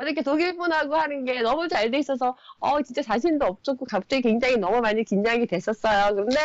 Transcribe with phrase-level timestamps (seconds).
[0.00, 4.56] 어저께 독일 분하고 하는 게 너무 잘 돼 있어서 어 진짜 자신도 없었고 갑자기 굉장히
[4.56, 6.14] 너무 많이 긴장이 됐었어요.
[6.14, 6.36] 그런데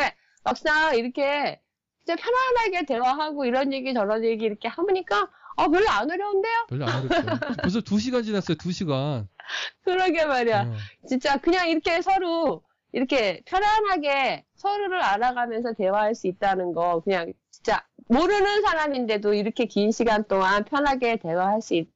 [0.43, 1.62] 막상 이렇게
[2.04, 6.65] 진짜 편안하게 대화하고 이런 얘기 저런 얘기 이렇게 하니까 어 별로 안 어려운데요?
[6.68, 7.55] 별로 안 어렵죠.
[7.62, 8.57] 벌써 2 시간 지났어요.
[8.57, 9.29] 2 시간.
[9.83, 10.61] 그러게 말이야.
[10.63, 10.75] 어.
[11.07, 18.61] 진짜 그냥 이렇게 서로 이렇게 편안하게 서로를 알아가면서 대화할 수 있다는 거 그냥 진짜 모르는
[18.63, 21.95] 사람인데도 이렇게 긴 시간 동안 편하게 대화할 수 있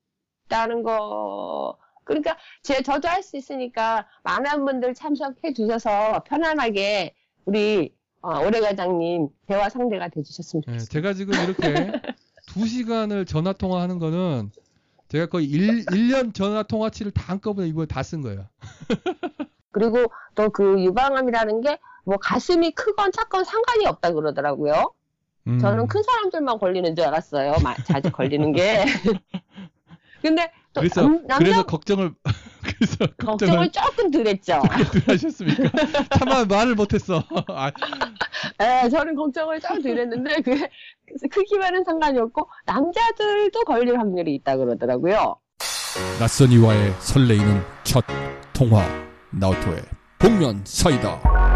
[0.49, 7.13] 다는 거 그러니까 제 저도 할 수 있으니까 많은 분들 참석해 주셔서 편안하게
[7.45, 10.89] 우리 어, 오래 과장님 대화 상대가 돼 주셨으면 예, 좋겠어요.
[10.89, 11.91] 제가 지금 이렇게
[12.49, 14.51] 2시간을 전화 통화하는 거는
[15.07, 18.47] 제가 거의 1, 일년 전화 통화치를 다 한꺼번에 이번에 다 쓴 거예요.
[19.71, 24.93] 그리고 또 그 유방암이라는 게 뭐 가슴이 크건 작건 상관이 없다 그러더라고요.
[25.45, 25.59] 음.
[25.59, 27.53] 저는 큰 사람들만 걸리는 줄 알았어요.
[27.63, 28.83] 마- 자주 걸리는 게.
[30.21, 32.11] 근데 또 그래서 남, 남자 그래서 걱정을
[32.63, 34.61] 그래서 걱정을 걱정을 조금 덜 했죠.
[34.61, 35.71] 덜 하셨습니까?
[36.17, 37.23] 차마 말을 못했어.
[37.47, 37.71] 아,
[38.61, 40.69] 예, 저는 걱정을 조금 덜 했는데 그게
[41.31, 45.37] 크기와는 상관이 없고 남자들도 걸릴 확률이 있다 그러더라고요.
[46.19, 48.05] 낯선 이와의 설레이는 첫
[48.53, 48.83] 통화
[49.31, 49.81] 나우토의
[50.19, 51.48] 복면 사이다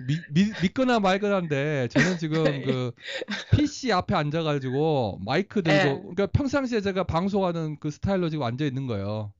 [0.00, 2.92] 믿, 믿, 믿 거나 말거나인데 저는 지금 그
[3.56, 6.00] PC 앞에 앉아가지고 마이크 들고 네.
[6.00, 9.32] 그러니까 평상시에 제가 방송하는 그 스타일로 지금 앉아 있는 거예요.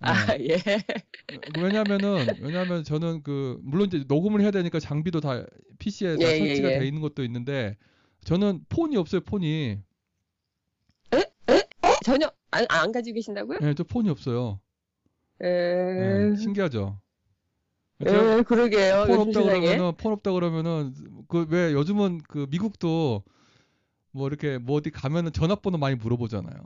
[0.00, 0.56] 아, 예.
[1.58, 5.44] 왜냐면은 왜냐면 저는 그 물론 이제 녹음을 해야 되니까 장비도 다
[5.78, 6.78] PC에 다 예, 예, 설치가 예.
[6.78, 7.76] 돼 있는 것도 있는데
[8.24, 9.78] 저는 폰이 없어요 폰이
[12.04, 13.58] 전혀 안, 안 가지고 계신다고요?
[13.62, 14.60] 예, 저 폰이 없어요
[15.42, 17.00] 에, 예, 신기하죠
[18.04, 19.04] 제가 에, 그러게요.
[19.06, 19.42] 폰 없다.
[19.42, 20.94] 그러면은 폰 없다 그러면은
[21.28, 23.22] 그 왜 요즘은 그 미국도
[24.12, 26.56] 뭐 이렇게 뭐 어디 가면은 전화번호 많이 물어보잖아요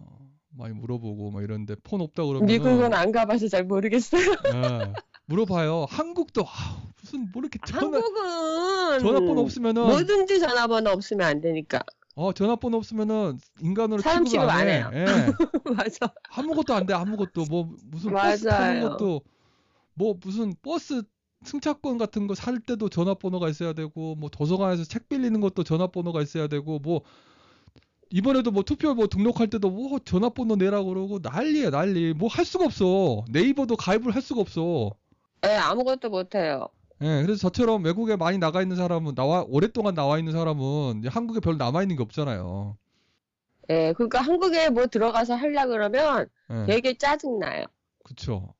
[0.57, 4.23] 많이 물어보고 막 이런데 폰 없다 그러면은 미국은 안 가봐서 잘 모르겠어요.
[4.53, 4.93] 예,
[5.27, 11.81] 물어봐요 한국도 아, 무슨 뭐 이렇게 전화 한국은 전화번호 없으면은 뭐든지 전화번호 없으면 안 되니까.
[12.17, 14.73] 어 전화번호 없으면은 인간으로 사람 취급 안 안 해.
[14.79, 14.91] 해요.
[14.93, 15.05] 예.
[15.75, 16.13] 맞아.
[16.31, 16.93] 아무것도 안 돼.
[16.93, 18.91] 아무것도 뭐 무슨 버스 타는 맞아요.
[18.91, 19.23] 것도
[19.95, 21.03] 뭐 무슨 버스
[21.45, 26.49] 승차권 같은 거 살 때도 전화번호가 있어야 되고 뭐 도서관에서 책 빌리는 것도 전화번호가 있어야
[26.49, 27.03] 되고 뭐
[28.11, 32.12] 이번에도 뭐 투표 뭐 등록할 때도 뭐 전화번호 내라고 그러고 난리야 난리.
[32.15, 33.25] 뭐 할 수가 없어.
[33.31, 34.93] 네이버도 가입을 할 수가 없어.
[35.45, 36.69] 예, 아무것도 못해요.
[37.03, 41.57] 예, 그래서 저처럼 외국에 많이 나가 있는 사람은 나와 오랫동안 나와 있는 사람은 한국에 별로
[41.57, 42.77] 남아 있는 게 없잖아요.
[43.71, 47.65] 예, 그러니까 한국에 뭐 들어가서 하려 그러면 예, 되게 짜증 나요.
[48.05, 48.55] 그쵸.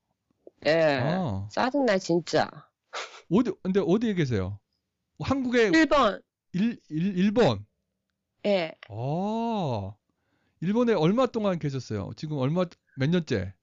[0.66, 1.00] 예.
[1.02, 2.48] 아, 짜증 나, 진짜.
[3.30, 4.58] 어디 근데 어디에 계세요?
[5.20, 6.22] 한국에 1번.
[6.52, 7.64] 일, 일, 일본.
[8.46, 8.74] 예.
[8.88, 9.94] 아,
[10.60, 12.10] 일본에 얼마 동안 계셨어요?
[12.16, 12.64] 지금 얼마,
[12.96, 13.54] 몇 년째?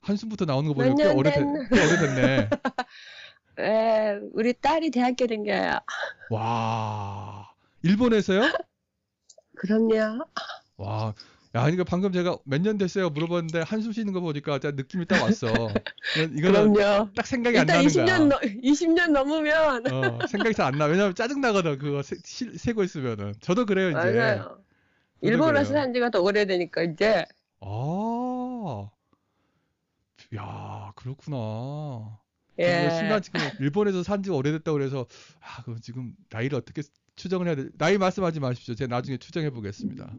[0.00, 1.44] 한숨부터 나오는 거 보니까 몇 꽤, 년 오래됐?
[1.72, 2.50] 꽤 오래됐네.
[3.58, 5.78] 예, 우리 딸이 대학교 댕겨요.
[6.30, 7.50] 와,
[7.82, 8.52] 일본에서요?
[9.56, 10.24] 그럼요.
[10.76, 11.14] 와,
[11.56, 13.08] 야, 그러니까 방금 제가 몇 년 됐어요?
[13.10, 15.46] 물어봤는데 한숨 쉬는 거 보니까 진짜 느낌이 딱 왔어.
[16.14, 17.10] 이거는 그럼요.
[17.14, 18.18] 딱 생각이 안 일단 나는 20년, 거야.
[18.28, 19.86] 넘, 20년 넘으면.
[19.86, 20.86] 어, 생각이 잘 안 나.
[20.86, 21.78] 왜냐면 짜증 나거든.
[21.78, 23.34] 그거 세, 시- 세고 있으면은.
[23.40, 23.96] 저도 그래요, 이제.
[23.98, 24.62] 맞아요.
[25.22, 25.82] 일본에서 그래요.
[25.82, 27.24] 산 지가 더 오래되니까, 이제.
[27.60, 28.90] 아,
[30.34, 32.20] 야, 그렇구나.
[32.58, 32.88] 예.
[32.90, 35.06] 순간 지금 일본에서 산 지가 오래됐다고 그래서
[35.40, 36.82] 아 그럼 지금 나이를 어떻게
[37.16, 37.68] 추정을 해야 돼?
[37.78, 38.74] 나이 말씀하지 마십시오.
[38.74, 40.12] 제가 나중에 추정해 보겠습니다.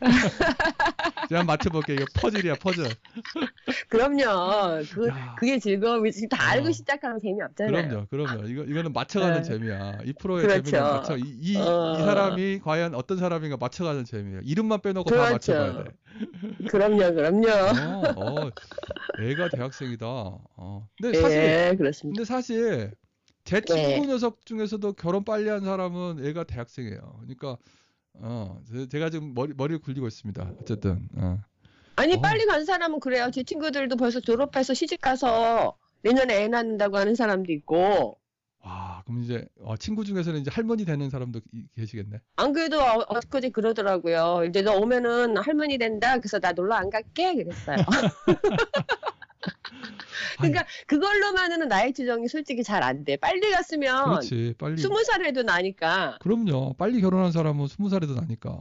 [1.28, 1.96] 제가 맞춰볼게요.
[1.96, 2.84] 이거 퍼즐이야 퍼즐.
[3.88, 4.82] 그럼요.
[4.92, 5.34] 그, 야.
[5.38, 6.28] 그게 즐거움이지.
[6.30, 6.72] 다 알고 어.
[6.72, 7.88] 시작하면 재미없잖아요.
[7.88, 8.48] 그럼요, 그럼요.
[8.48, 9.42] 이거 이거는 맞춰가는 네.
[9.42, 9.98] 재미야.
[10.04, 10.70] 이 프로의 그렇죠.
[10.70, 11.16] 재미는 맞춰.
[11.16, 11.96] 이, 이, 어.
[11.98, 14.40] 이 사람이 과연 어떤 사람인가 맞춰가는 재미야.
[14.44, 15.52] 이름만 빼놓고 다 그렇죠.
[15.52, 15.90] 맞춰봐야 돼.
[16.68, 17.48] 그럼요, 그럼요.
[17.48, 18.50] 어, 어,
[19.20, 20.06] 애가 대학생이다.
[20.06, 20.88] 어.
[21.00, 22.16] 근데 사실 예, 그렇습니다.
[22.16, 22.92] 근데 사실
[23.44, 23.94] 제 네.
[23.94, 27.16] 친구 녀석 중에서도 결혼 빨리 한 사람은 애가 대학생이에요.
[27.20, 27.58] 그러니까
[28.14, 30.52] 어 제- 제가 지금 머리 머리를 굴리고 있습니다.
[30.62, 31.38] 어쨌든 어.
[31.96, 32.20] 아니, 어.
[32.20, 33.30] 빨리 간 사람은 그래요.
[33.32, 38.18] 제 친구들도 벌써 졸업해서 시집 가서 내년에 애 낳는다고 하는 사람도 있고,
[38.64, 42.18] 와 그럼 이제 어, 친구 중에서는 이제 할머니 되는 사람도 이- 계시겠네.
[42.36, 44.44] 안 그래도 어, 엊그제 그러더라고요.
[44.48, 46.16] 이제 너 오면은 할머니 된다.
[46.18, 47.34] 그래서 나 놀러 안 갈게.
[47.34, 47.76] 그랬어요.
[50.38, 53.16] 그러니까 그걸로만은 나이 지정이 솔직히 잘 안 돼.
[53.16, 54.54] 빨리 갔으면 그렇지.
[54.58, 54.76] 빨리.
[54.76, 56.18] 스무 살에도 나니까.
[56.20, 56.74] 그럼요.
[56.74, 58.52] 빨리 결혼한 사람은 스무 살에도 나니까.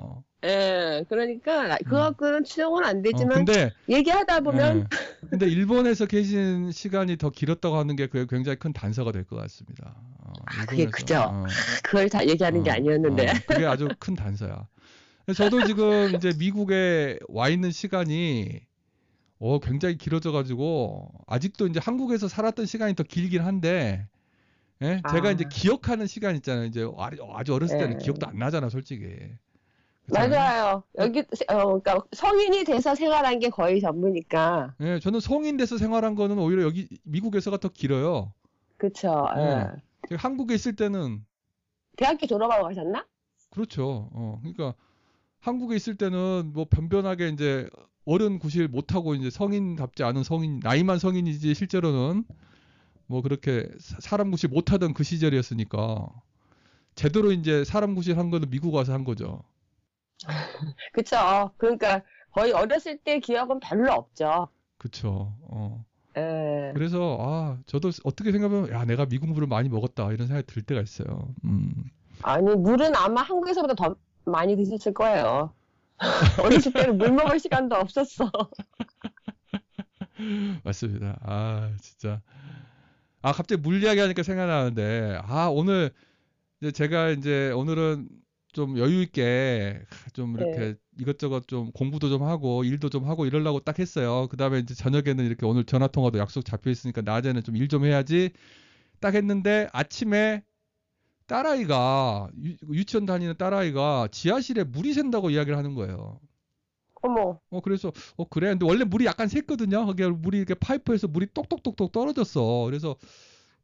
[0.45, 5.27] 예, 그러니까 나- 그거 갖고는 추정은 안 어, 되지만 근데 얘기하다 보면 예.
[5.29, 9.95] 근데 일본에서 계신 시간이 더 길었다고 하는 게 그게 굉장히 큰 단서가 될 것 같습니다.
[10.19, 10.85] 어, 아, 그게.
[10.85, 11.15] 그죠.
[11.27, 11.45] 어.
[11.83, 13.29] 그걸 다 얘기하는 게 어, 아니었는데.
[13.29, 14.67] 어, 그게 아주 큰 단서야.
[15.35, 18.59] 저도 지금 이제 미국에 와 있는 시간이
[19.45, 24.07] 어 굉장히 길어져 가지고 아직도 이제 한국에서 살았던 시간이 더 길긴 한데
[24.81, 25.01] 예?
[25.11, 25.31] 제가 아.
[25.31, 26.63] 이제 기억하는 시간 있잖아요.
[26.63, 27.97] 이제 아주- 어렸을 때는 예.
[28.03, 29.05] 기억도 안 나잖아, 솔직히.
[30.07, 30.29] 그렇잖아요.
[30.29, 30.83] 맞아요.
[30.97, 31.19] 여기
[31.49, 34.75] 어, 그러니까 성인이 돼서 생활한 게 거의 전부니까.
[34.79, 38.33] 예, 저는 성인 돼서 생활한 거는 오히려 여기 미국에서가 더 길어요.
[38.77, 39.27] 그쵸.
[39.37, 39.41] 예.
[39.41, 39.67] 네.
[40.09, 41.25] 제가 한국에 있을 때는
[41.97, 43.05] 대학교 졸업하고 가셨나?
[43.49, 44.09] 그렇죠.
[44.13, 44.73] 어, 그러니까
[45.41, 47.69] 한국에 있을 때는 뭐 변변하게 이제
[48.05, 52.25] 어른 구실 못하고 이제 성인답지 않은 성인, 나이만 성인이지 실제로는
[53.07, 56.07] 뭐 그렇게 사- 사람 구실 못하던 그 시절이었으니까
[56.95, 59.43] 제대로 이제 사람 구실 한 거는 미국 와서 한 거죠.
[60.93, 61.51] 그쵸.
[61.57, 62.01] 그러니까
[62.31, 64.47] 거의 어렸을 때 기억은 별로 없죠.
[64.77, 65.33] 그쵸.
[65.41, 65.83] 어.
[66.17, 66.71] 예.
[66.73, 70.81] 그래서 아 저도 어떻게 생각하면 야 내가 미국 물을 많이 먹었다 이런 생각이 들 때가
[70.81, 71.33] 있어요.
[71.45, 71.71] 음.
[72.21, 73.95] 아니, 물은 아마 한국에서보다 더
[74.25, 75.53] 많이 드셨을 거예요.
[76.43, 78.31] 어렸을 때는 물 먹을 시간도 없었어.
[80.63, 81.19] 맞습니다.
[81.21, 82.21] 아, 진짜.
[83.21, 85.91] 아, 갑자기 물 이야기 하니까 생각나는데, 아, 오늘,
[86.61, 88.07] 이제 제가 이제 오늘은
[88.53, 89.81] 좀 여유 있게
[90.13, 90.75] 좀 이렇게 네.
[90.99, 94.27] 이것저것 좀 공부도 좀 하고 일도 좀 하고 이러려고 딱 했어요.
[94.29, 98.29] 그 다음에 이제 저녁에는 이렇게 오늘 전화 통화도 약속 잡혀 있으니까 낮에는 좀 일좀 해야지
[98.99, 100.43] 딱 했는데 아침에
[101.27, 106.19] 딸아이가 유, 유치원 다니는 딸아이가 지하실에 물이 샌다고 이야기를 하는 거예요.
[107.01, 107.39] 어머.
[107.49, 108.49] 어 그래서 어 그래.
[108.49, 109.85] 근데 원래 물이 약간 샜거든요.
[109.87, 112.63] 그게 물이 이렇게 파이프에서 물이 똑똑똑똑 떨어졌어.
[112.65, 112.95] 그래서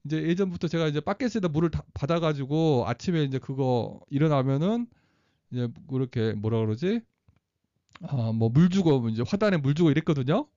[0.05, 4.87] 이제 예전부터 제가 이제 바켓에다 물을 다- 받아가지고 아침에 이제 그거 일어나면은
[5.51, 7.01] 이제 그렇게 뭐라 그러지?
[8.01, 10.47] 아뭐 물 주고 이제 화단에 물 주고 이랬거든요.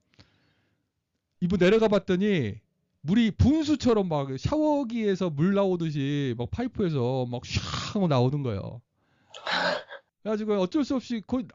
[1.41, 2.59] 이분 내려가 봤더니
[3.03, 8.81] 물이 분수처럼 막 샤워기에서 물 나오듯이 막 파이프에서 막 샥 하고 나오는 거예요
[10.23, 11.47] 그래가지고 어쩔 수 없이 거의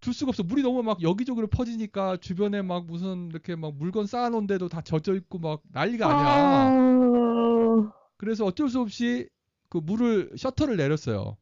[0.00, 0.42] 둘 수가 없어.
[0.42, 5.14] 물이 너무 막 여기저기로 퍼지니까 주변에 막 무슨 이렇게 막 물건 쌓아놓은 데도 다 젖어
[5.14, 6.26] 있고 막 난리가 아니야.
[6.28, 7.92] 아...
[8.16, 9.28] 그래서 어쩔 수 없이
[9.68, 11.36] 그 물을 셔터를 내렸어요.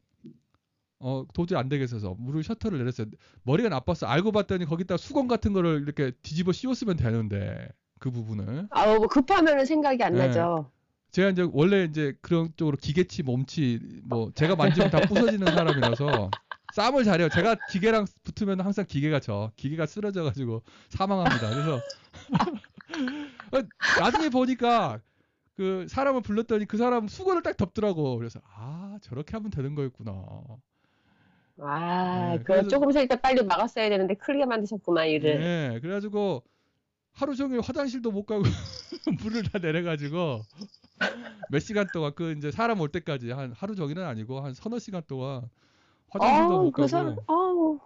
[1.00, 3.06] 어 도저히 안 되겠어서 물을 셔터를 내렸어요.
[3.44, 4.06] 머리가 나빴어.
[4.08, 7.68] 알고 봤더니 거기다 수건 같은 거를 이렇게 뒤집어 씌웠으면 되는데
[7.98, 10.18] 그 부분을 아우, 뭐 급하면은 생각이 안 네.
[10.18, 10.70] 나죠.
[11.10, 16.34] 제가 이제 원래 이제 그런 쪽으로 기계치 몸치 뭐 제가 만지면 다 부서지는 사람이라서
[16.70, 17.28] 싸움을 잘해요.
[17.30, 19.52] 제가 기계랑 붙으면 항상 기계가 져.
[19.56, 21.48] 기계가 쓰러져 가지고 사망합니다.
[21.48, 21.82] 그래서
[23.52, 23.62] 어,
[23.96, 25.00] 나중에 보니까
[25.56, 28.16] 그 사람을 불렀더니 그 사람 수건을 딱 덮더라고.
[28.18, 30.12] 그래서 아 저렇게 하면 되는 거였구나.
[31.60, 35.38] 아, 네, 그 조금 전에 빨리 막았어야 되는데 크게 만드셨구만, 일을.
[35.38, 36.44] 네, 그래가지고
[37.18, 38.42] 하루 종일 화장실도 못 가고
[39.22, 40.40] 물을 다 내려가지고
[41.50, 45.02] 몇 시간 동안 그 이제 사람 올 때까지 한 하루 종일은 아니고 한 서너 시간
[45.06, 45.48] 동안
[46.10, 47.78] 화장실도 아우, 못그 가고 사람, 아우.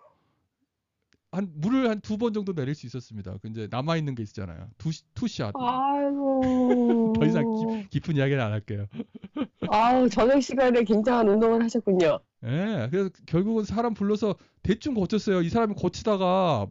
[1.33, 3.39] 한 물을 한 두 번 정도 내릴 수 있었습니다.
[3.41, 4.69] 그 이제 남아 있는 게 있잖아요.
[4.77, 5.55] 두 투샷.
[5.57, 7.13] 아이고.
[7.19, 7.45] 더 이상
[7.91, 8.87] 깊 은 이야기는 안 할게요.
[9.71, 12.21] 아우, 저녁 시간에 굉장한 운동을 하셨군요.
[12.45, 15.41] 예, 그래서 결국은 사람 불러서 대충 고쳤어요.
[15.41, 16.67] 이 사람이 고치다가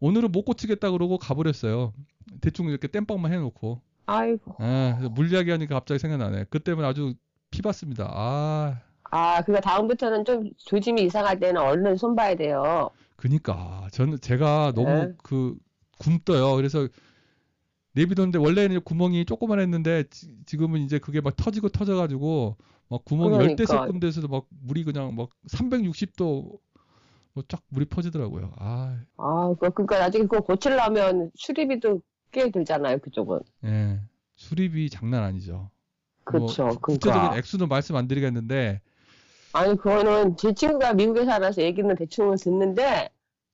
[0.00, 1.92] 오늘은 못 고치겠다 그러고 가버렸어요.
[2.40, 3.80] 대충 이렇게 땜빵만 해놓고.
[4.06, 4.54] 아이고.
[4.58, 6.44] 아, 그래서 물 이야기하니까 갑자기 생각나네.
[6.50, 7.14] 그때문 아주
[7.50, 8.10] 피봤습니다.
[8.10, 12.90] 아, 아, 그거 다음부터는 좀 조짐이 이상할 때는 얼른 손봐야 돼요.
[13.16, 15.12] 그니까 저는 제가 너무 네.
[15.22, 15.56] 그
[15.98, 16.54] 굼떠요.
[16.56, 16.86] 그래서
[17.92, 22.56] 내비뒀는데 원래는 구멍이 조그만 했는데 지, 금은 이제 그게 막 터지고 터져가지고
[22.88, 23.50] 막 구멍이 그러니까.
[23.50, 26.58] 열대석 군 데서도 막 물이 그냥 막 360도
[27.48, 28.52] 쫙 물이 퍼지더라고요.
[28.56, 33.40] 아, 아, 그, 그러니까 나중에 그거 고치려면 수리비도 꽤 들잖아요, 그쪽은.
[33.64, 34.00] 예,
[34.36, 35.70] 수리비 장난 아니죠.
[36.24, 36.64] 그렇죠.
[36.64, 37.36] 뭐 구체적인 그러니까.
[37.38, 38.80] 액수는 말씀 안 드리겠는데
[39.52, 43.08] 아니, 그거는 제 친구가 미국에 살아서 얘기는 대충 듣는데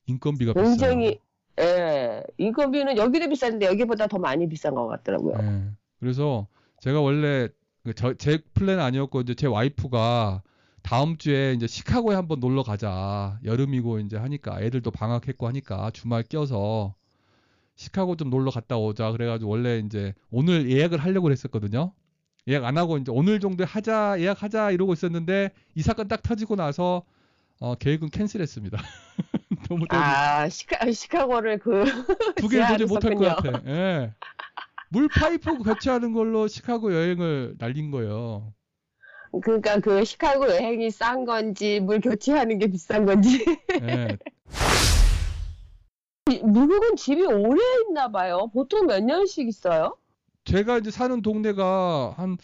[0.07, 0.67] 인건비가 비싸요.
[0.67, 1.21] 굉장히,
[1.61, 5.37] 예, 인건비는 여기도 비싼데 여기보다 더 많이 비싼 것 같더라고요.
[5.41, 5.71] 예.
[6.01, 6.49] 그래서
[6.81, 7.49] 제가 원래
[7.85, 10.43] 그 저, 제 플랜 아니었고 이제 제 와이프가
[10.85, 13.39] 다음 주에 이제 시카고에 한번 놀러 가자.
[13.43, 16.95] 여름이고 이제 하니까 애들도 방학했고 하니까 주말 껴서
[17.75, 19.11] 시카고 좀 놀러 갔다 오자.
[19.13, 21.95] 그래가지고 원래 이제 오늘 예약을 하려고 했었거든요.
[22.49, 27.03] 예약 안 하고 이제 오늘 정도에 하자 예약하자 이러고 있었는데 이 사건 딱 터지고 나서
[27.61, 28.79] 어, 계획은 캔슬했습니다.
[29.71, 31.85] 너무 아, 시카, 시카고를 그,
[32.37, 33.37] 두 개를 도저히 못할 것.
[33.37, 33.63] 같아.
[33.71, 34.13] 예.
[34.91, 38.53] 물 파이프 교체하는 걸로 시카고 여행을 날린 거예요.
[39.43, 43.45] 그러니까 그 시카고 여행이 싼 건지 물 교체하는 게 비싼 건지
[43.83, 44.17] 예.
[46.43, 48.51] 미국은 집이 오래 있나 봐요.
[48.53, 49.97] 보통 몇 년씩 있어요?
[50.45, 52.37] 제가 이제 사는 동네가 한,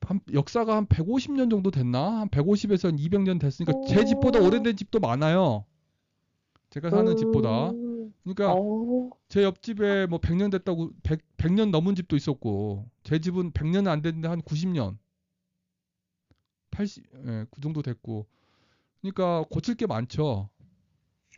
[0.00, 2.20] 한 역사가 한 150년 정도 됐나?
[2.20, 4.46] 한 150에서 한 200년 됐으니까 제 집보다 오.
[4.46, 5.64] 오래된 집도 많아요.
[6.70, 7.70] 제가 사는 집보다.
[7.70, 13.18] 음, 그러니까 어, 제 옆집에 뭐 100년 됐다고 100, 100 년 넘은 집도 있었고 제
[13.20, 14.96] 집은 100년은 안 됐는데 한 90년
[16.76, 18.26] 80, 예, 그 정도 됐고
[19.00, 20.50] 그러니까 고칠 게 많죠.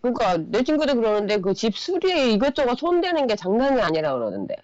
[0.00, 4.54] 그러니까 내 친구도 그러는데 그 집 수리에 이것저것 손대는 게 장난이 아니라 그러는데.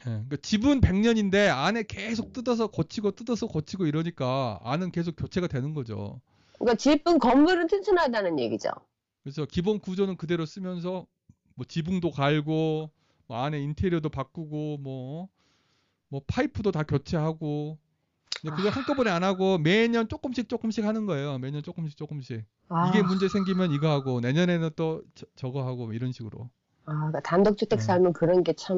[0.00, 5.74] 예, 그러니까 집은 100년인데 안에 계속 뜯어서 고치고 뜯어서 고치고 이러니까 안은 계속 교체가 되는
[5.74, 6.20] 거죠.
[6.58, 8.70] 그러니까 집은 건물은 튼튼하다는 얘기죠.
[9.22, 11.06] 그래서 기본 구조는 그대로 쓰면서
[11.54, 12.90] 뭐 지붕도 갈고
[13.26, 15.28] 뭐 안에 인테리어도 바꾸고 뭐
[16.10, 17.78] 뭐 파이프도 다 교체하고
[18.40, 21.38] 근데 그걸 한꺼번에 안 하고 매년 조금씩 조금씩 하는 거예요.
[21.38, 22.44] 매년 조금씩 조금씩.
[22.68, 25.02] 아, 이게 문제 생기면 이거 하고 내년에는 또
[25.34, 26.48] 저, 거 하고 뭐 이런 식으로.
[26.84, 27.80] 아, 그러니까 단독주택 음.
[27.80, 28.76] 살면 그런 게 참.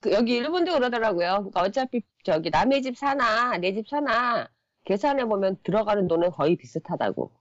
[0.00, 1.50] 그 여기 일본도 그러더라고요.
[1.50, 4.48] 그러니까 어차피 저기 남의 집 사나 내 집 사나
[4.84, 7.32] 계산해 보면 들어가는 돈은 거의 비슷하다고.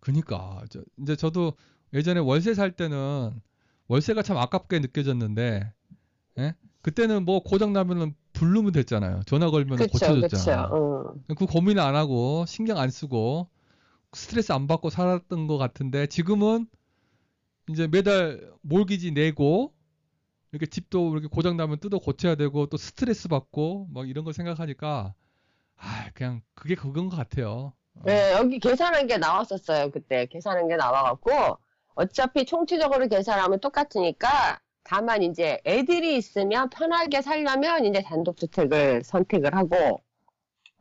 [0.00, 1.54] 그니까 저, 이제 저도
[1.92, 3.40] 예전에 월세 살 때는
[3.88, 5.72] 월세가 참 아깝게 느껴졌는데
[6.38, 6.54] 예?
[6.82, 8.14] 그때는 뭐 고장 나면은
[8.44, 9.22] 부르면 됐잖아요.
[9.26, 10.68] 전화 걸면 그쵸, 고쳐줬잖아.
[10.68, 11.14] 그쵸.
[11.30, 11.34] 응.
[11.36, 13.48] 그 고민 안 하고 신경 안 쓰고
[14.12, 16.66] 스트레스 안 받고 살았던 것 같은데 지금은
[17.70, 19.72] 이제 매달 몰기지 내고
[20.52, 25.14] 이렇게 집도 이렇게 고장 나면 뜯어 고쳐야 되고 또 스트레스 받고 막 이런 걸 생각하니까
[25.76, 27.72] 아 그냥 그게 그건 것 같아요.
[27.96, 28.02] 어.
[28.04, 29.90] 네, 여기 계산한 게 나왔었어요.
[29.90, 31.58] 그때 계산한 게 나와갖고
[31.94, 40.00] 어차피 총체적으로 계산하면 똑같으니까 다만 이제 애들이 있으면 편하게 살려면 이제 단독주택을 선택을 하고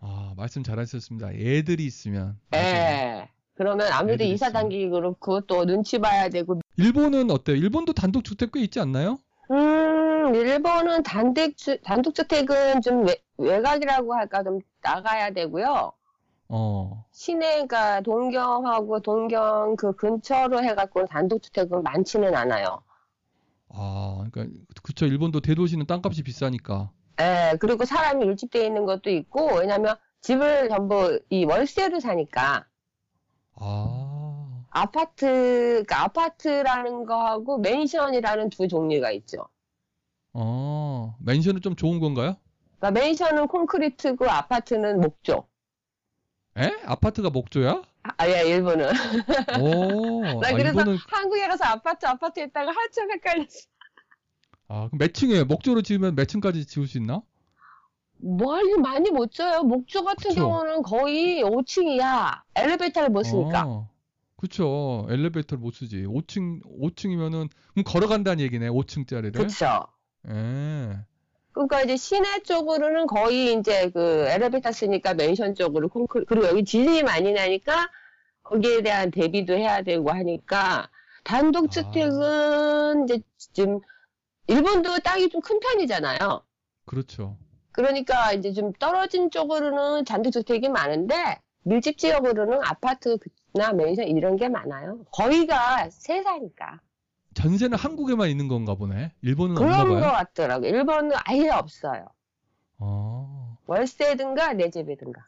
[0.01, 1.31] 아 말씀 잘하셨습니다.
[1.31, 2.37] 애들이 있으면.
[2.53, 3.29] 예.
[3.55, 4.51] 그러면 아무래도 이사.
[4.51, 7.55] 당기기 그렇고 또 눈치 봐야 되고 일본은 어때요?
[7.55, 9.19] 일본도 단독 주택 꽤 있지 않나요?
[9.51, 15.93] 음 일본은 단독주, 단독주택은 좀 외, 외곽이라고 할까 좀 나가야 되고요.
[16.49, 17.05] 어.
[17.11, 22.83] 시내가 동경하고 동경 그 근처로 해갖고 단독주택은 많지는 않아요.
[23.75, 25.05] 아, 그러니까 그쵸.
[25.05, 26.91] 일본도 대도시는 땅값이 비싸니까.
[27.19, 32.65] 예, 그리고 사람이 밀집되어 있는 것도 있고, 왜냐면 집을 전부 이 월세로 사니까,
[33.55, 34.65] 아.
[34.69, 39.47] 아파트, 그러니까 아파트라는 거하고 맨션이라는 두 종류가 있죠.
[40.33, 42.35] 어, 맨션은 좀 좋은 건가요?
[42.79, 45.47] 그러니까 맨션은 콘크리트고 아파트는 목조.
[46.57, 46.71] 에?
[46.85, 47.83] 아파트가 목조야?
[48.17, 48.89] 아, 예, 일본은.
[49.61, 53.59] 오, 나 아, 그래서 일본은, 한국에 가서 아파트, 아파트 했다가 한참 헷갈렸어.
[54.67, 55.45] 아, 그럼 몇 층이에요?
[55.45, 57.21] 목조로 지으면 몇 층까지 지을 수 있나?
[58.17, 59.63] 멀리 많이 못 줘요.
[59.63, 60.35] 목조 같은 그쵸.
[60.35, 62.41] 경우는 거의 5층이야.
[62.55, 63.65] 엘리베이터를 못 쓰니까.
[63.65, 63.89] 어,
[64.37, 65.05] 그쵸.
[65.09, 66.03] 엘리베이터를 못 쓰지.
[66.05, 68.69] 5층, 5층이면은, 그럼 걸어간다는 얘기네.
[68.69, 69.33] 5층짜리를.
[69.33, 69.85] 그쵸.
[70.29, 70.97] 예.
[71.53, 77.03] 그러니까 이제 시내 쪽으로는 거의 이제 그 엘리베이터 쓰니까 맨션 쪽으로 콘크리 그리고 여기 지진이
[77.03, 77.89] 많이 나니까
[78.43, 80.89] 거기에 대한 대비도 해야 되고 하니까
[81.23, 83.79] 단독 주택은 이제 지금
[84.47, 86.43] 일본도 땅이 좀 큰 편이잖아요.
[86.85, 87.37] 그렇죠.
[87.71, 95.05] 그러니까 이제 좀 떨어진 쪽으로는 단독 주택이 많은데 밀집 지역으로는 아파트나 맨션 이런 게 많아요.
[95.11, 96.81] 거기가 세사니까.
[97.33, 99.11] 전세는 한국에만 있는 건가 보네.
[99.21, 100.11] 일본은 없나 그런 거 봐요.
[100.13, 100.69] 같더라고요.
[100.69, 102.05] 일본은 아예 없어요.
[102.79, 105.25] 어, 월세든가 내 집이든가.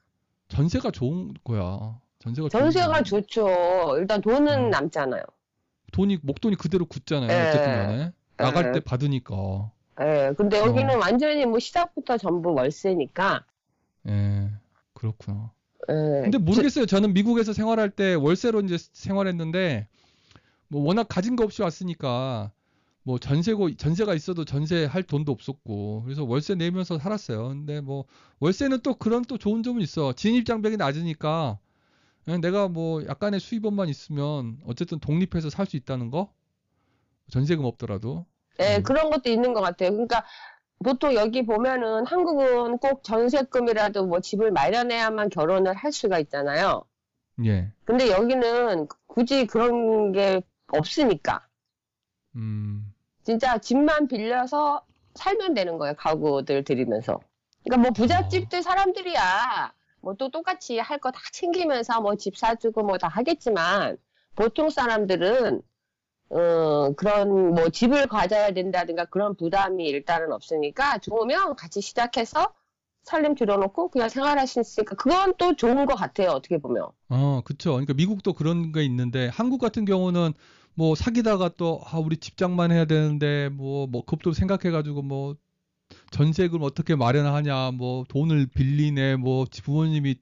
[0.50, 2.00] 전세가 좋은 거야.
[2.20, 3.04] 전세가 전세가 거야.
[3.04, 3.96] 좋죠.
[3.98, 4.70] 일단 돈은 음.
[4.70, 5.24] 남잖아요.
[5.92, 7.30] 돈이 목돈이 그대로 굳잖아요.
[7.32, 7.50] 예.
[7.50, 8.72] 어쨌든 간에 나갈 예.
[8.74, 9.72] 때 받으니까.
[10.02, 10.98] 예, 근데 여기는 어.
[11.00, 13.46] 완전히 뭐 시작부터 전부 월세니까.
[14.10, 14.50] 예.
[14.94, 15.52] 그렇구나.
[15.90, 15.94] 예.
[16.24, 16.86] 근데 모르겠어요.
[16.86, 19.88] 저 는 미국에서 생활할 때 월세로 이제 생활했는데
[20.76, 22.52] 뭐 워낙 가진 거 없이 왔으니까
[23.04, 27.48] 뭐 전세고 전세가 있어도 전세 할 돈도 없었고 그래서 월세 내면서 살았어요.
[27.48, 28.04] 근데 뭐
[28.42, 30.12] 월세는 또 그런 또 좋은 점은 있어.
[30.12, 31.60] 진입 장벽이 낮으니까
[32.26, 36.34] 그냥 내가 뭐 약간의 수입원만 있으면 어쨌든 독립해서 살 수 있다는 거.
[37.32, 38.26] 전세금 없더라도.
[38.60, 38.84] 예, 음.
[38.84, 39.92] 그런 것도 있는 것 같아요.
[39.92, 40.26] 그러니까
[40.84, 46.84] 보통 여기 보면은 한국은 꼭 전세금이라도 뭐 집을 마련해야만 결혼을 할 수가 있잖아요.
[47.46, 47.72] 예.
[47.86, 51.48] 근데 여기는 굳이 그런 게 없으니까.
[52.36, 52.94] 음.
[53.24, 55.96] 진짜 집만 빌려서 살면 되는 거예요.
[55.96, 57.20] 가구들 들이면서.
[57.64, 59.74] 그러니까 뭐 부잣집들 사람들이야.
[60.02, 63.98] 뭐 또 똑같이 할 거 다 챙기면서 뭐 집 사주고 뭐 다 하겠지만
[64.36, 65.62] 보통 사람들은
[66.30, 72.54] 어, 그런 뭐 집을 가져야 된다든가 그런 부담이 일단은 없으니까 좋으면 같이 시작해서
[73.06, 76.32] 살림 들여놓고 그냥 생활할 수 있으니까 그건 또 좋은 것 같아요.
[76.32, 76.88] 어떻게 보면.
[77.10, 77.72] 어, 그쵸.
[77.72, 80.34] 그러니까 미국도 그런 게 있는데 한국 같은 경우는
[80.74, 85.36] 뭐 사귀다가 또 아, 우리 집장만 해야 되는데 뭐, 뭐 그것도 생각해가지고 뭐
[86.12, 90.16] 전세금 어떻게 마련하냐, 뭐 돈을 빌리네, 뭐 부모님이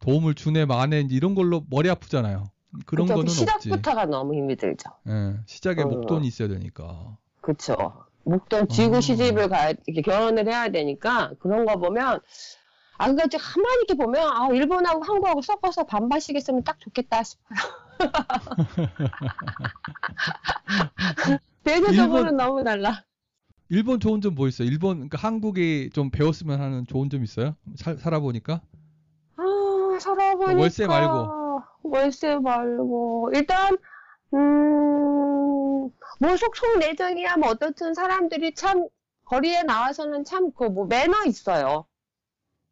[0.00, 2.50] 도움을 주네, 마네 이런 걸로 머리 아프잖아요.
[2.86, 3.20] 그런 그쵸?
[3.20, 3.68] 그 거는 없지.
[3.68, 4.90] 시작부터가 너무 힘이 들죠.
[5.08, 5.86] 예, 시작에 어.
[5.86, 7.16] 목돈이 있어야 되니까.
[7.42, 8.05] 그쵸.
[8.30, 9.00] 목돈 쥐고 어.
[9.00, 12.20] 시집을 가, 이렇게 결혼을 해야 되니까 그런 거 보면,
[12.98, 17.58] 아, 그니까 러 가만히 이렇게 보면, 아, 일본하고 한국하고 섞어서 반반씩 했으면 딱 좋겠다 싶어요.
[21.64, 23.04] 대대적으로는 일본- 너무 달라.
[23.68, 24.68] 일본 좋은 점 뭐 있어요?
[24.68, 27.56] 일본 그러니까 한국이 좀 배웠으면 하는 좋은 점 있어요?
[27.76, 28.60] 살, 살아보니까?
[29.36, 30.60] 아, 살아보니까.
[30.60, 31.62] 월세 말고.
[31.82, 33.30] 월세 말고.
[33.34, 33.76] 일단,
[34.34, 34.38] 음,
[36.20, 38.88] 뭐 속속 내정이야, 뭐 어떻든 사람들이 참,
[39.24, 41.86] 거리에 나와서는 참, 그 뭐 매너 있어요.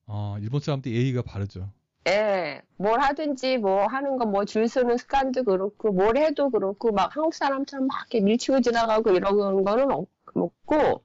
[0.07, 1.71] 아, 일본 사람들 예의가 바르죠.
[2.07, 7.15] 예, 뭘 하든지 뭐 하는 거 뭐 줄 서는 습관도 그렇고, 뭘 해도 그렇고, 막
[7.17, 11.03] 한국 사람처럼 막 이렇게 밀치고 지나가고 이러는 거는 없- 없고,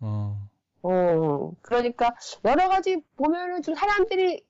[0.00, 0.48] 어,
[0.82, 4.44] 어, 그러니까 여러 가지 보면은 좀 사람들이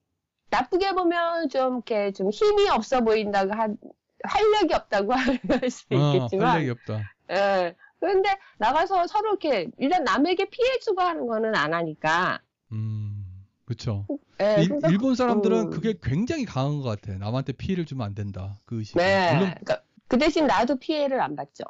[0.50, 3.76] 나쁘게 보면 좀 이렇게 좀 힘이 없어 보인다고 한,
[4.24, 5.12] 활력이 없다고
[5.60, 7.12] 할수 어, 있겠지만, 활력이 없다.
[7.30, 7.74] 예.
[8.00, 12.40] 그런데 나가서 서로 이렇게 일단 남에게 피해주고 하는 거는 안 하니까,
[12.72, 14.06] 음, 그쵸.
[14.40, 15.70] 예, 일, 그러니까 일본 사람들은 음.
[15.70, 17.16] 그게 굉장히 강한 것 같아.
[17.16, 18.58] 남한테 피해를 주면 안 된다.
[18.64, 18.98] 그 의식이.
[18.98, 19.32] 네.
[19.34, 21.64] 물론, 그러니까 그 대신 나도 피해를 안 받죠.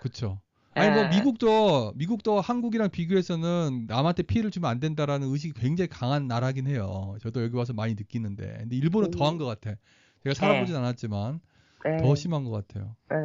[0.00, 0.40] 그쵸.
[0.74, 1.08] 아니, 뭐, 예.
[1.08, 7.14] 미국도, 미국도 한국이랑 비교해서는 남한테 피해를 주면 안 된다라는 의식이 굉장히 강한 나라긴 해요.
[7.20, 8.56] 저도 여기 와서 많이 느끼는데.
[8.60, 9.10] 근데 일본은 음.
[9.10, 9.76] 더한 것 같아.
[10.22, 11.40] 제가 살아보진 않았지만,
[11.86, 12.96] 예, 더 심한 것 같아요.
[13.12, 13.16] 예.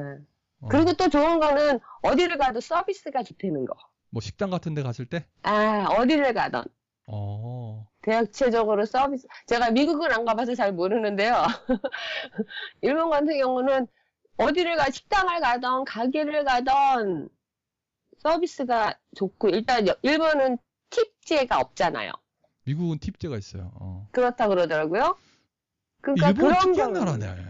[0.62, 3.76] 어, 그리고 또 좋은 거는 어디를 가도 서비스가 좋다는 거.
[4.10, 5.26] 뭐, 식당 같은 데 갔을 때?
[5.44, 6.64] 아, 어디를 가던.
[7.08, 9.28] 어, 대체적으로 서비스.
[9.46, 11.44] 제가 미국은 안 가봐서 잘 모르는데요.
[12.82, 13.88] 일본 같은 경우는
[14.38, 17.30] 어디를 가, 식당을 가던, 가게를 가던
[18.20, 20.58] 서비스가 좋고, 일단 여- 일본은
[20.89, 22.12] 팁제가 없잖아요.
[22.65, 23.72] 미국은 팁제가 있어요.
[23.76, 24.08] 어.
[24.12, 25.17] 그렇다 그러더라고요.
[26.02, 27.46] 그러니까 일본은 그런 특이한 거는- 나라네.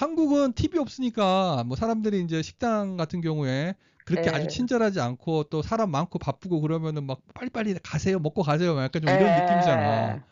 [0.00, 3.74] 한국은 팁이 없으니까 뭐 사람들이 이제 식당 같은 경우에
[4.06, 4.34] 그렇게 예.
[4.34, 9.02] 아주 친절하지 않고 또 사람 많고 바쁘고 그러면은 막 빨리빨리 가세요 먹고 가세요 막 약간
[9.02, 9.40] 좀 이런 예.
[9.42, 10.24] 느낌이잖아.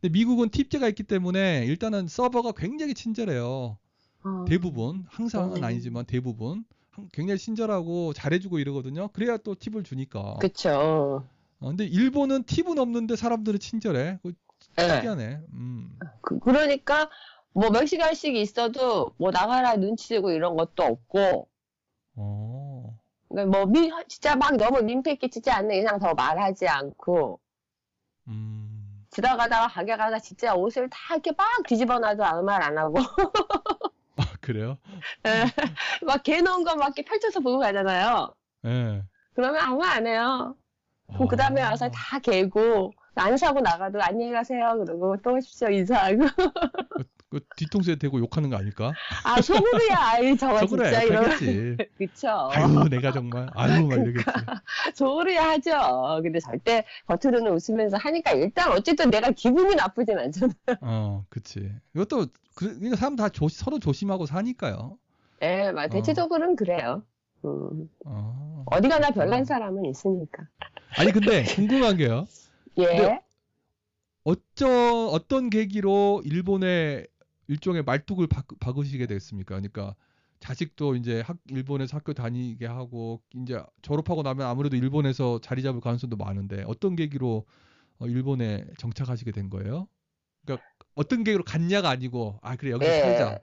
[0.00, 3.78] 근데 미국은 팁제가 있기 때문에 일단은 서버가 굉장히 친절해요.
[4.22, 4.44] 어.
[4.46, 5.64] 대부분 항상은 음.
[5.64, 9.08] 아니지만 대부분 한- 굉장히 친절하고 잘해주고 이러거든요.
[9.08, 10.36] 그래야 또 팁을 주니까.
[10.40, 11.24] 그쵸.
[11.60, 14.18] 어, 근데 일본은 팁은 없는데 사람들은 친절해.
[14.22, 14.34] 그거
[14.78, 14.88] 예.
[14.88, 15.40] 특이하네.
[15.54, 15.98] 음.
[16.20, 17.08] 그, 그러니까
[17.56, 21.48] 뭐 몇 시간씩 있어도 뭐 나가라 눈치 주고 이런 것도 없고
[22.16, 22.98] 어.
[23.28, 27.40] 그러니까 뭐 미, 진짜 막 너무 민폐 끼치지 않는 이상 더 말하지 않고
[28.28, 29.06] 음.
[29.10, 32.98] 지나가다가 가게 가다 진짜 옷을 다 이렇게 막 뒤집어 놔도 아무 말 안 하고
[34.18, 34.76] 아, 그래요?
[36.06, 38.34] 막 개놓은 거 막 이렇게 펼쳐서 보고 가잖아요.
[38.66, 39.02] 예.
[39.34, 40.56] 그러면 아무 말 안 해요.
[41.14, 41.70] 그럼 그 다음에 아.
[41.70, 46.18] 와서 다 개고 안 사고 나가도 안녕히 가세요 그러고 또 오십시오 인사하고
[47.36, 48.92] 그 뒤통수에 대고 욕하는 거 아닐까?
[49.24, 51.76] 아 속으로야 아이 저거 진짜 그랬겠지.
[51.98, 54.24] 그쵸 아유, 내가 정말, 아유, 막 이러겠지.
[54.94, 56.22] 속으로야 하죠.
[56.22, 60.52] 근데 절대 겉으로는 웃으면서 하니까 일단 어쨌든 내가 기분이 나쁘진 않잖아.
[60.80, 61.70] 어, 그치.
[61.94, 64.96] 이것도, 그, 그러니까 사람 다 조, 서로 조심하고 사니까요.
[65.42, 67.02] 예, 막 대체적으로는 그래요.
[67.44, 68.64] 음, 어.
[68.66, 70.44] 어디 가나 별난 사람은 있으니까.
[70.96, 72.26] 아니, 근데 궁금한 게요.
[72.78, 73.20] 예.
[74.24, 77.06] 어쩌, 어떤 계기로 일본의
[77.48, 79.54] 일종의 말뚝을 박, 박으시게 됐습니까?
[79.56, 79.94] 그러니까
[80.40, 86.16] 자식도 이제 학, 일본에서 학교 다니게 하고 이제 졸업하고 나면 아무래도 일본에서 자리 잡을 가능성도
[86.16, 87.46] 많은데 어떤 계기로
[87.98, 89.88] 어, 일본에 정착하시게 된 거예요?
[90.44, 93.00] 그러니까 어떤 계기로 갔냐가 아니고 아 그래 여기서 예.
[93.00, 93.40] 살자.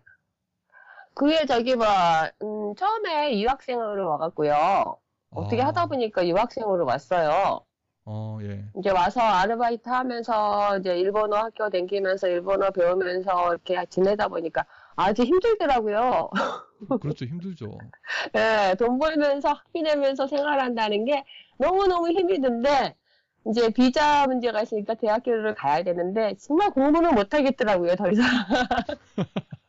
[1.15, 1.85] 그게 저기 뭐,
[2.41, 4.97] 음, 처음에 유학생으로 와갖고요.
[5.29, 7.65] 어떻게 아, 하다 보니까 유학생으로 왔어요.
[8.05, 8.65] 어 예.
[8.77, 16.29] 이제 와서 아르바이트 하면서 이제 일본어 학교 다니면서 일본어 배우면서 이렇게 지내다 보니까 아주 힘들더라고요.
[16.99, 17.77] 그렇죠 힘들죠.
[18.35, 21.23] 예, 돈 벌면서 학비 내면서 생활한다는 게
[21.57, 22.95] 너무너무 힘이 든데
[23.47, 28.25] 이제 비자 문제가 있으니까 대학교를 가야 되는데 정말 공부는 못 하겠더라고요, 더 이상.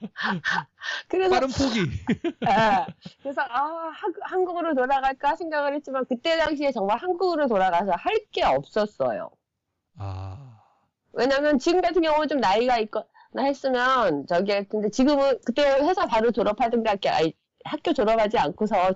[1.08, 1.90] 그래서 빠른 포기.
[2.48, 2.86] 예,
[3.22, 9.30] 그래서 아 한- 한국으로 돌아갈까 생각을 했지만 그때 당시에 정말 한국으로 돌아가서 할 게 없었어요.
[9.96, 10.60] 아
[11.12, 13.06] 왜냐면 지금 같은 경우는 좀 나이가 있거나
[13.38, 17.34] 했으면 저기 근데 지금은 그때 회사 바로 졸업하든가 아이-
[17.64, 18.94] 학교 졸업하지 않고서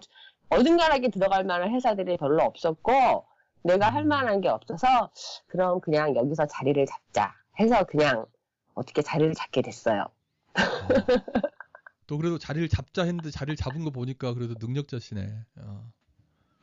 [0.50, 3.26] 어중간하게 들어갈 만한 회사들이 별로 없었고
[3.64, 5.10] 내가 할 만한 게 없어서
[5.46, 8.26] 그럼 그냥 여기서 자리를 잡자 해서 그냥
[8.74, 10.06] 어떻게 자리를 잡게 됐어요.
[10.58, 10.88] 어.
[12.06, 15.32] 또 그래도 자리를 잡자 했는데 자리를 잡은 거 보니까 그래도 능력자시네.
[15.60, 15.90] 어.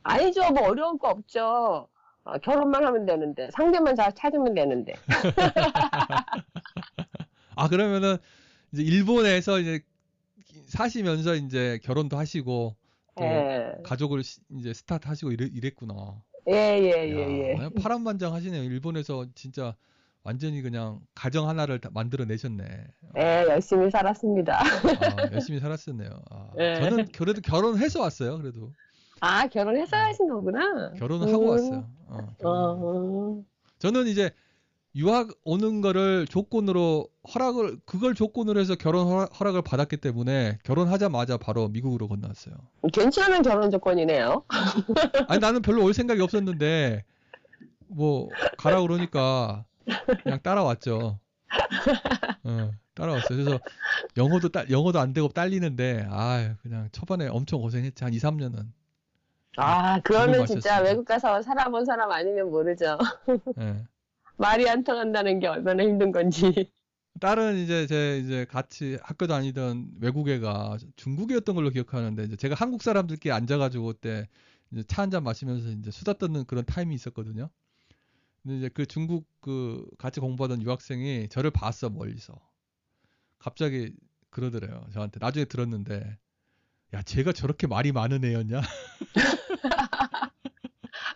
[0.02, 1.88] 아니죠, 뭐 어려운 거 없죠.
[2.22, 4.92] 어, 결혼만 하면 되는데 상대만 잘 찾으면 되는데.
[7.56, 8.16] 아 그러면은
[8.72, 9.80] 이제 일본에서 이제
[10.68, 12.76] 사시면서 이제 결혼도 하시고
[13.16, 16.22] 또 예, 가족을 시- 이제 스타트 하시고 이랬, 이랬구나.
[16.48, 17.68] 예, 예, 예, 야, 예.
[17.82, 18.62] 파란만장 하시네요.
[18.62, 19.76] 일본에서 진짜
[20.22, 22.64] 완전히 그냥 가정 하나를 다 만들어 내셨네.
[23.18, 24.60] 예, 열심히 살았습니다.
[24.60, 26.10] 아, 열심히 살았었네요.
[26.30, 26.74] 아, 예.
[26.80, 28.36] 저는 그래도 결혼해서 왔어요.
[28.38, 28.70] 그래도
[29.20, 30.92] 아, 결혼해서 하신 거구나.
[30.98, 31.48] 결혼을 하고 음.
[31.48, 31.90] 왔어요.
[32.06, 32.36] 어.
[32.44, 33.44] 어,
[33.78, 34.30] 저는 이제
[34.96, 41.36] 유학 오는 거를 조건으로 허락을 그걸 조건으로 해서 결혼 허락, 허락 을 받았기 때문에 결혼하자마자
[41.36, 42.54] 바로 미국으로 건너왔어요.
[42.92, 44.44] 괜찮은 결혼 조건이네요.
[45.28, 47.04] 아니 나는 별로 올 생각이 없었는데
[47.86, 48.28] 뭐
[48.58, 49.64] 가라 그러니까
[50.22, 51.18] 그냥 따라왔죠.
[52.44, 53.36] 어, 따라왔어요.
[53.38, 53.60] 그래서
[54.16, 58.66] 영어도 따, 영어도 안 되고 딸리는데 아 그냥 초반에 엄청 고생했지 한 2, 3년은.
[59.56, 60.80] 아, 죽을 진짜.
[60.80, 62.96] 외국 가서 살아본 사람 아니면 모르죠.
[63.60, 63.84] 예.
[64.38, 66.70] 말이 안 통한다는 게 얼마나 힘든 건지.
[67.20, 72.82] 딸은 이제 제 이제 같이 학교 다니던 외국 애가 중국이었던 걸로 기억하는데 이제 제가 한국
[72.82, 74.28] 사람들끼리 앉아가지고 그때
[74.86, 77.50] 차 한 잔 마시면서 이제 수다 떠는 그런 타임이 있었거든요.
[78.42, 82.34] 근데 이제 그 중국 그 같이 공부하던 유학생이 저를 봤어 멀리서.
[83.38, 83.92] 갑자기
[84.30, 86.18] 그러더래요 저한테 나중에 들었는데
[86.94, 88.60] 야 쟤가 저렇게 말이 많은 애였냐?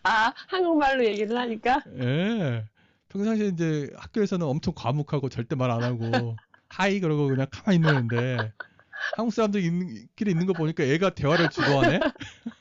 [0.02, 1.82] 아, 한국말로 얘기를 하니까?
[1.98, 2.64] 예.
[3.08, 8.52] 평상시에 이제 학교에서는 엄청 과묵하고 절대 말 안 하고 하이 그러고 그냥 가만히 있는 애인데
[9.12, 12.00] 한국 사람들끼리 있는, 끼리 있는 거 보니까 애가 대화를 주도하네.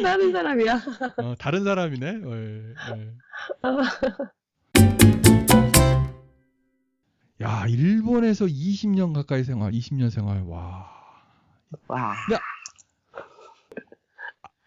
[0.02, 0.82] 다른 사람이야.
[1.18, 2.06] 어, 다른 사람이네.
[2.06, 3.14] 예, 예.
[7.42, 10.42] 야, 일본에서 20년 가까이 생활, 20년 생활.
[10.42, 10.90] 와.
[11.88, 12.14] 와.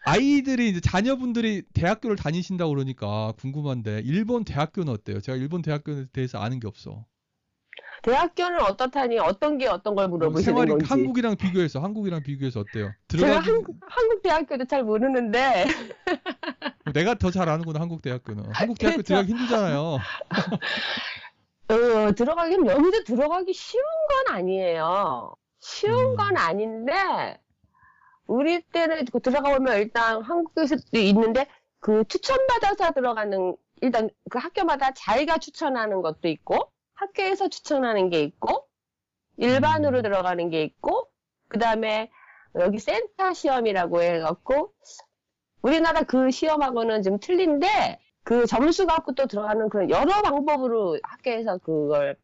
[0.06, 5.20] 아이들이 이제 자녀분들이 대학교를 다니신다고 그러니까 궁금한데 일본 대학교는 어때요?
[5.20, 7.06] 제가 일본 대학교에 대해서 아는 게 없어.
[8.04, 10.84] 대학교는 어떻다니 어떤 게 어떤 걸 물어보시는 생활이 건지.
[10.86, 12.92] 한국이랑 비교해서 한국이랑 비교해서 어때요?
[13.08, 15.64] 제가 들어가기 한국, 한국 대학교도 잘 모르는데
[16.94, 18.44] 내가 더 잘 아는구나 한국 대학교는.
[18.52, 19.06] 한국 대학교 그렇죠.
[19.06, 19.98] 들어가기 힘들잖아요.
[21.68, 23.82] 어, 들어가긴 여기도 들어가기 쉬운
[24.26, 25.34] 건 아니에요.
[25.60, 26.16] 쉬운 음.
[26.16, 27.40] 건 아닌데
[28.26, 31.46] 우리 때는 그 들어가 보면 일단 한국에서도 있는데
[31.80, 38.66] 그 추천받아서 들어가는 일단 그 학교마다 자기가 추천하는 것도 있고 학교에서 추천하는 게 있고
[39.36, 40.02] 일반으로 음.
[40.02, 41.08] 들어가는 게 있고
[41.48, 42.10] 그 다음에
[42.56, 44.74] 여기 센터 시험이라고 해갖고
[45.62, 52.16] 우리나라 그 시험하고는 좀 틀린데 그 점수 갖고 또 들어가는 그런 여러 방법으로 학교에서 그걸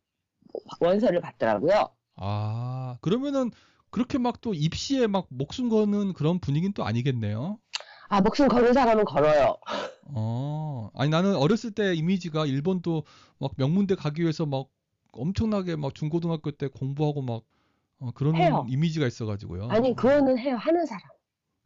[0.81, 1.91] 원서를 받더라고요.
[2.17, 3.51] 아 그러면은
[3.91, 7.59] 그렇게 막 또 입시에 막 목숨 거는 그런 분위기는 또 아니겠네요.
[8.11, 9.57] 아, 목숨 거는 사람은 걸어요.
[10.13, 13.05] 어 아니 나는 어렸을 때 이미지가 일본도
[13.39, 14.67] 막 명문대 가기 위해서 막
[15.13, 17.43] 엄청나게 막 중고등학교 때 공부하고 막
[18.01, 18.67] 어, 그런 해요.
[18.69, 19.69] 이미지가 있어가지고요.
[19.69, 20.57] 아니, 그거는 해요.
[20.57, 21.03] 하는 사람.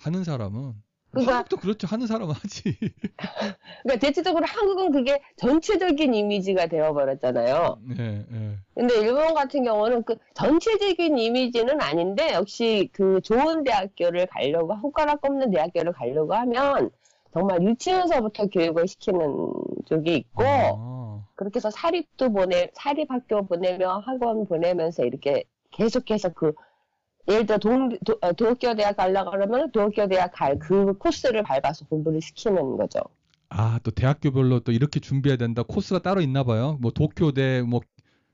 [0.00, 0.74] 하는 사람은
[1.14, 1.86] 그러니까- 한국도 그렇죠.
[1.86, 2.62] 하는 사람은 하지.
[3.82, 7.78] 그러니까 대체적으로 한국은 그게 전체적인 이미지가 되어버렸잖아요.
[7.98, 8.56] 예, 예.
[8.74, 15.50] 근데 일본 같은 경우는 그 전체적인 이미지는 아닌데 역시 그 좋은 대학교를 가려고 손가락 꼽는
[15.50, 16.90] 대학교를 가려고 하면
[17.32, 19.52] 정말 유치원서부터 교육을 시키는
[19.86, 26.52] 쪽이 있고 아, 그렇게 해서 사립도 보내 사립 학교 보내며 학원 보내면서 이렇게 계속해서 그
[27.28, 31.86] 예를 들어 동, 도, 어, 도쿄 대학 가려고 그러면 도쿄 대학 갈 그 코스를 밟아서
[31.86, 33.00] 공부를 시키는 거죠.
[33.48, 35.62] 아, 또 대학교별로 또 이렇게 준비해야 된다.
[35.62, 36.76] 코스가 따로 있나 봐요.
[36.80, 37.80] 뭐 도쿄대, 뭐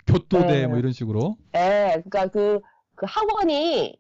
[0.07, 0.67] 교토대 네.
[0.67, 1.37] 뭐 이런 식으로.
[1.55, 2.61] 예, 그러니까 그,
[2.95, 3.99] 그 학원이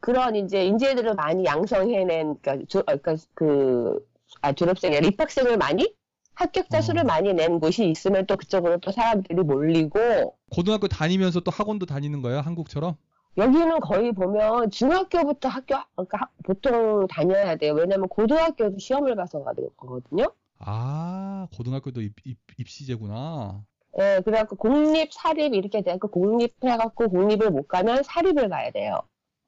[0.00, 4.06] 그런 이제 인재들을 많이 양성해낸, 그러니까, 조, 어, 그러니까 그,
[4.42, 5.94] 아, 졸업생이 아니라 입학생을 많이?
[6.34, 6.82] 합격자 어.
[6.82, 12.22] 수를 많이 낸 곳이 있으면 또 그쪽으로 또 사람들이 몰리고, 고등학교 다니면서 또 학원도 다니는
[12.22, 12.40] 거예요?
[12.40, 12.96] 한국처럼?
[13.38, 17.72] 여기는 거의 보면 중학교부터 학교, 그러니까 하- 보통 다녀야 돼요.
[17.74, 20.32] 왜냐면 고등학교도 시험을 봐서 가는 거거든요.
[20.58, 23.64] 아, 고등학교도 입, 입, 입시제구나.
[24.00, 28.98] 예, 그래갖고 공립, 사립 이렇게 돼갖고 공립 해갖고 공립을 못 가면 사립을 가야 돼요.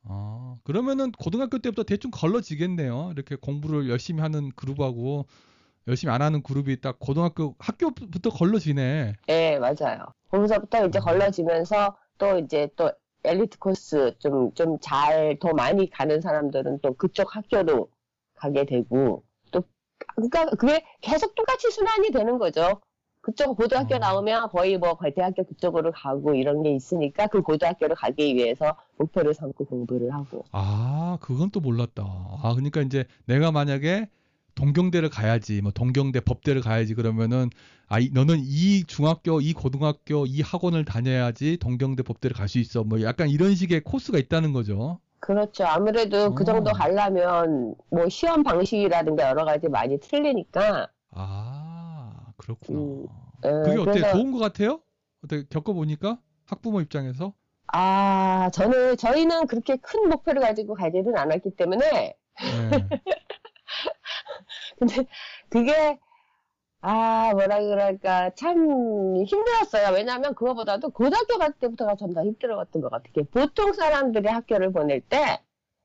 [0.04, 3.10] 아, 그러면은 고등학교 때부터 대충 걸러지겠네요.
[3.12, 5.26] 이렇게 공부를 열심히 하는 그룹하고
[5.88, 9.14] 열심히 안 하는 그룹이 딱 고등학교 학교부터 걸러지네.
[9.28, 10.06] 예, 맞아요.
[10.30, 11.04] 거기서부터 이제 음.
[11.04, 12.90] 걸러지면서 또 이제 또
[13.24, 17.88] 엘리트 코스 좀 좀 잘 더 많이 가는 사람들은 또 그쪽 학교로
[18.34, 19.62] 가게 되고 또
[20.16, 22.80] 그러니까 그게 계속 똑같이 순환이 되는 거죠.
[23.22, 23.98] 그쪽 고등학교 어.
[23.98, 29.66] 나오면 거의 뭐 대학교 그쪽으로 가고 이런 게 있으니까 그 고등학교를 가기 위해서 목표를 삼고
[29.66, 30.44] 공부를 하고.
[30.52, 32.02] 아, 그건 또 몰랐다.
[32.02, 34.08] 아, 그러니까 이제 내가 만약에
[34.54, 37.50] 동경대를 가야지, 뭐 동경대 법대를 가야지 그러면은
[37.88, 42.84] 아, 이- 너는 이 중학교, 이 고등학교, 이 학원을 다녀야지 동경대 법대를 갈 수 있어.
[42.84, 45.00] 뭐 약간 이런 식의 코스가 있다는 거죠.
[45.20, 45.64] 그렇죠.
[45.64, 46.72] 아무래도 그 정도 어.
[46.72, 50.88] 가려면 뭐 시험 방식이라든가 여러 가지 많이 틀리니까.
[51.12, 52.78] 아, 그렇구나.
[52.78, 53.06] 음,
[53.44, 53.84] 예, 그게 어때요?
[53.84, 54.80] 그래서- 좋은 것 같아요?
[55.24, 56.18] 어떻게 겪어보니까?
[56.46, 57.34] 학부모 입장에서?
[57.72, 62.14] 아, 저는, 저희는 그렇게 큰 목표를 가지고 가지는 않았기 때문에, 네.
[64.78, 65.06] 근데
[65.48, 65.98] 그게,
[66.80, 68.58] 아, 뭐라 그럴까, 참
[69.24, 69.94] 힘들었어요.
[69.94, 73.24] 왜냐하면 그거보다도 고등학교 갈 때부터가 전더 힘들었던 것 같아요.
[73.30, 75.40] 보통 사람들이 학교를 보낼 때,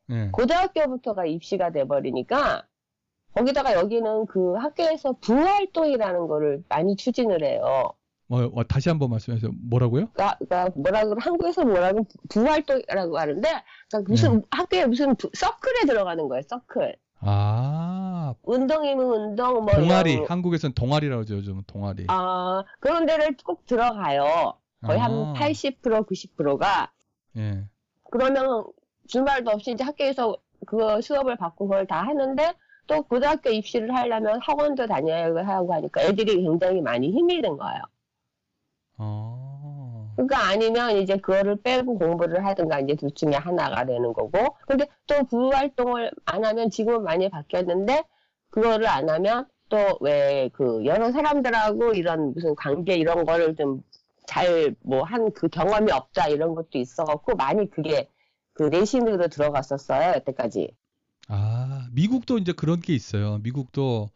[0.07, 0.29] 네.
[0.31, 2.65] 고등학교부터가 입시가 돼버리니까,
[3.33, 7.91] 거기다가 여기는 그 학교에서 부활동이라는 거를 많이 추진을 해요.
[8.27, 9.51] 뭐, 어, 다시 한번 말씀해주세요.
[9.69, 10.07] 뭐라고요?
[10.13, 13.49] 그러니까, 그러니까 뭐라 그러 한국에서 뭐라고 부활동이라고 하는데
[13.89, 20.13] 그러니까 무슨 학교에 무슨 부- 서클에 들어가는 거예요 서클 아, 운동이면 운동 뭐 동아리.
[20.13, 22.05] 이런- 한국에서는 동아리라고 하죠, 요즘 동아리.
[22.07, 24.53] 아 그런 데를 꼭 들어가요
[24.85, 26.91] 거의 아, 한80% 90%가
[27.37, 27.63] 예.
[28.11, 28.65] 그러면
[29.07, 32.53] 주말도 없이 이제 학교에서 그 수업을 받고 그걸 다 하는데
[32.87, 37.81] 또 고등학교 입시를 하려면 학원도 다녀야 하고 하니까 애들이 굉장히 많이 힘이 든 거예요.
[38.97, 39.44] 어.
[40.15, 44.55] 그러니까 아니면 이제 그거를 빼고 공부를 하든가 이제 둘 중에 하나가 되는 거고.
[44.67, 48.03] 근데 또 부활동을 안 하면 지금은 많이 바뀌었는데
[48.49, 53.81] 그거를 안 하면 또 왜 그 여러 사람들하고 이런 무슨 관계 이런 거를 좀
[54.27, 58.09] 잘 뭐 한 그 경험이 없다 이런 것도 있어갖고 많이 그게
[58.53, 60.71] 그 내신으로 들어갔었어요 여태까지.
[61.27, 63.39] 아, 미국도 이제 그런 게 있어요.
[63.39, 64.09] 미국도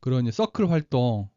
[0.00, 1.28] 그런 서클 활동,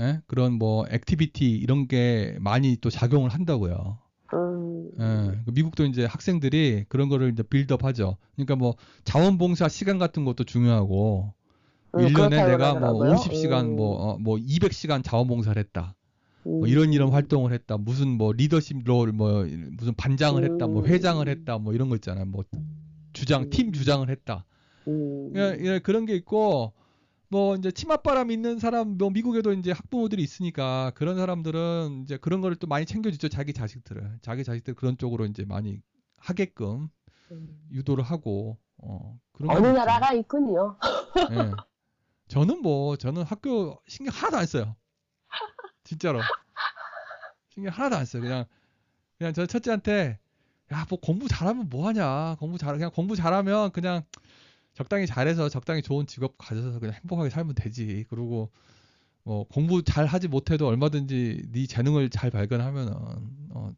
[0.00, 0.20] 예?
[0.26, 3.98] 그런 뭐 activity 이런 게 많이 또 작용을 한다고요.
[4.34, 8.16] 음, 예, 그 미국도 이제 학생들이 그런 거를 이제 build up 하죠.
[8.34, 11.32] 그러니까 뭐 자원봉사 시간 같은 것도 중요하고,
[11.94, 13.14] 음, 1년에 그렇다고 내가 뭐 그러더라고요.
[13.14, 15.94] 50시간 음, 뭐, 어, 뭐 200시간 자원봉사를 했다.
[16.42, 16.68] 뭐 음.
[16.68, 17.76] 이런 이런 활동을 했다.
[17.76, 20.66] 무슨 뭐 리더십 role, 뭐 무슨 반장을 했다.
[20.66, 20.86] 뭐 음.
[20.86, 21.58] 회장을 했다.
[21.58, 22.24] 뭐 이런 거 있잖아요.
[22.26, 22.44] 뭐
[23.12, 24.44] 주장, 팀 주장을 했다.
[24.88, 25.32] 음.
[25.34, 26.72] 예, 예, 그런 게 있고
[27.28, 32.56] 뭐 이제 치맛바람 있는 사람 뭐 미국에도 이제 학부모들이 있으니까 그런 사람들은 이제 그런 거를
[32.56, 35.80] 또 많이 챙겨주죠 자기 자식들을 자기 자식들 그런 쪽으로 이제 많이
[36.18, 36.88] 하게끔
[37.32, 37.68] 음.
[37.72, 39.66] 유도를 하고 어 그런 어느.
[39.68, 40.76] 나라가 있군요.
[41.32, 41.50] 예.
[42.28, 44.76] 저는 뭐 저는 학교 신경 하나도 안 써요
[45.84, 46.20] 진짜로
[47.50, 48.44] 신경 하나도 안 써요 그냥
[49.18, 50.18] 그냥 저 첫째한테
[50.72, 54.02] 야 뭐 공부 잘하면 뭐 하냐 공부 잘 그냥 공부 잘하면 그냥
[54.76, 58.50] 적당히 잘해서 적당히 좋은 직업 가져서 그냥 행복하게 살면 되지 그리고
[59.24, 63.72] 뭐 공부 잘 하지 못해도 얼마든지 네 재능을 잘 발견하면은 어,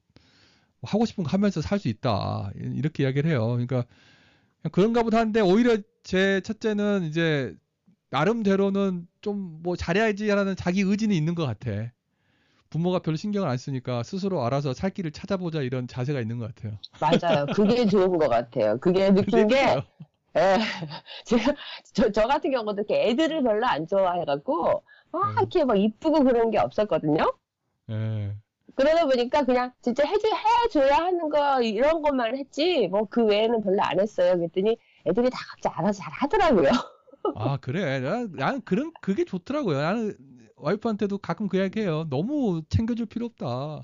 [0.81, 3.85] 뭐 하고 싶은 거 하면서 살 수 있다 이렇게 이야기를 해요 그러니까
[4.73, 7.55] 그런가 보다 하는데 오히려 제 첫째는 이제
[8.11, 11.93] 나름대로는 좀 뭐 잘해야지 하는 자기 의지는 있는 것 같아.
[12.71, 16.79] 부모가 별로 신경을 안 쓰니까 스스로 알아서 살 길을 찾아보자 이런 자세가 있는 것 같아요.
[17.01, 17.47] 맞아요.
[17.55, 18.79] 그게 좋은 것 같아요.
[18.79, 19.83] 그게 느낀 게.
[20.38, 20.59] 예,
[21.24, 21.55] 제가,
[21.94, 25.38] 저, 저 같은 경우도 이렇게 애들을 별로 안 좋아해갖고, 막 음.
[25.38, 27.33] 이렇게 막 이쁘고 그런 게 없었거든요?
[27.90, 28.35] 예.
[28.77, 30.29] 그러다 보니까 그냥 진짜 해줘,
[30.64, 34.37] 해줘야 하는 거, 이런 것만 했지, 뭐 그 외에는 별로 안 했어요.
[34.37, 36.70] 그랬더니 애들이 다 각자 알아서 잘 하더라고요.
[37.35, 38.01] 아 그래.
[38.01, 39.79] 난, 나는 그런 그게 좋더라고요.
[39.81, 40.16] 나는
[40.57, 42.07] 와이프한테도 가끔 그 이야기 해요.
[42.11, 43.83] 너무 챙겨줄 필요 없다.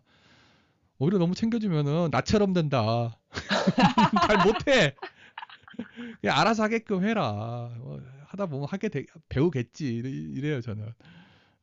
[0.99, 3.19] 오히려 너무 챙겨주면은 나처럼 된다.
[4.29, 4.95] 잘 못해.
[6.21, 7.71] 그냥 알아서 하게끔 해라.
[7.79, 9.95] 뭐 하다 보면 하게 되, 배우겠지.
[9.95, 10.85] 이래- 이래요 저는.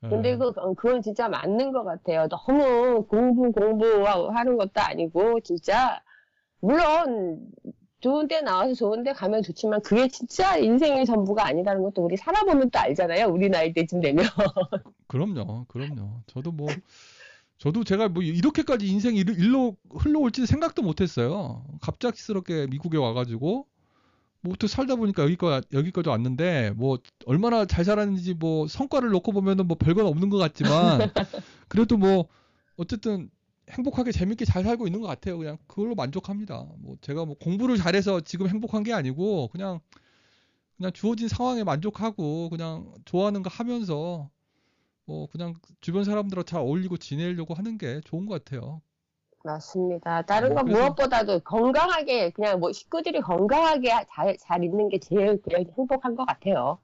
[0.03, 0.09] 어.
[0.09, 2.27] 근데 그, 그건 진짜 맞는 것 같아요.
[2.27, 6.01] 너무 공부, 공부하는 것도 아니고, 진짜,
[6.59, 7.47] 물론,
[7.99, 12.71] 좋은 데 나와서 좋은 데 가면 좋지만, 그게 진짜 인생의 전부가 아니라는 것도 우리 살아보면
[12.71, 13.27] 또 알잖아요.
[13.27, 14.25] 우리 나이 때쯤 되면.
[15.07, 16.21] 그럼요, 그럼요.
[16.25, 16.67] 저도 뭐,
[17.59, 21.63] 저도 제가 뭐 이렇게까지 인생이 일로, 일로 흘러올지 생각도 못 했어요.
[21.81, 23.67] 갑작스럽게 미국에 와 가지고,
[24.41, 29.67] 뭐, 또 살다 보니까 여기까지, 여기까지 왔는데, 뭐, 얼마나 잘 살았는지 뭐, 성과를 놓고 보면은
[29.67, 30.99] 뭐 별건 없는 것 같지만,
[31.67, 32.27] 그래도 뭐,
[32.77, 33.29] 어쨌든
[33.69, 35.37] 행복하게 재밌게 잘 살고 있는 것 같아요.
[35.37, 36.65] 그냥 그걸로 만족합니다.
[36.79, 39.79] 뭐, 제가 뭐 공부를 잘해서 지금 행복한 게 아니고, 그냥,
[40.77, 44.29] 그냥 주어진 상황에 만족하고, 그냥 좋아하는 거 하면서,
[45.05, 48.81] 뭐 그냥 주변 사람들하고 잘 어울리고 지내려고 하는 게 좋은 것 같아요.
[49.43, 50.21] 맞습니다.
[50.23, 55.41] 다른 어, 건 그래서- 무엇보다도 건강하게 그냥 뭐 식구들이 건강하게 잘, 잘 있는 게 제일
[55.41, 56.77] 그냥 행복한 것 같아요.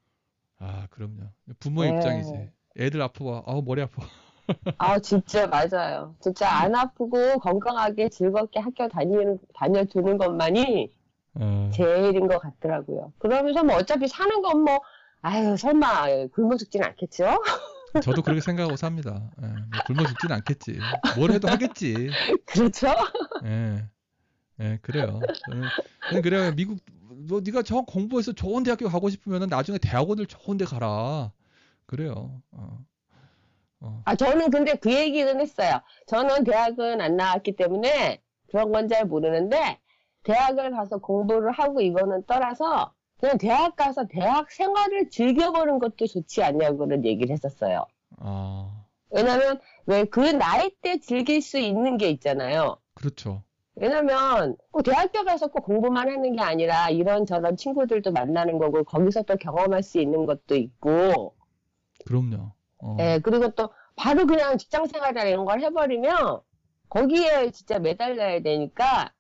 [0.60, 1.24] 아, 그럼요.
[1.60, 1.98] 부모의 네.
[1.98, 2.50] 입장이지.
[2.80, 4.04] 애들 아프고, 아우, 머리 아파.
[4.78, 6.16] 아 진짜 맞아요.
[6.22, 10.90] 진짜 안 아프고 건강하게 즐겁게 학교 다니는 다녀주는 것만이
[11.36, 13.12] 어, 제일인 것 같더라고요.
[13.20, 14.80] 그러면서 뭐 어차피 사는 건 뭐
[15.22, 17.26] 아유 설마 굶어 죽진 않겠죠?
[18.04, 19.32] 저도 그렇게 생각하고 삽니다.
[19.42, 20.80] 예, 뭐 굶어 죽진 않겠지.
[21.18, 22.10] 뭘 해도 하겠지.
[22.46, 22.88] 그렇죠?
[23.46, 23.86] 예,
[24.60, 25.20] 예, 그래요.
[25.46, 25.64] 저는,
[26.10, 26.52] 저는 그래요.
[26.56, 26.80] 미국,
[27.28, 31.32] 너 네가 저 공부해서 좋은 대학교 가고 싶으면 나중에 대학원을 좋은 데 가라.
[31.86, 32.42] 그래요.
[32.52, 32.80] 어.
[33.80, 34.02] 어.
[34.06, 35.80] 아 저는 근데 그 얘기는 했어요.
[36.08, 39.80] 저는 대학은 안 나왔기 때문에 그런 건 잘 모르는데
[40.24, 46.78] 대학을 가서 공부를 하고 이거는 떠나서 그냥 대학 가서 대학 생활을 즐겨보는 것도 좋지 않냐고
[46.80, 47.86] 그런 얘기를 했었어요.
[48.18, 52.78] 아, 왜냐면 왜 그 나이 때 즐길 수 있는 게 있잖아요.
[52.94, 53.44] 그렇죠.
[53.76, 59.36] 왜냐면 꼭 대학교 가서 꼭 공부만 하는 게 아니라 이런저런 친구들도 만나는 거고 거기서 또
[59.38, 61.36] 경험할 수 있는 것도 있고
[62.06, 62.52] 그럼요.
[62.80, 62.98] 어.
[63.00, 66.42] 예, 그리고 또 바로 그냥 직장 생활이나 이런 걸 해버리면
[66.90, 69.14] 거기에 진짜 매달려야 되니까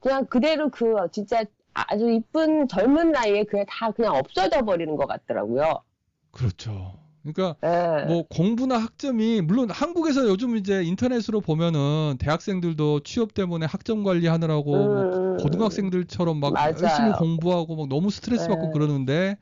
[0.00, 5.84] 그냥 그대로 그 진짜 아주 이쁜 젊은 나이에 그냥 다 그냥 없어져 버리는 것 같더라고요.
[6.30, 6.98] 그렇죠.
[7.22, 7.68] 그러니까 예.
[8.00, 15.04] 뭐 공부나 학점이 물론 한국에서 요즘 이제 인터넷으로 보면은 대학생들도 취업 때문에 학점 관리하느라고 뭐
[15.04, 16.72] 음, 고등학생들처럼 막 맞아요.
[16.82, 18.72] 열심히 공부하고 막 너무 스트레스 받고 네.
[18.72, 19.36] 그러는데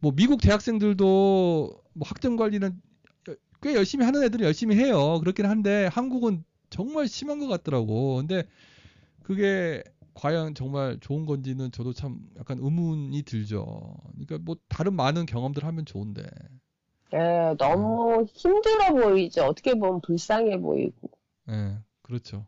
[0.00, 2.80] 뭐 미국 대학생들도 뭐 학점 관리는
[3.62, 5.18] 꽤 열심히 하는 애들은 열심히 해요.
[5.20, 8.16] 그렇긴 한데 한국은 정말 심한 것 같더라고.
[8.16, 8.44] 근데
[9.22, 9.82] 그게
[10.14, 13.96] 과연 정말 좋은 건지는 저도 참 약간 의문이 들죠.
[14.12, 16.24] 그러니까 뭐 다른 많은 경험들 하면 좋은데.
[17.12, 19.44] 예, 너무 힘들어 보이죠.
[19.44, 21.10] 어떻게 보면 불쌍해 보이고.
[21.50, 22.46] 예, 그렇죠.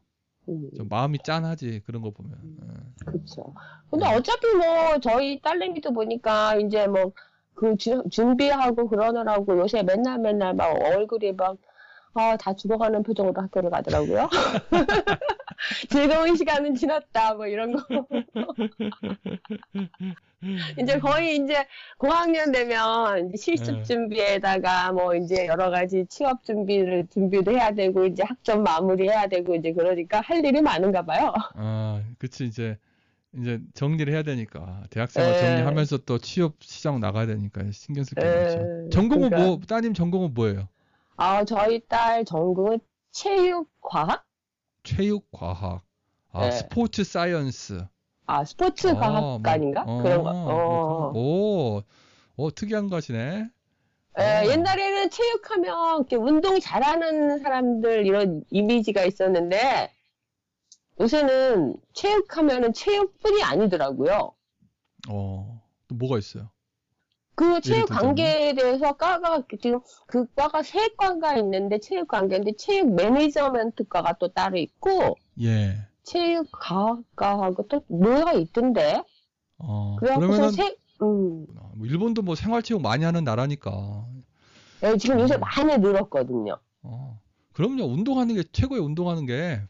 [0.49, 2.39] 음, 좀 마음이 짠하지 그런 거 보면.
[2.63, 3.05] 예.
[3.05, 3.55] 그렇죠.
[3.91, 7.13] 근데 어차피 뭐 저희 딸내미도 보니까 이제 뭐
[7.57, 11.57] 그 준비하고 그러느라고 요새 맨날 맨날 막 얼굴이 막
[12.15, 14.29] 아, 다 죽어가는 표정으로 학교를 가더라고요.
[15.91, 17.83] 즐거운 시간은 지났다, 뭐 이런 거.
[20.81, 21.67] 이제 거의 이제
[21.99, 23.83] 고학년 되면 이제 실습 네.
[23.83, 29.55] 준비에다가 뭐 이제 여러 가지 취업 준비를, 준비도 해야 되고, 이제 학점 마무리 해야 되고,
[29.55, 31.33] 이제 그러니까 할 일이 많은가 봐요.
[31.55, 32.77] 아, 그치 이제
[33.39, 35.39] 이제 정리를 해야 되니까 대학생활 예.
[35.39, 38.89] 정리하면서 또 취업 시장 나가야 되니까 신경 쓸게 예, 많죠.
[38.91, 39.39] 전공은 그러니까.
[39.39, 40.69] 뭐 따님 전공은 뭐예요?
[41.17, 42.79] 아, 저희 딸 전공은
[43.13, 44.26] 체육과학?
[44.87, 45.83] 체육 과학.
[46.33, 46.51] 아, 네.
[46.53, 47.85] sports science.
[48.27, 49.85] 아, 스포츠 아, 과학과인가?
[49.85, 50.33] 뭐, 어, 그런 거.
[50.33, 51.13] 뭐 어.
[51.15, 51.83] 오,
[52.37, 53.49] 오 특이한 것이네.
[54.19, 54.51] 예, 어.
[54.51, 59.93] 옛날에는 체육하면 이렇게 운동 잘하는 사람들 이런 이미지가 있었는데
[61.01, 64.33] 요새는 체육하면은 체육뿐이 아니더라고요.
[65.11, 66.51] 어, 또 뭐가 있어요?
[67.37, 67.87] 그 체육?
[67.91, 74.57] 관계에 대해서 과가 지금 그 과가 세 과가 있는데 체육 관계인데 체육 매니저먼트과가 또 따로
[74.57, 75.77] 있고 예.
[76.03, 79.03] 체육 과학과하고 또 뭐가 있던데.
[79.59, 81.47] 어, 그러면은 세 음.
[81.75, 84.07] 뭐 일본도 뭐 생활체육 많이 하는 나라니까.
[84.83, 85.39] 예, 지금 요새 어.
[85.39, 86.59] 많이 늘었거든요.
[86.83, 87.21] 어,
[87.53, 87.85] 그럼요.
[87.85, 89.61] 운동하는 게 최고의 운동하는 게.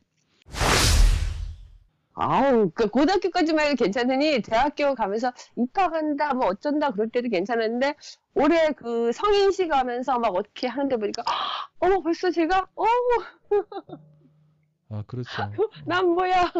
[2.18, 7.94] 아우, 그 고등학교까지만 해도 괜찮으니 대학교 가면서 입학한다, 뭐 어쩐다 그럴 때도 괜찮았는데
[8.34, 12.88] 올해 그 성인시 가면서 막 어떻게 하는데 보니까 아, 어머 벌써 제가 어머
[14.88, 15.28] 아, 그렇죠.
[15.84, 16.52] 난 뭐야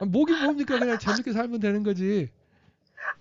[0.00, 0.76] 아, 목이 뭡니까?
[0.76, 2.30] 그냥 재밌게 살면 되는 거지.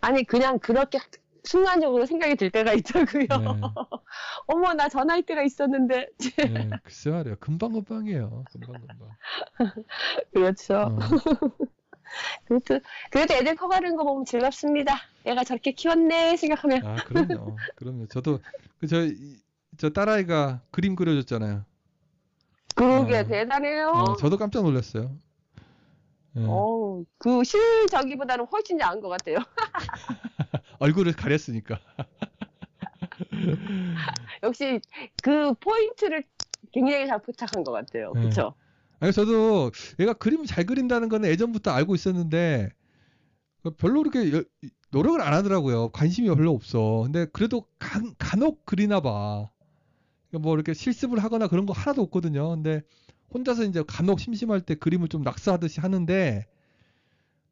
[0.02, 1.00] 아니 그냥 그렇게
[1.48, 3.28] 순간적으로 생각이 들 때가 있다고요.
[3.28, 3.28] 네.
[4.48, 6.08] 어머 나 저 나이 때가 있었는데
[6.38, 7.36] 네, 글쎄 말이에요.
[7.40, 8.44] 금방금방이에요.
[8.52, 9.10] 금방금방.
[10.34, 10.76] 그렇죠.
[10.76, 10.98] 어,
[12.48, 12.80] 그래도
[13.12, 14.96] 그래도 애들 커가는 거 보면 즐겁습니다.
[15.26, 17.58] 애가 저렇게 키웠네 생각하면 아, 그럼요.
[17.76, 18.08] 그럼요.
[18.08, 18.40] 저도,
[18.80, 18.88] 그,
[19.78, 21.66] 저, 딸아이가 그림 그려줬잖아요.
[22.76, 23.24] 그러게 어.
[23.24, 23.90] 대단해요.
[23.90, 25.18] 어, 저도 깜짝 놀랐어요.
[26.38, 26.46] 예.
[26.48, 29.38] 어, 그 실저기보다는 훨씬 나은 것 같아요.
[30.80, 31.80] 얼굴을 가렸으니까.
[34.44, 34.80] 역시
[35.22, 36.24] 그 포인트를
[36.72, 38.12] 굉장히 잘 포착한 것 같아요.
[38.14, 38.22] 네.
[38.22, 38.54] 그렇죠?
[39.00, 42.70] 아니, 저도 얘가 그림을 잘 그린다는 거는 예전부터 알고 있었는데,
[43.64, 44.44] 그 별로 그렇게 여-
[44.92, 45.90] 노력을 안 하더라고요.
[45.90, 47.02] 관심이 별로 없어.
[47.04, 49.50] 근데 그래도 간, 간혹 그리나 봐.
[50.30, 52.50] 그러니까 뭐 이렇게 실습을 하거나 그런 거 하나도 없거든요.
[52.50, 52.82] 근데
[53.34, 56.46] 혼자서 이제 간혹 심심할 때 그림을 좀 낙서하듯이 하는데,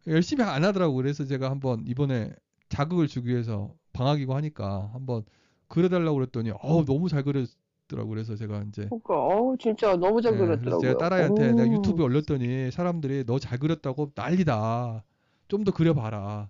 [0.07, 0.95] 열심히 안 하더라고요.
[0.97, 2.31] 그래서 제가 한번 이번에
[2.75, 5.23] 자극을 주기 위해서 방학이고 하니까 한번
[5.67, 7.45] 그려달라고 그랬더니, 어우, 너무 잘 그려,
[7.87, 10.77] 그러더라고 그래서 제가 이제 그러니까 어우 진짜 너무 잘 예, 그래서 그렸더라고요.
[10.77, 11.71] 제가 딸아이한테 내가 오.
[11.71, 15.03] 유튜브에 올렸더니 사람들이 너 잘 그렸다고 난리다.
[15.47, 16.49] 좀 더 그려봐라.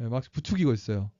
[0.00, 1.10] 예, 막 부추기고 있어요.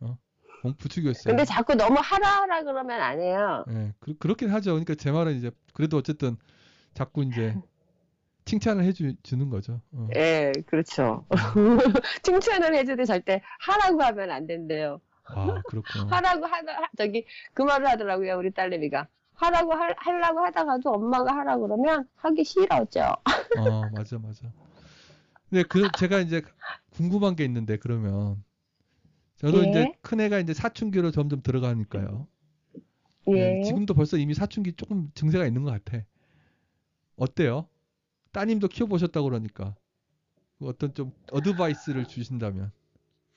[0.00, 0.18] 어?
[0.62, 1.36] 어, 부추기고 있어요.
[1.36, 3.64] 근데 자꾸 너무 하라 하라 그러면 안 해요.
[3.68, 4.72] 예, 그, 그렇긴 하죠.
[4.72, 6.36] 그러니까 제 말은 이제 그래도 어쨌든
[6.94, 7.58] 자꾸 이제
[8.44, 9.80] 칭찬을 해주 주는 거죠.
[9.92, 10.08] 어.
[10.16, 11.26] 예, 그렇죠.
[12.22, 15.00] 칭찬을 해주되 절대 하라고 하면 안 된대요.
[15.24, 16.06] 아 그렇구나.
[16.10, 21.58] 하라고 하다 하- 저기 그 말을 하더라고요 우리 딸내미가 하라고 할, 하려고 하다가도 엄마가 하라
[21.58, 23.16] 그러면 하기 싫어져.
[23.58, 24.52] 어 맞아 맞아.
[25.48, 26.42] 근데 그 제가 이제
[26.90, 28.42] 궁금한 게 있는데 그러면
[29.36, 29.68] 저도 예.
[29.68, 32.26] 이제 큰 애가 이제 사춘기로 점점 들어가니까요.
[33.28, 33.32] 예.
[33.36, 36.04] 네, 지금도 벌써 이미 사춘기 조금 증세가 있는 것 같아.
[37.16, 37.68] 어때요?
[38.32, 39.74] 따님도 키워보셨다고 그러니까
[40.58, 42.72] 그 어떤 좀 어드바이스를 주신다면.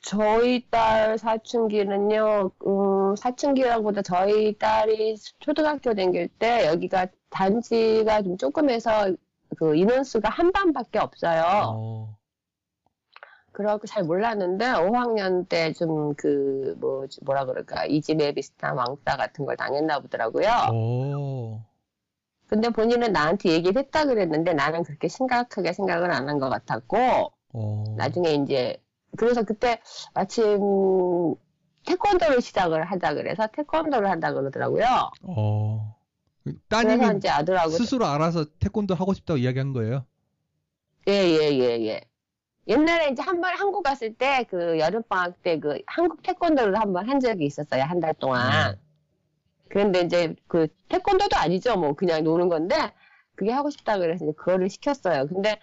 [0.02, 9.16] 저희 딸 사춘기는요, 음, 사춘기라기보다 저희 딸이 초등학교 다닐 때 여기가 단지가 좀 조금 해서
[9.58, 11.44] 그 인원수가 한 반밖에 없어요.
[11.78, 12.18] 어,
[13.54, 19.56] 그래갖고 잘 몰랐는데 5학년 때 좀 그 뭐 뭐라 그럴까 이지매 비슷한 왕따 같은 걸
[19.56, 20.48] 당했나 보더라고요.
[20.74, 21.66] 어,
[22.54, 26.98] 근데 본인은 나한테 얘기를 했다 그랬는데 나는 그렇게 심각하게 생각을 안 한 것 같았고
[27.54, 27.84] 어.
[27.98, 28.78] 나중에 이제
[29.18, 29.82] 그래서 그때
[30.14, 30.60] 마침
[31.86, 34.86] 태권도를 시작을 하자 그래서 태권도를 한다 그러더라고요.
[35.24, 35.96] 어.
[36.44, 40.06] 그래서 따님은 이제 아들하고 스스로 알아서 태권도 하고 싶다고 이야기한 거예요?
[41.08, 42.02] 예예예 예, 예.
[42.68, 46.94] 옛날에 이제 한 번 한국 갔을 때 그 여름 방학 때 그 한국 태권도를 한
[46.94, 48.76] 번 한 적이 있었어요 한 달 동안.
[48.76, 48.80] 음.
[49.74, 52.76] 그런데 이제 그 태권도도 아니죠 뭐 그냥 노는 건데
[53.34, 55.26] 그게 하고 싶다 그래서 이제 그거를 시켰어요.
[55.26, 55.60] 근데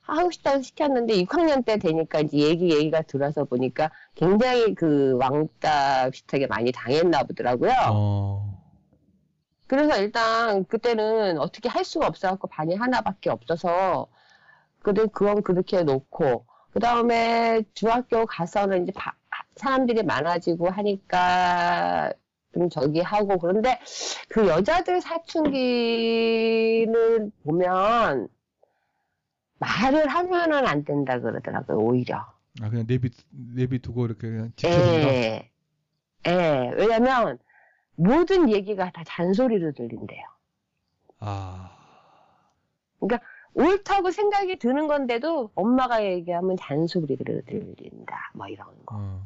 [0.00, 6.48] 하고 싶다고 시켰는데 6학년 때 되니까 이제 얘기 얘기가 들어서 보니까 굉장히 그 왕따 비슷하게
[6.48, 7.70] 많이 당했나 보더라고요.
[7.92, 8.58] 어.
[9.68, 14.08] 그래서 일단 그때는 어떻게 할 수가 없어갖고 반이 하나밖에 없어서
[14.80, 19.14] 그래 그건 그렇게 놓고 그 다음에 중학교 가서는 이제 바-
[19.54, 22.12] 사람들이 많아지고 하니까
[22.52, 23.78] 좀 저기 하고 그런데
[24.28, 26.10] 그 여자들 사춘기를
[27.44, 28.28] 보면
[29.58, 32.18] 말을 하면은 안 된다 그러더라고요 오히려.
[32.60, 35.14] 아 그냥 내비 내비 두고 이렇게 그냥 지켜준다.
[35.14, 35.50] 예.
[36.26, 36.72] 예.
[36.76, 37.38] 왜냐면
[37.94, 40.24] 모든 얘기가 다 잔소리로 들린대요.
[41.20, 41.70] 아.
[43.54, 48.32] 옳다고 생각이 드는 건데도 엄마가 얘기하면 잔소리로 들린다.
[48.34, 48.96] 뭐 이런 거.
[48.96, 49.22] 어.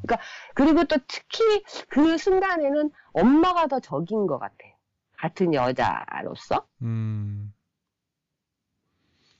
[0.53, 4.73] 그리고 또 특히 그 순간에는 엄마가 더 적인 것 같아요.
[5.17, 6.65] 같은 여자로서.
[6.81, 7.53] 음.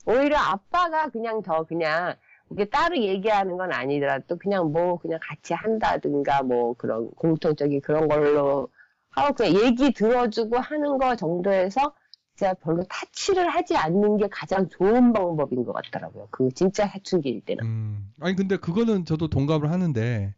[0.06, 2.16] 오히려 아빠가 그냥 더 그냥
[2.50, 8.70] 이게 따로 얘기하는 건 아니더라도 그냥 뭐 그냥 같이 한다든가 뭐 그런 공통적인 그런 걸로
[9.10, 11.94] 하고 그냥 얘기 들어주고 하는 거 정도에서
[12.38, 16.28] 진짜 별로 타치를 하지 않는 게 가장 좋은 방법인 것 같더라고요.
[16.30, 17.66] 그 진짜 사춘기일 때는.
[17.66, 18.14] 음.
[18.22, 20.36] 아니 근데 그거는 저도 동감을 하는데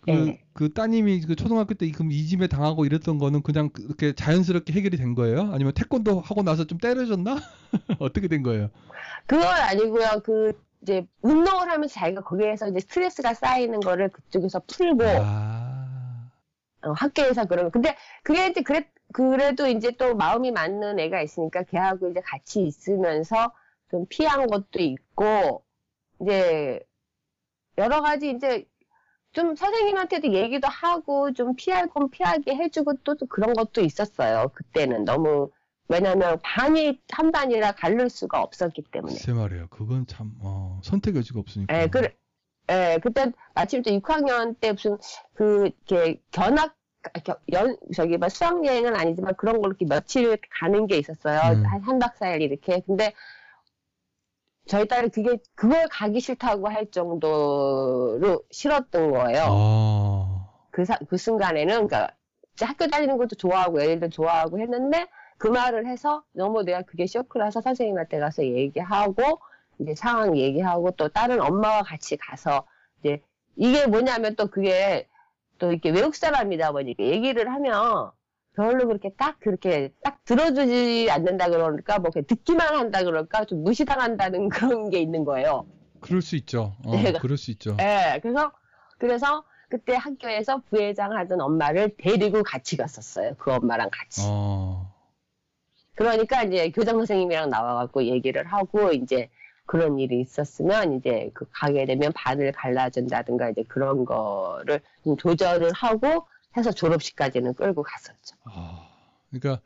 [0.00, 0.42] 그, 네.
[0.52, 5.14] 그 따님이 그 초등학교 때 그럼 이짐에 당하고 이랬던 거는 그냥 그렇게 자연스럽게 해결이 된
[5.14, 5.52] 거예요?
[5.52, 7.36] 아니면 태권도 하고 나서 좀 때려졌나?
[8.00, 8.70] 어떻게 된 거예요?
[9.26, 10.22] 그건 아니고요.
[10.24, 16.30] 그 이제 운동을 하면서 자기가 거기에서 이제 스트레스가 쌓이는 거를 그쪽에서 풀고 아.
[16.84, 17.70] 어, 학교에서 그런 거.
[17.70, 23.52] 근데 그게 이제 그래, 그래도 이제 또 마음이 맞는 애가 있으니까 걔하고 이제 같이 있으면서
[23.90, 25.64] 좀 피한 것도 있고,
[26.20, 26.80] 이제
[27.78, 28.66] 여러 가지 이제
[29.32, 34.50] 좀 선생님한테도 얘기도 하고 좀 피할 건 피하게 해주고 또, 또 그런 것도 있었어요.
[34.54, 35.50] 그때는 너무,
[35.88, 39.14] 왜냐면 반이 한 반이라 가를 수가 없었기 때문에.
[39.14, 39.68] 제 말이에요.
[39.68, 41.82] 그건 참 어, 선택 여지가 없으니까.
[41.82, 42.14] 예, 그래.
[42.70, 44.96] 예, 그때 마침 또 6학년 때 무슨
[45.34, 46.81] 그 이렇게 견학 겨-
[47.52, 51.38] 연 저기 뭐 수학 여행은 아니지만 그런 걸로 이렇게 며칠 가는 게 있었어요.
[51.52, 51.64] 음.
[51.66, 52.80] 한 한 박 사일 이렇게.
[52.86, 53.12] 근데
[54.66, 59.44] 저희 딸은 그게 그걸 가기 싫다고 할 정도로 싫었던 거예요.
[59.48, 60.48] 아.
[60.70, 62.10] 그, 사- 그 순간에는, 그니까,
[62.60, 68.20] 학교 다니는 것도 좋아하고, 애들도 좋아하고 했는데, 그 말을 해서 너무 내가 그게 쇼크라서 선생님한테
[68.20, 69.40] 가서 얘기하고,
[69.80, 72.64] 이제 상황 얘기하고, 또 다른 엄마와 같이 가서,
[73.00, 73.20] 이제,
[73.56, 75.08] 이게 뭐냐면 또 그게,
[75.58, 78.10] 또 이렇게 외국 사람이다 보니까 얘기를 하면,
[78.54, 84.48] 별로 그렇게 딱 그렇게 딱 들어주지 않는다 그러니까 뭐 그냥 듣기만 한다 그럴까 좀 무시당한다는
[84.80, 85.66] 그런 게 있는 거예요.
[86.00, 86.74] 그럴 수 있죠.
[86.84, 87.76] 어, 내가- 그럴 수 있죠.
[87.80, 88.52] 예, 그래서,
[88.98, 93.34] 그래서 그때 학교에서 부회장 하던 엄마를 데리고 같이 갔었어요.
[93.38, 94.20] 그 엄마랑 같이.
[94.28, 94.92] 어.
[95.94, 99.30] 그러니까 이제 교장 선생님이랑 나와갖고 얘기를 하고, 이제
[99.66, 106.26] 그런 일이 있었으면 이제 그 가게 되면 반을 갈라준다든가 이제 그런 거를 좀 조절을 하고
[106.56, 108.36] 해서 졸업식까지는 끌고 갔었죠.
[108.44, 108.88] 아.
[109.30, 109.62] 그러니까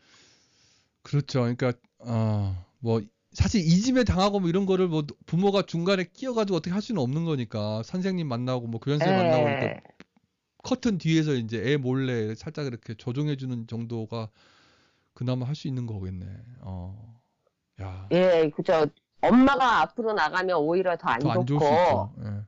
[1.02, 1.40] 그렇죠.
[1.40, 6.80] 그러니까 어뭐 사실 이 집에 당하고 뭐 이런 거를 뭐 부모가 중간에 끼어가지고 어떻게 할
[6.82, 9.80] 수는 없는 거니까 선생님 만나고 뭐 교장 선생님 만나고 이렇게 예.
[10.62, 14.30] 커튼 뒤에서 이제 애 몰래 살짝 이렇게 조종해 주는 정도가
[15.14, 16.26] 그나마 할 수 있는 거겠네.
[16.60, 17.20] 어.
[17.80, 18.08] 야.
[18.12, 18.86] 예, 그죠.
[19.22, 22.12] 엄마가 앞으로 나가면 오히려 더안더안 좋을 수 좋고, 있죠.
[22.24, 22.46] 예.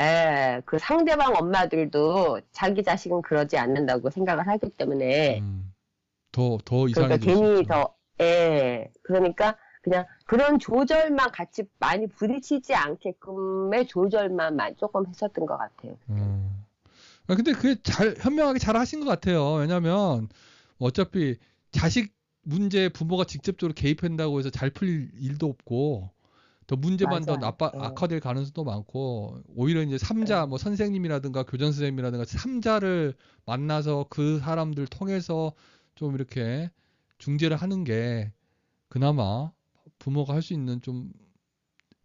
[0.00, 5.72] 예, 그 상대방 엄마들도 자기 자식은 그러지 않는다고 생각을 하기 때문에, 음.
[6.32, 7.64] 더, 더 그러니까 수 괜히.
[7.66, 15.58] 더, 예, 그러니까 그냥 그런 조절만 같이 많이 부딪히지 않게끔의 조절만 만- 조금 했었던 것
[15.58, 15.96] 같아요.
[16.10, 16.50] 음.
[17.26, 19.54] 아, 근데 그게 잘, 현명하게 잘 하신 것 같아요.
[19.54, 20.28] 왜냐면,
[20.78, 21.38] 어차피
[21.70, 22.13] 자식
[22.44, 26.10] 문제에 부모가 직접적으로 개입한다고 해서 잘 풀릴 일도 없고,
[26.66, 27.40] 더 문제만 더 맞아요.
[27.40, 27.78] 나빠, 네.
[27.80, 33.14] 악화될 가능성도 많고, 오히려 이제 삼자, 뭐 선생님이라든가 교장 선생님이라든가 삼자를
[33.44, 35.52] 만나서 그 사람들 통해서
[35.94, 36.70] 좀 이렇게
[37.18, 38.32] 중재를 하는 게
[38.88, 39.50] 그나마
[39.98, 41.12] 부모가 할 수 있는 좀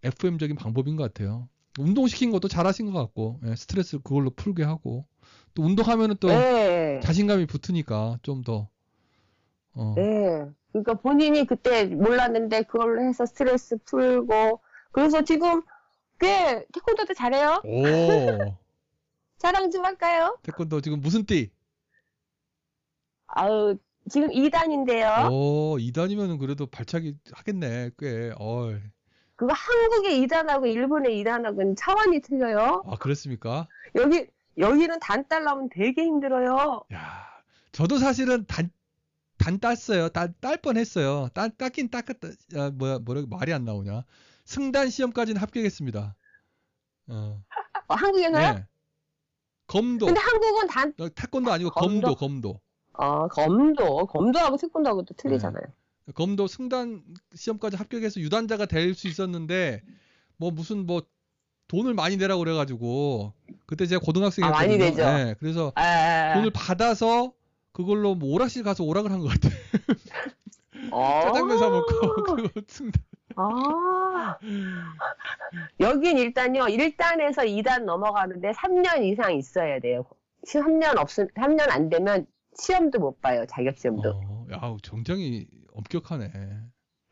[0.04, 1.48] FM적인 방법인 것 같아요.
[1.78, 5.06] 운동시킨 것도 잘하신 것 같고, 예, 스트레스 그걸로 풀게 하고,
[5.54, 8.70] 또 운동하면은 또 예, 자신감이 붙으니까 좀 더,
[9.76, 10.46] 어, 예.
[10.72, 14.62] 그러니까 본인이 그때 몰랐는데 그걸로 해서 스트레스 풀고,
[14.92, 15.62] 그래서 지금
[16.20, 17.62] 꽤 태권도도 잘해요?
[17.64, 17.84] 오,
[19.38, 20.38] 자랑 좀 할까요?
[20.44, 21.52] 태권도 지금 무슨 띠?
[23.28, 23.78] 아우,
[24.10, 25.32] 지금 2단인데요.
[25.32, 28.78] 오, 2단이면은 그래도 발차기 하겠네, 꽤, 어이.
[29.36, 32.84] 그거 한국의 2단하고 일본의 2단하고는 차원이 틀려요.
[32.86, 33.68] 아, 그랬습니까?
[33.96, 36.84] 여기, 여기는 단 따려면 되게 힘들어요.
[36.94, 37.26] 야,
[37.72, 38.70] 저도 사실은 단,
[39.40, 40.10] 단 땄어요.
[40.10, 41.30] 딸, 딸 뻔했어요.
[41.34, 42.28] 따, 땄긴 땄겠다.
[42.56, 44.04] 야, 뭐야, 뭐라, 말이 안 나오냐.
[44.46, 46.16] 승단 시험까지는 합격했습니다.
[47.08, 47.42] 어,
[47.88, 48.54] 어, 한국에서요?
[48.54, 48.66] 네.
[49.68, 50.06] 검도.
[50.08, 52.16] 근데 한국은 단, 어, 태권도 아니고 검도?
[52.16, 52.62] 검도, 검도.
[52.94, 54.06] 어, 검도.
[54.08, 55.64] 검도하고 태권도하고 또 틀리잖아요.
[56.16, 57.04] 검도 승단
[57.36, 59.82] 시험까지 합격해서 유단자가 될 수 있었는데
[60.38, 61.04] 뭐 무슨 뭐
[61.68, 63.34] 돈을 많이 내라고 그래가지고
[63.68, 64.68] 그때 제가 아, 고등학생이었거든요.
[64.68, 65.06] 많이 내죠.
[65.06, 67.32] 네, 그래서 아, 돈을 받아서
[67.80, 69.48] 그걸로 뭐 오락실 가서 오락을 한 것 같아.
[70.92, 71.22] 어.
[71.24, 71.88] 짜장면 사 먹고
[72.26, 73.02] 그거 승단.
[73.38, 74.38] 아.
[75.80, 80.04] 여긴 일단요, 1단에서 2단 넘어가는데 3년 이상 있어야 돼요.
[80.46, 82.26] 3년 없음, 3년 안 되면
[82.58, 84.10] 시험도 못 봐요, 자격시험도.
[84.10, 86.32] 어, 야, 굉장히 엄격하네.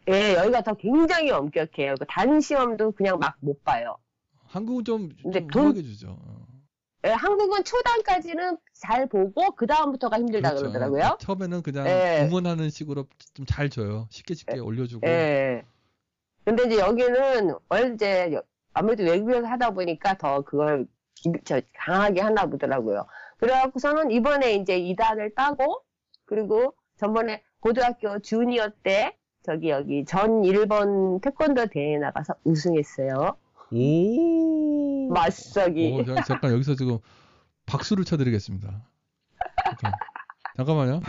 [0.09, 1.95] 예, 여기가 더 굉장히 엄격해요.
[1.97, 3.95] 그단 시험도 그냥 막 못 봐요.
[4.47, 6.17] 한국은 좀, 근데 좀 돈- 주죠.
[7.07, 7.09] 어.
[7.09, 10.73] 예, 한국은 초단까지는 잘 보고 그 다음부터가 힘들다 그 그렇죠.
[10.73, 12.27] 러더라고요 처음에는 그냥 예.
[12.27, 14.07] 응원하는 식으로 좀 잘 줘요.
[14.09, 15.07] 쉽게 쉽게 올려주고.
[15.07, 15.63] 예.
[16.45, 17.53] 근데 이제 여기는
[17.95, 18.43] 이제 여-
[18.73, 20.85] 아무래도 외국에서 하다 보니까 더 그걸
[21.73, 23.05] 강하게 하나 보더라고요.
[23.37, 25.81] 그래갖고서는 이번에 이제 2단을 따고
[26.25, 33.35] 그리고 전번에 고등학교 주니어 때 저기 여기 전 일본 태권도 대회 나가서 우승했어요.
[33.71, 33.77] 오.
[35.17, 35.91] 맞서기.
[35.93, 36.99] 오, 잠- 잠깐 여기서 지금
[37.65, 38.69] 박수를 쳐드리겠습니다.
[39.65, 39.91] 잠깐.
[40.55, 41.01] 잠깐만요.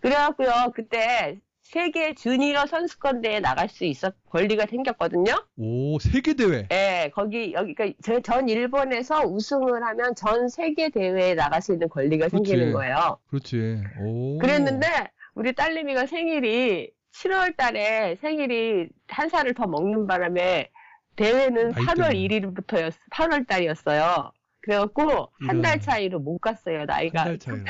[0.00, 5.32] 그래갖고요 그때 세계 주니어 선수권 대회 나갈 수 있었 권리가 생겼거든요.
[5.56, 6.66] 오, 세계 대회.
[6.72, 12.50] 예, 거기, 여기, 그전 일본에서 우승을 하면 전 세계 대회에 나갈 수 있는 권리가 그렇지.
[12.50, 13.18] 생기는 거예요.
[13.28, 13.76] 그렇지.
[14.00, 14.38] 오.
[14.38, 14.88] 그랬는데,
[15.36, 20.70] 우리 딸내미가 생일이 7월 달에 생일이 한 살을 더 먹는 바람에
[21.16, 22.28] 대회는 나이 8월 때문에.
[22.28, 24.32] 1일부터였, 8월 달이었어요.
[24.62, 25.80] 그래갖고, 한 달.
[25.80, 27.20] 차이로 못 갔어요, 나이가.
[27.22, 27.64] 한 달 차이로.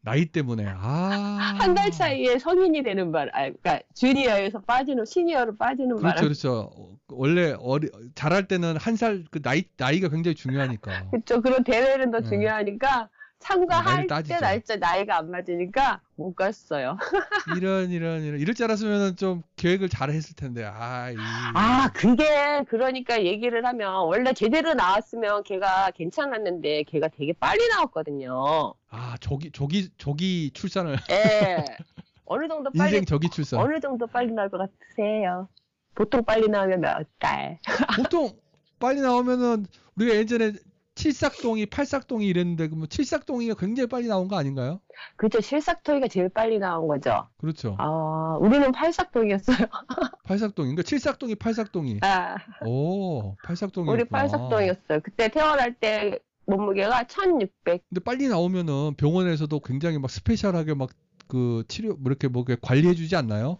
[0.00, 0.64] 나이 때문에.
[0.66, 1.56] 아.
[1.60, 6.22] 한 달 차이에 성인이 되는 바람, 아, 그러니까 주니어에서 빠지는, 시니어로 빠지는 그렇죠, 바람.
[6.24, 6.70] 그렇죠.
[6.74, 11.10] 어, 원래 어리, 잘할 때는 한 살 그 나이 나이가 굉장히 중요하니까.
[11.10, 11.40] 그렇죠.
[11.42, 12.28] 그런 대회는 더 네.
[12.28, 13.08] 중요하니까
[13.38, 14.38] 참가할 때.
[14.40, 16.96] 날짜 나이가 안 맞으니까 못 갔어요.
[17.56, 20.64] 이런 이런 이런 이럴 줄 알았으면 좀 계획을 잘 했을 텐데.
[20.64, 21.16] 아, 이.
[21.54, 28.74] 아 그게 그러니까 얘기를 하면 원래 제대로 나왔으면 걔가 괜찮았는데 걔가 되게 빨리 나왔거든요.
[28.90, 31.64] 아, 조기 조기 조기 출산을 예.
[32.24, 33.60] 어느 정도 빨리 인생 조기 출산.
[33.60, 35.48] 어느 정도 빨리 나올 것 같으세요?
[35.94, 37.58] 보통 빨리 나오면 몇 달?
[37.96, 38.30] 보통
[38.78, 39.66] 빨리 나오면은
[39.96, 40.52] 우리가 예전에
[40.98, 44.80] 칠삭동이 팔삭동이 이랬는데 그러면 칠삭동이가 굉장히 빨리 나온 거 아닌가요?
[45.16, 47.28] 그죠 실삭토이가 제일 빨리 나온 거죠.
[47.38, 47.76] 그렇죠.
[47.78, 49.58] 아 우리는 팔삭동이었어요.
[50.24, 50.66] 팔삭동이.
[50.68, 52.00] 그러니까 칠삭동이 팔삭동이.
[52.02, 52.36] 아.
[52.66, 53.88] 오, 팔삭동이.
[53.88, 55.00] 우리 팔삭동이었어요.
[55.04, 57.84] 그때 태어날 때 몸무게가 1600.
[57.88, 60.90] 근데 빨리 나오면은 병원에서도 굉장히 막 스페셜하게 막
[61.28, 63.58] 그 치료 뭐 이렇게 뭐 이렇게 관리해 주지 않나요?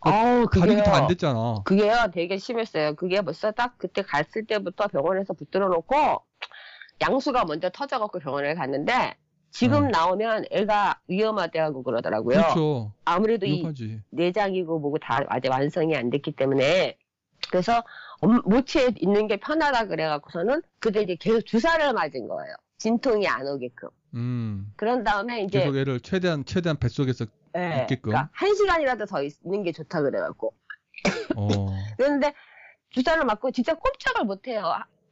[0.00, 0.82] 어우, 가족이 그게요.
[0.84, 1.62] 다안 됐잖아.
[1.64, 2.94] 그게요, 되게 심했어요.
[2.94, 6.22] 그게 벌써 딱 그때 갔을 때부터 병원에서 붙들어 놓고,
[7.02, 9.16] 양수가 먼저 터져갖고 병원을 갔는데,
[9.50, 9.88] 지금 어.
[9.88, 12.38] 나오면 애가 위험하다고 그러더라고요.
[12.40, 12.92] 그렇죠.
[13.04, 14.00] 아무래도 이 위험하지.
[14.10, 16.96] 내장이고 뭐고 다 아직 완성이 안 됐기 때문에
[17.50, 17.84] 그래서
[18.20, 22.54] 엄- 모체에 있는 게 편하다 그래갖고서는 그때 이제 계속 주사를 맞은 거예요.
[22.78, 23.90] 진통이 안 오게끔.
[24.14, 24.72] 음.
[24.76, 27.26] 그런 다음에 이제 계속 얘를 최대한 최대한 뱃속에서
[27.56, 28.12] 예, 있게끔.
[28.12, 30.54] 그러니까 한 시간이라도 더 있는 게 좋다 그래갖고
[31.36, 31.46] 어.
[31.98, 32.32] 그런데
[32.88, 34.62] 주사를 맞고 진짜 꼼짝을 못해요.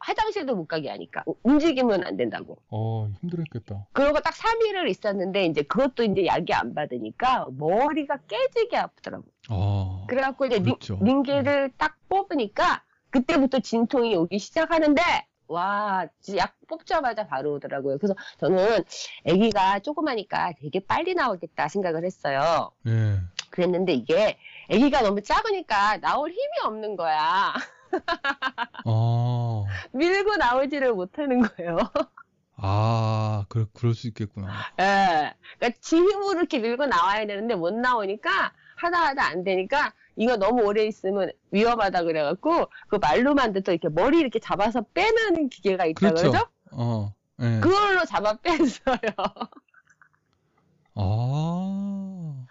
[0.01, 2.59] 화- 화장실도 못 가게 하니까 우- 움직이면 안 된다고.
[2.71, 3.87] 어, 힘들었겠다.
[3.93, 9.25] 그러고 딱 3일을 있었는데 이제 그것도 이제 약이 안 받으니까 머리가 깨지게 아프더라고.
[9.51, 10.07] 어.
[10.09, 10.99] 그래갖고 이제 링- 그렇죠.
[11.03, 15.03] 링 게를 딱 뽑으니까 그때부터 진통이 오기 시작하는데
[15.49, 17.99] 와, 약 뽑자마자 바로 오더라고요.
[17.99, 18.85] 그래서 저는
[19.29, 22.71] 아기가 조그마니까 되게 빨리 나오겠다 생각을 했어요.
[22.87, 23.19] 예.
[23.51, 24.39] 그랬는데 이게
[24.71, 27.53] 아기가 너무 작으니까 나올 힘이 없는 거야.
[28.85, 29.67] 어.
[29.93, 31.79] 밀고 나오지를 못하는 거예요.
[32.57, 34.49] 아, 그럴 그럴 수 있겠구나.
[34.81, 35.35] 예.
[35.59, 40.63] 그러니까 지 힘으로 이렇게 밀고 나와야 되는데 못 나오니까 하다 하다 안 되니까 이거 너무
[40.65, 46.31] 오래 있으면 위험하다 그래갖고 그 말로만 듣도 이렇게 머리 이렇게 잡아서 빼는 기계가 있다 그렇죠.
[46.31, 46.47] 그러죠?
[46.73, 47.15] 어.
[47.41, 47.61] 예.
[47.61, 48.99] 그걸로 잡아 뺐어요.
[50.95, 52.47] 아.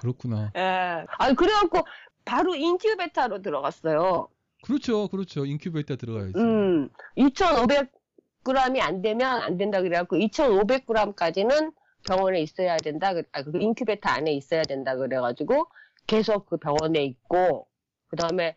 [0.00, 0.50] 그렇구나.
[0.56, 1.04] 예.
[1.18, 1.86] 아 그래갖고
[2.24, 4.28] 바로 인큐베타로 들어갔어요.
[4.64, 5.08] 그렇죠.
[5.08, 5.44] 그렇죠.
[5.44, 6.32] 인큐베이터 들어가야지.
[6.36, 6.88] 음,
[7.18, 11.72] 2,500g이 안 되면 안 된다 그래갖고 2,500g까지는
[12.06, 13.14] 병원에 있어야 된다.
[13.14, 15.66] 그- 아, 그 인큐베이터 안에 있어야 된다 그래가지고
[16.06, 17.66] 계속 그 병원에 있고
[18.08, 18.56] 그 다음에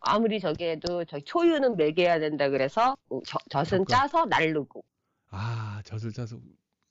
[0.00, 2.96] 아무리 저기 해도 저 초유는 먹여야 된다 그래서
[3.26, 3.86] 저, 젖은 잠깐.
[3.86, 4.84] 짜서 날르고.
[5.30, 6.36] 아, 젖을 짜서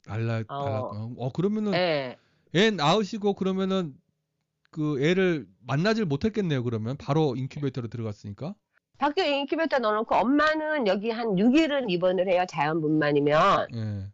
[0.08, 0.28] 날라 어.
[0.66, 1.10] 날랐구나.
[1.18, 2.18] 어, 그러면은 예.
[2.56, 3.94] 애 낳으시고 그러면은
[4.74, 6.64] 그 애를 만나질 못했겠네요.
[6.64, 8.56] 그러면 바로 인큐베이터로 들어갔으니까.
[8.98, 12.44] 밖에 인큐베터 넣어놓고 엄마는 여기 한 6일은 입원을 해요.
[12.50, 13.68] 자연분만이면.
[13.76, 14.08] 예.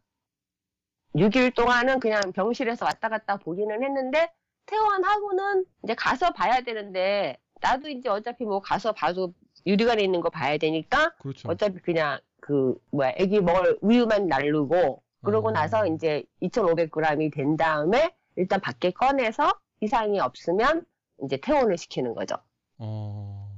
[1.15, 4.31] 6일 동안은 그냥 병실에서 왔다 갔다 보기는 했는데
[4.67, 9.33] 퇴원하고는 이제 가서 봐야 되는데 나도 이제 어차피 뭐 가서 봐도
[9.65, 11.49] 유리관에 있는 거 봐야 되니까 그렇죠.
[11.49, 15.51] 어차피 그냥 그 뭐야 애기 먹을 우유만 날르고 그러고 어.
[15.51, 19.51] 나서 이제 2,500g이 된 다음에 일단 밖에 꺼내서
[19.81, 20.85] 이상이 없으면
[21.23, 22.35] 이제 퇴원을 시키는 거죠.
[22.77, 23.49] 어.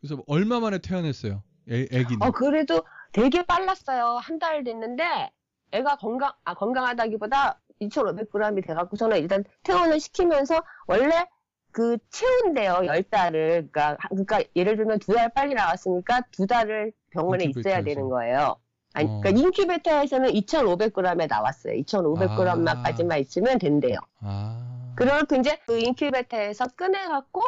[0.00, 1.42] 그래서 얼마 만에 퇴원했어요?
[1.70, 2.22] 애, 애기는.
[2.22, 4.18] 어 그래도 되게 빨랐어요.
[4.22, 5.30] 한 달 됐는데
[5.72, 11.26] 애가 건강 아 건강하다기보다 2,500g이 돼갖고서는 일단 퇴원을 시키면서 원래
[11.72, 17.44] 그 채운대요 열 달을 그러니까 그러니까 예를 들면 두 달 빨리 나왔으니까 두 달을 병원에
[17.44, 17.84] 있어야 인큐베이터에서.
[17.84, 18.56] 되는 거예요.
[18.94, 19.20] 아니, 어.
[19.20, 21.74] 그러니까 인큐베이터에서는 2,500g에 나왔어요.
[21.74, 23.98] 2,500g만까지만 있으면 된대요.
[24.20, 24.65] 아.
[24.96, 27.42] 그래갖고 이제 그 인큐베이터에서 꺼내갖고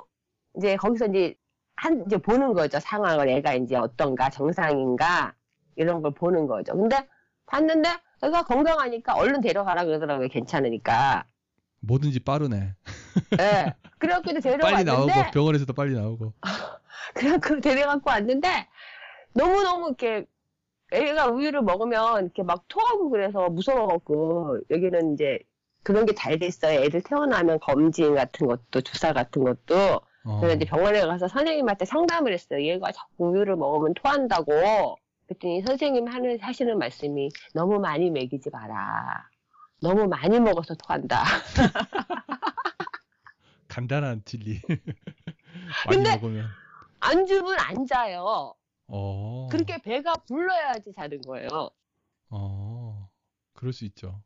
[0.56, 1.34] 이제 거기서 이제
[1.76, 5.34] 한 이제 보는 거죠 상황을 애가 이제 어떤가 정상인가
[5.76, 6.76] 이런 걸 보는 거죠.
[6.76, 7.08] 근데
[7.46, 7.88] 봤는데
[8.22, 11.24] 애가 건강하니까 얼른 데려가라 그러더라고요 괜찮으니까.
[11.80, 12.74] 뭐든지 빠르네.
[13.40, 13.74] 예.
[13.98, 16.32] 그래갖고 이제 빨리 나오고 병원에서도 빨리 나오고.
[17.14, 18.68] 그래갖고 데려갖고 왔는데
[19.34, 20.26] 너무 너무 이렇게
[20.90, 25.38] 애가 우유를 먹으면 이렇게 막 토하고 그래서 무서워갖고 여기는 이제
[25.82, 26.80] 그런 게 잘 됐어요.
[26.80, 30.40] 애들 태어나면 검진 같은 것도 주사 같은 것도 어.
[30.40, 32.60] 그래서 이제 병원에 가서 선생님한테 상담을 했어요.
[32.62, 34.96] 얘가 자꾸 우유를 먹으면 토한다고.
[35.26, 39.28] 그랬더니 선생님 하는, 하시는 말씀이 너무 많이 먹이지 마라.
[39.80, 41.22] 너무 많이 먹어서 토한다.
[43.68, 44.60] 간단한 진리.
[45.86, 46.46] 많이 근데- 먹으면.
[47.00, 48.54] 안 주면 안 자요.
[48.88, 49.46] 어.
[49.50, 51.70] 그렇게 배가 불러야지 자는 거예요.
[52.30, 53.08] 어.
[53.52, 54.20] 그럴 수 있죠.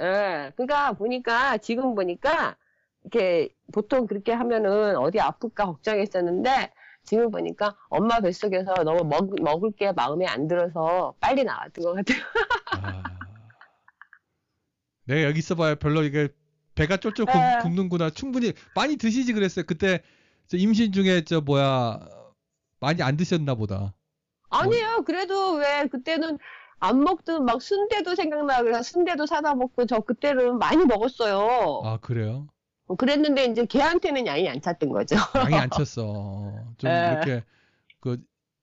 [0.00, 0.52] 예.
[0.56, 2.56] 그러니까 보니까, 지금 보니까,
[3.02, 6.72] 이렇게 보통 그렇게 하면은 어디 아플까 걱정했었는데,
[7.04, 12.22] 지금 보니까 엄마 뱃속에서 너무 먹, 먹을 게 마음에 안 들어서 빨리 나왔던 것 같아요.
[12.82, 13.02] 아.
[15.06, 16.28] 내가 여기 있어봐야 별로 이게
[16.74, 17.58] 배가 쫄쫄 굽, 네.
[17.62, 18.10] 굽는구나.
[18.10, 19.64] 충분히 많이 드시지 그랬어요.
[19.66, 20.02] 그때
[20.48, 21.98] 저 임신 중에 저 뭐야
[22.78, 23.94] 많이 안 드셨나 보다.
[24.50, 25.02] 아니에요.
[25.04, 26.38] 그래도 왜 그때는
[26.80, 31.82] 안 먹던 막 순대도 생각나 그래서 순대도 사다 먹고 저 그때는 많이 먹었어요.
[31.84, 32.46] 아 그래요?
[32.96, 35.16] 그랬는데 이제 걔한테는 양이 안 찼던 거죠.
[35.36, 36.04] 양이 안 찼어.
[36.78, 37.10] 좀 네.
[37.12, 37.44] 이렇게
[38.00, 38.18] 그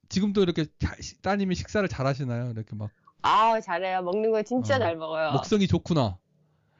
[0.10, 2.52] 지금도 이렇게 자- 시- 따님이 식사를 잘 하시나요?
[2.52, 2.90] 이렇게 막
[3.28, 4.04] 아 잘해요.
[4.04, 4.80] 먹는 거 진짜 어.
[4.80, 5.32] 잘 먹어요.
[5.32, 6.20] 먹성이 좋구나.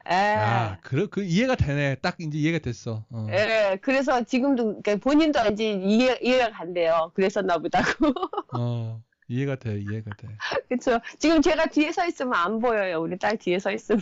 [0.08, 0.14] 예.
[0.14, 1.96] 야, 그, 그 이해가 되네.
[1.96, 3.04] 딱 이제 이해가 됐어.
[3.10, 3.26] 어.
[3.30, 7.10] 예, 그래서 지금도 그러니까 본인도 이제 이해, 이해가 간대요.
[7.14, 8.12] 그랬었나 보다고.
[8.56, 10.28] 어, 이해가 돼, 이해가 돼.
[10.68, 11.00] 그쵸.
[11.18, 13.00] 지금 제가 뒤에 서 있으면 안 보여요.
[13.00, 14.00] 우리 딸 뒤에 서 있으면.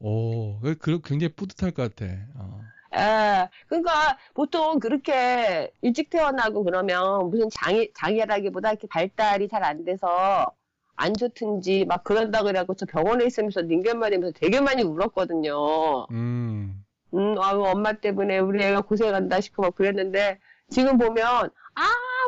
[0.00, 2.12] 오, 그, 그 굉장히 뿌듯할 것 같아.
[2.36, 2.60] 어.
[2.96, 3.48] 예.
[3.66, 10.52] 그러니까 보통 그렇게 일찍 태어나고 그러면 무슨 장애, 장애라기보다 이렇게 발달이 잘 안 돼서
[10.96, 16.06] 안 좋든지 막 그런다 그래갖고 저 병원에 있으면서 닌겐말이면서 되게 많이 울었거든요.
[16.12, 16.84] 음.
[17.14, 20.38] 음, 아유, 엄마 때문에 우리 애가 고생한다 싶고 막 그랬는데,
[20.68, 21.26] 지금 보면
[21.74, 21.82] 아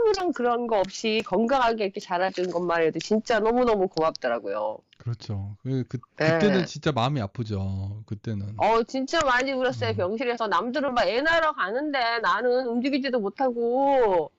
[0.06, 4.78] 무런 그런 거 없이 건강하게 이렇게 자라준 것만 해도 진짜 너무너무 고맙더라고요.
[4.98, 5.56] 그렇죠.
[5.62, 6.32] 그, 그, 네.
[6.32, 8.02] 그때는 진짜 마음이 아프죠.
[8.06, 8.54] 그때는.
[8.56, 9.96] 어, 진짜 많이 울었어요, 음.
[9.96, 10.46] 병실에서.
[10.48, 14.30] 남들은 막 애 낳으러 가는데 나는 움직이지도 못하고,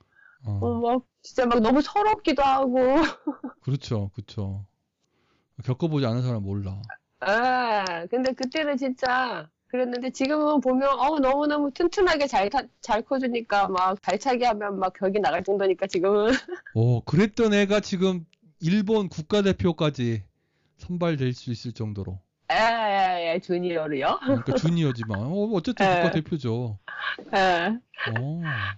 [0.45, 2.75] 어, 어, 막, 진짜 막 너무 서럽기도 하고,
[3.61, 4.09] 그렇죠.
[4.15, 4.65] 그렇죠.
[5.63, 6.81] 겪어보지 않은 사람 몰라.
[7.25, 14.01] 예, 근데 그때는 진짜 그랬는데 지금은 보면, 어, 너무너무 튼튼하게 잘, 타- 잘 커주니까 막
[14.01, 16.31] 발차기 하면 막 벽이 나갈 정도니까 지금은.
[16.73, 18.25] 오, 그랬던 애가 지금
[18.61, 20.23] 일본 국가대표까지
[20.77, 22.19] 선발될 수 있을 정도로.
[22.51, 24.19] 예, 예, 예, 주니어로요.
[24.23, 25.17] 그러니까 주니어지만.
[25.17, 25.95] 어, 어쨌든 네.
[26.01, 26.79] 국가대표죠.
[27.35, 27.77] 예.
[28.05, 28.77] 어.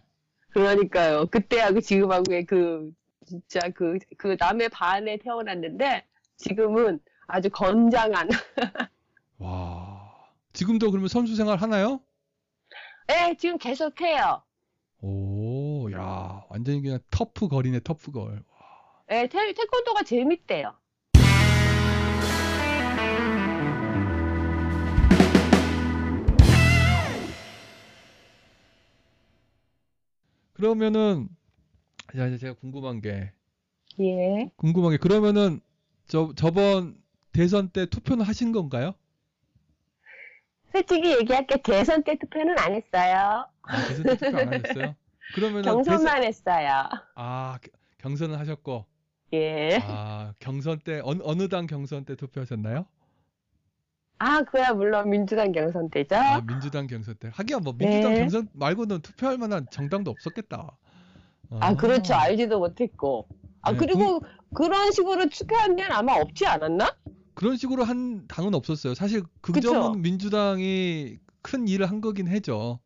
[0.49, 1.27] 그러니까요.
[1.27, 2.91] 그때하고 지금하고의 그,
[3.27, 6.03] 진짜 그, 그 남의 반에 태어났는데,
[6.37, 8.27] 지금은 아주 건장한,
[9.37, 9.88] 와.
[10.53, 12.01] 지금도 그러면 선수 생활 하나요?
[13.09, 14.43] 예, 지금 계속해요.
[15.01, 18.43] 오, 야, 완전히 그냥 터프 걸이네, 터프 걸.
[19.11, 20.75] 예, 태, 태권도가 재밌대요.
[30.53, 31.29] 그러면은,
[32.17, 33.31] 야, 이제 제가 궁금한 게,
[34.01, 34.51] 예.
[34.57, 35.61] 궁금한 게, 그러면은,
[36.07, 38.93] 저, 저번 대선 때 투표는 하신 건가요?
[40.71, 43.45] 솔직히 얘기할게, 대선 때 투표는 안 했어요.
[43.63, 44.95] 아, 대선 때 투표 안 하셨어요?
[45.35, 46.83] 그러면은, 대선, 경선만 했어요.
[47.15, 48.85] 아, 겨- 경선은 하셨고,
[49.33, 49.79] 예.
[49.83, 52.85] 아, 경선 때, 어느, 어느 당 경선 때 투표하셨나요?
[54.21, 56.15] 아, 그야 물론 민주당 경선 때죠.
[56.15, 57.29] 아, 민주당 경선 때.
[57.33, 58.19] 하기야 뭐 민주당 네.
[58.19, 60.77] 경선 말고는 투표할 만한 정당도 없었겠다.
[61.61, 62.15] 아, 그렇죠.
[62.15, 63.27] 알지도 못했고.
[63.61, 64.21] 아, 네, 그리고
[64.53, 66.93] 그런 식으로 투표한 데는 아마 없지 않았나?
[67.39, 68.93] 그런 식으로 한 당은 없었어요.
[68.93, 69.93] 사실 그 그쵸?
[69.93, 72.79] 민주당이 큰 일을 한 거긴 해죠.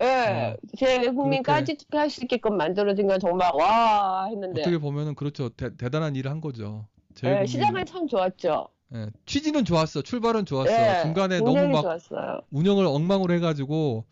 [0.00, 0.56] 예.
[0.78, 4.62] 제 국민까지 투표할 수 있게끔 만들어진 건 정말 와 했는데.
[4.62, 5.50] 어떻게 보면은 그렇죠.
[5.50, 6.86] 대, 단한 일을 한 거죠.
[7.10, 8.68] 예, 제일 시작은 참 좋았죠.
[8.94, 10.00] 예, 취지는 좋았어.
[10.00, 10.72] 출발은 좋았어.
[10.72, 12.40] 예, 중간에 너무 막 좋았어요.
[12.50, 14.06] 운영을 엉망으로 해가지고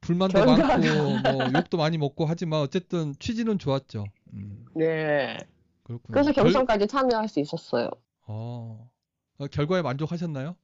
[0.00, 0.46] 불만도.
[0.46, 4.06] 많고 뭐 욕도 많이 먹고 하지만 어쨌든 취지는 좋았죠.
[4.32, 5.36] 음, 네.
[5.82, 6.12] 그렇군요.
[6.14, 7.90] 그래서 결- 경선까지 참여할 수 있었어요.
[8.26, 8.88] 어,
[9.40, 10.54] 어, 결과에 만족하셨나요?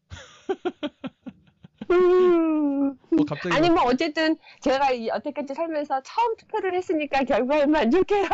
[1.90, 2.90] 음.
[2.90, 8.28] 어, 갑자기 아니 뭐 어쨌든 제가 이 여태까지 살면서 처음 투표를 했으니까 결과에 만족해요.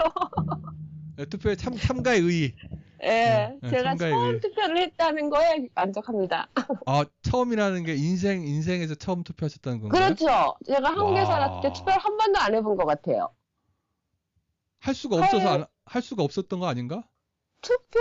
[1.16, 2.54] 네, 투표에 참, 참가의 의의.
[3.04, 4.40] 예, 네, 제가 참가의 처음 의의.
[4.40, 6.48] 투표를 했다는 거에 만족합니다.
[6.86, 10.04] 아, 처음이라는 게 인생, 인생에서 처음 투표하셨다는 건가요?
[10.06, 10.56] 그렇죠.
[10.66, 11.26] 제가 한국에 와.
[11.26, 13.32] 살았을 때 투표를 한 번도 안 해본 것 같아요.
[14.80, 17.04] 할 수가 없어서 할- 안- 할 수가 없었던 거 아닌가?
[17.60, 18.00] 투표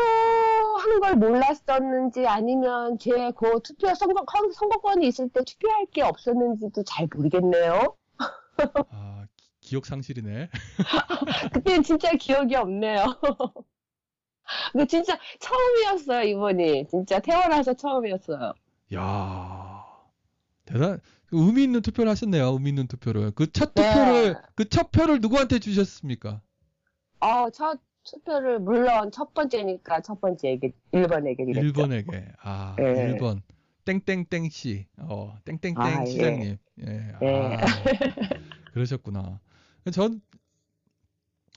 [0.82, 4.24] 하는 걸 몰랐었는지 아니면 제그 투표 선거,
[4.54, 7.96] 선거권이 있을 때 투표할 게 없었는지도 잘 모르겠네요.
[8.90, 10.50] 아, 기- 기억 상실이네.
[11.54, 13.06] 그때는 진짜 기억이 없네요.
[14.74, 16.88] 그 진짜 처음이었어요, 이번이.
[16.90, 18.54] 진짜 태어나서 처음이었어요.
[18.96, 19.86] 야
[20.66, 22.52] 대단, 그 의미 있는 투표를 하셨네요.
[22.54, 23.32] 의미 있는 투표를.
[23.32, 23.84] 그첫 네.
[23.84, 26.42] 투표를, 그첫 표를 누구한테 주셨습니까?
[27.20, 31.68] 어, 첫 투표를 물론 첫 번째니까 첫 번째에게 1번에게 드렸죠.
[31.68, 32.34] 1번에게.
[32.42, 33.16] 아, 네.
[33.16, 33.42] 1번.
[33.86, 34.88] 땡땡땡 씨.
[34.98, 36.06] 어, 땡땡땡 아, 예.
[36.06, 36.58] 시장님.
[36.88, 37.16] 예.
[37.22, 37.58] 예.
[37.58, 37.58] 아,
[38.74, 39.40] 그러셨구나.
[39.92, 40.22] 전,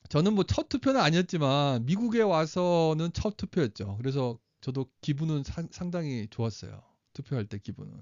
[0.09, 3.97] 저는 뭐 첫 투표는 아니었지만, 미국에 와서는 첫 투표였죠.
[3.99, 6.82] 그래서 저도 기분은 상, 상당히 좋았어요.
[7.12, 7.92] 투표할 때 기분은.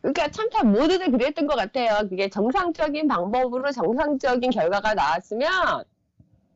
[0.00, 2.08] 그러니까 참참 모두들 그랬던 것 같아요.
[2.08, 5.84] 그게 정상적인 방법으로 정상적인 결과가 나왔으면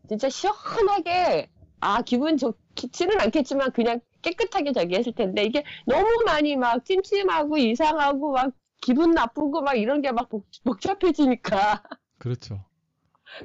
[0.08, 1.48] 진짜 시원하게
[1.80, 8.32] 아 기분 좋지는 않겠지만 그냥 깨끗하게 저기 했을 텐데 이게 너무 많이 막 찜찜하고 이상하고
[8.32, 10.28] 막 기분 나쁘고 막 이런 게 막
[10.64, 11.82] 복잡해지니까
[12.18, 12.64] 그렇죠.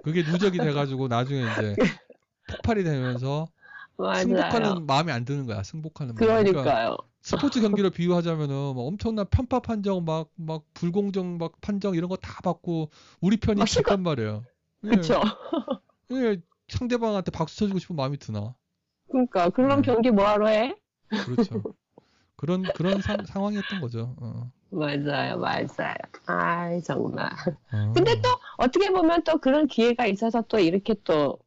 [0.03, 1.75] 그게 누적이 돼가지고 나중에 이제
[2.47, 3.47] 폭발이 되면서
[3.97, 4.23] 맞아요.
[4.23, 5.63] 승복하는 마음이 안 드는 거야.
[5.63, 6.17] 승복하는 마음.
[6.17, 6.97] 그러니까 그러니까요.
[7.21, 12.39] 스포츠 경기로 비유하자면은 막 엄청난 편파 판정 막 막 불공정 막 판정 이런 거 다
[12.41, 12.89] 받고
[13.21, 14.43] 우리 편이 막 실컷- 졌단 말이에요.
[14.85, 15.21] 예, 그렇죠.
[16.11, 16.37] 예,
[16.69, 18.55] 상대방한테 박수 쳐주고 싶은 마음이 드나.
[19.11, 19.87] 그러니까 그런 네.
[19.93, 20.75] 경기 뭐하러 해?
[21.25, 21.63] 그렇죠.
[22.37, 24.15] 그런 그런 상, 상황이었던 거죠.
[24.19, 24.51] 어.
[24.71, 25.95] 맞아요, 맞아요.
[26.27, 27.29] 아이 정말.
[27.71, 27.93] 어.
[27.93, 31.39] 근데 또 어떻게 보면 또 그런 기회가 있어서 또 이렇게 또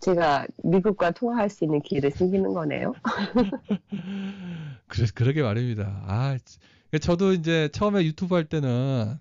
[0.00, 2.94] 제가 미국과 통화할 수 있는 기회를 생기는 거네요.
[4.88, 6.02] 그래, 그러게 말입니다.
[6.06, 6.58] 아, 지-
[7.00, 9.18] 저도 이제 처음에 유튜브 할 때는,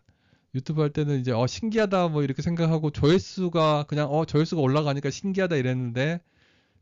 [0.56, 5.56] 유튜브 할 때는 이제, 어, 신기하다, 뭐 이렇게 생각하고, 조회수가 그냥, 어, 조회수가 올라가니까 신기하다
[5.56, 6.22] 이랬는데,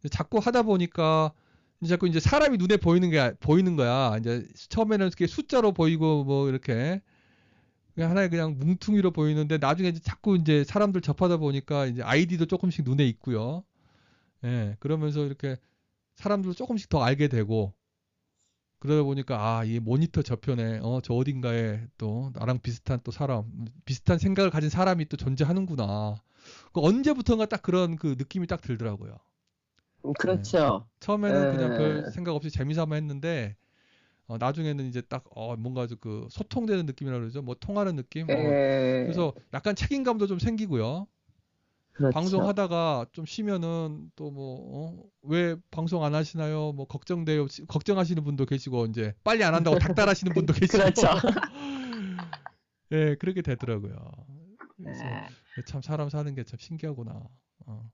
[0.09, 1.32] 자꾸 하다 보니까
[1.82, 4.17] 이제 자꾸 이제 사람이 눈에 보이는 게 보이는 거야.
[4.19, 7.01] 이제 처음에는 이렇게 숫자로 보이고 뭐 이렇게
[7.95, 12.86] 그냥 하나의 그냥 뭉퉁이로 보이는데 나중에 이제 자꾸 이제 사람들 접하다 보니까 이제 아이디도 조금씩
[12.86, 13.63] 눈에 있고요.
[14.45, 15.57] 예, 그러면서 이렇게
[16.15, 17.74] 사람들도 조금씩 더 알게 되고
[18.82, 23.43] 그러다 보니까 아, 이 모니터 저편에 어, 저 어딘가에 또 나랑 비슷한 또 사람,
[23.86, 26.15] 비슷한 생각을 가진 사람이 또 존재하는구나.
[26.73, 29.17] 그 언제부턴가 딱 그런 그 느낌이 딱 들더라고요.
[30.19, 30.88] 그렇죠.
[30.99, 31.77] 처음에는 그냥 에.
[31.77, 33.55] 별 생각 없이 재미삼아 했는데
[34.27, 37.43] 어, 나중에는 이제 딱 어, 뭔가 그 소통되는 느낌이라 그러죠.
[37.43, 38.29] 뭐 통하는 느낌.
[38.29, 39.03] 어, 예.
[39.05, 41.07] 그래서 약간 책임감도 좀 생기고요.
[42.02, 42.14] 그렇죠.
[42.14, 46.72] 방송하다가 좀 쉬면은 또뭐왜 방송 안 하시나요?
[46.74, 47.47] 뭐 걱정돼요.
[47.47, 50.78] 시- 걱정하시는 분도 계시고 이제 빨리 안 한다고 닥달하시는 분도 계시고.
[50.78, 51.08] 그렇죠.
[52.91, 53.95] 예, 그렇게 되더라고요.
[54.78, 55.64] 그래서 예.
[55.66, 57.22] 참 사람 사는 게 참 신기하구나.
[57.68, 57.89] 어.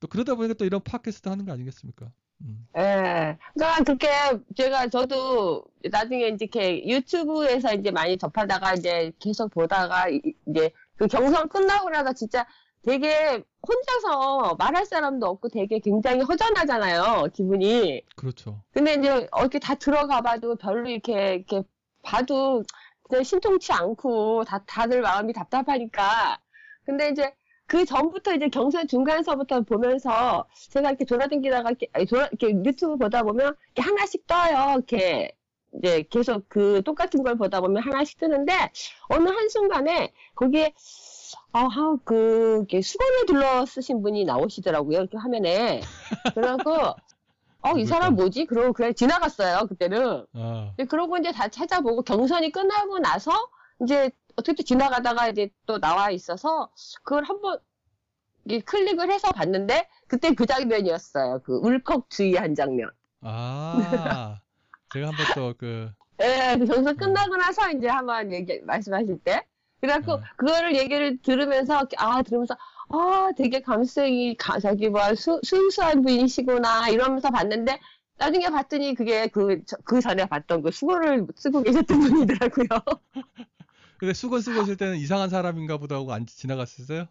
[0.00, 2.10] 또 그러다 보니까 또 이런 팟캐스트 하는 거 아니겠습니까?
[2.42, 2.66] 음.
[2.76, 3.38] 예.
[3.54, 4.08] 그러니까 그렇게
[4.54, 11.06] 제가 저도 나중에 이제 이렇게 유튜브에서 이제 많이 접하다가 이제 계속 보다가 이- 이제 그
[11.06, 12.46] 경선 끝나고 나서 진짜
[12.86, 17.26] 되게 혼자서 말할 사람도 없고 되게 굉장히 허전하잖아요.
[17.34, 18.02] 기분이.
[18.14, 18.62] 그렇죠.
[18.70, 21.62] 근데 이제 어떻게 다 들어가 봐도 별로 이렇게 이렇게
[22.04, 22.62] 봐도
[23.02, 26.38] 그냥 신통치 않고 다 다들 마음이 답답하니까.
[26.84, 27.34] 근데 이제
[27.66, 33.56] 그 전부터 이제 경선 중간서부터 보면서 제가 이렇게 돌아다니다가 이렇게, 돌아, 이렇게 유튜브 보다 보면
[33.74, 34.74] 이렇게 하나씩 떠요.
[34.76, 35.32] 이렇게
[35.74, 38.52] 이제 계속 그 똑같은 걸 보다 보면 하나씩 뜨는데
[39.08, 40.72] 어느 한 순간에 거기에
[41.58, 44.98] 아, 그, 이렇게 수건을 둘러 쓰신 분이 나오시더라고요.
[44.98, 45.80] 이렇게 화면에.
[46.34, 46.70] 그래갖고,
[47.62, 48.44] 어, 이 사람 뭐지?
[48.44, 50.26] 그러고 그냥 지나갔어요, 그때는.
[50.34, 53.32] 아, 근데 그러고 이제 다 찾아보고 경선이 끝나고 나서
[53.82, 56.70] 이제 어떻게 지나가다가 이제 또 나와 있어서
[57.02, 57.58] 그걸 한번
[58.64, 61.40] 클릭을 해서 봤는데 그때 그 장면이었어요.
[61.42, 62.90] 그 울컥 주의한 장면.
[63.22, 64.38] 아,
[64.92, 65.90] 제가 한번 또 그,
[66.20, 69.42] 예, 그 경선 끝나고 나서 이제 한번 얘기, 말씀하실 때.
[69.86, 70.22] 그래갖고 네.
[70.36, 72.56] 그거를 얘기를 들으면서, 아, 들으면서,
[72.88, 77.78] 아, 되게 감성이, 가, 저기, 뭐, 수, 순수한 분이시구나, 이러면서 봤는데,
[78.18, 82.66] 나중에 봤더니 그게 그, 저- 그 전에 봤던 그 수고를 쓰고 계셨던 분이더라고요.
[83.98, 87.06] 근데 수건 쓰고 있을 때는 이상한 사람인가 보다 하고 안 지나갔었어요?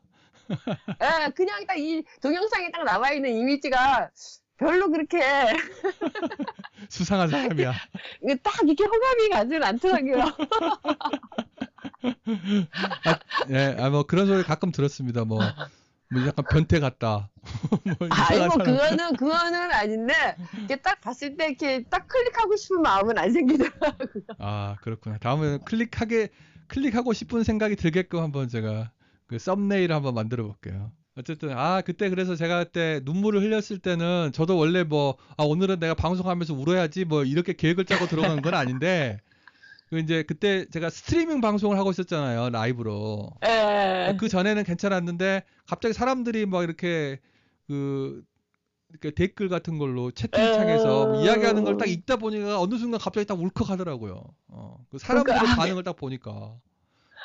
[1.01, 4.11] 예, 그냥 딱 이 동영상에 딱 나와 있는 이미지가
[4.57, 5.19] 별로 그렇게,
[6.89, 7.73] 수상한 사람이야.
[8.23, 10.25] 이게 딱 이렇게 호감이 가지는 않더라고요.
[13.49, 15.25] 예, 아, 뭐 그런 소리 가끔 들었습니다.
[15.25, 15.39] 뭐,
[16.11, 17.29] 뭐 약간 변태 같다.
[17.99, 18.49] 뭐 사람.
[18.49, 20.13] 그거는, 그거는 아닌데,
[20.57, 24.23] 이렇게 딱 봤을 때 이렇게 딱 클릭하고 싶은 마음은 안 생기더라고요.
[24.39, 25.17] 아, 그렇구나.
[25.17, 26.29] 다음에 클릭하게,
[26.67, 28.91] 클릭하고 싶은 생각이 들게끔 한번 제가
[29.27, 30.91] 그 썸네일을 한번 만들어 볼게요.
[31.17, 35.93] 어쨌든, 아, 그때 그래서 제가 그때 눈물을 흘렸을 때는 저도 원래 뭐, 아, 오늘은 내가
[35.93, 39.19] 방송하면서 울어야지 뭐 이렇게 계획을 짜고 들어간 건 아닌데,
[39.89, 42.49] 그 이제 그때 제가 스트리밍 방송을 하고 있었잖아요.
[42.49, 43.29] 라이브로.
[43.45, 44.15] 예.
[44.19, 47.19] 그 전에는 괜찮았는데 갑자기 사람들이 막 이렇게
[47.67, 48.23] 그
[48.89, 51.25] 이렇게 댓글 같은 걸로 채팅창에서 뭐 음.
[51.25, 54.23] 이야기하는 걸 딱 읽다 보니까 어느 순간 갑자기 딱 울컥하더라고요.
[54.47, 56.55] 어, 그 사람들의 그러니까- 반응을 딱 보니까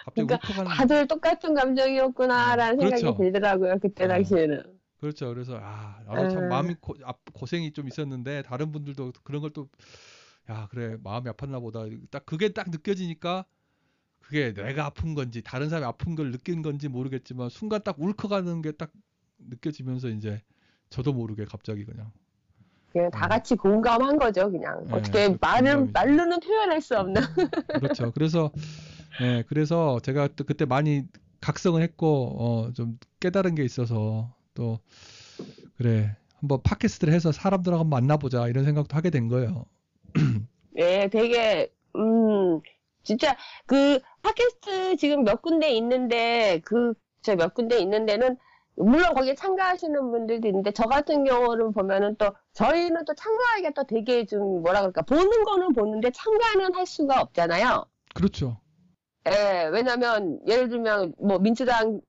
[0.05, 0.71] 갑자기 그러니까 울컥하는.
[0.77, 3.19] 다들 똑같은 감정이었구나라는 음, 생각이 그렇죠.
[3.23, 3.79] 들더라고요.
[3.81, 4.09] 그때 어.
[4.09, 4.63] 당시에는.
[5.01, 5.29] 그렇죠.
[5.33, 6.49] 그래서 아 나도 참 음.
[6.51, 9.69] 마음이 고, 아, 고생이 좀 있었는데 다른 분들도 그런 걸 또
[10.51, 11.81] 야 그래 마음이 아팠나 보다.
[12.11, 13.45] 딱 그게 딱 느껴지니까
[14.21, 18.73] 그게 내가 아픈 건지 다른 사람이 아픈 걸 느낀 건지 모르겠지만 순간 딱 울컥하는 게
[18.73, 18.91] 딱
[19.39, 20.43] 느껴지면서 이제
[20.91, 22.11] 저도 모르게 갑자기 그냥
[22.93, 24.85] 그냥 다 같이 공감한 거죠, 그냥.
[24.87, 25.93] 네, 어떻게 그 말은, 공감이죠.
[25.93, 27.23] 말로는 표현할 수 없는.
[27.81, 28.11] 그렇죠.
[28.13, 28.51] 그래서
[29.21, 31.05] 예 그래서 제가 또 그때 많이
[31.41, 32.37] 각성을 했고
[32.69, 34.81] 어 좀 깨달은 게 있어서 또
[35.77, 39.67] 그래 한번 팟캐스트를 해서 사람들하고 만나보자 이런 생각도 하게 된 거예요.
[40.77, 42.61] 예, 되게, 음,
[43.03, 43.37] 진짜,
[43.67, 48.37] 그, 팟캐스트 지금 몇 군데 있는데, 그, 저 몇 군데 있는 데는,
[48.77, 54.25] 물론 거기에 참가하시는 분들도 있는데, 저 같은 경우는 보면은 또, 저희는 또 참가하기가 또 되게
[54.27, 57.85] 좀, 뭐라 그럴까, 보는 거는 보는데 참가는 할 수가 없잖아요.
[58.15, 58.59] 그렇죠.
[59.29, 62.01] 예, 왜냐면, 예를 들면, 뭐, 민주당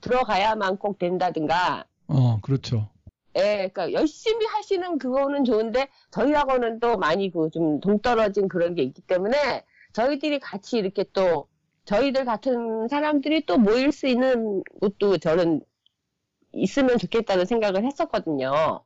[0.00, 2.88] 들어가야만 꼭 된다든가, 어 그렇죠.
[3.36, 9.02] 예, 그러니까 열심히 하시는 그거는 좋은데 저희하고는 또 많이 그 좀 동떨어진 그런 게 있기
[9.02, 11.48] 때문에 저희들이 같이 이렇게 또
[11.84, 15.62] 저희들 같은 사람들이 또 모일 수 있는 곳도 저는
[16.52, 18.84] 있으면 좋겠다는 생각을 했었거든요.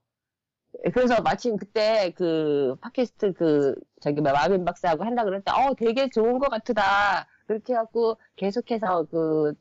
[0.86, 6.38] 예, 그래서 마침 그때 그 팟캐스트 그 저기 뭐 마빈 박사하고 한다 때어 되게 좋은
[6.38, 9.55] 것 같다 그렇게 해갖고 계속해서 그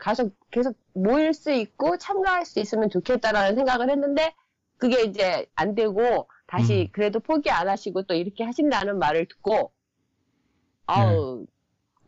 [0.00, 4.34] 가서 계속 모일 수 있고 참가할 수 있으면 좋겠다라는 생각을 했는데
[4.78, 6.88] 그게 이제 안 되고 다시 음.
[6.92, 9.72] 그래도 포기 안 하시고 또 이렇게 하신다는 말을 듣고
[10.86, 11.46] 아우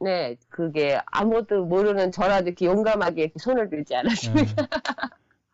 [0.00, 4.62] 네 그게 아무도 모르는 저라도 이렇게 용감하게 이렇게 손을 들지 않았습니다.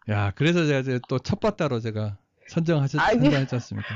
[0.08, 0.12] 예.
[0.12, 2.16] 야, 그래서 제가 또 첫바따로 제가
[2.48, 3.20] 선정하셨, 아니.
[3.20, 3.88] 선정했지 않습니까?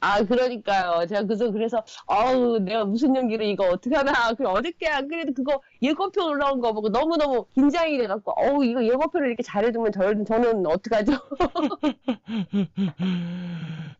[0.00, 1.06] 아 그러니까요.
[1.06, 5.62] 제가 그래서 그래서 아우 내가 무슨 연기를 이거 어떻게 하나 그 어저께 안 그래도 그거
[5.80, 10.66] 예고편 올라온 거 보고 너무 너무 긴장이 돼갖고 어우 이거 예고편을 이렇게 잘해주면 저, 저는
[10.66, 11.12] 어떡하죠?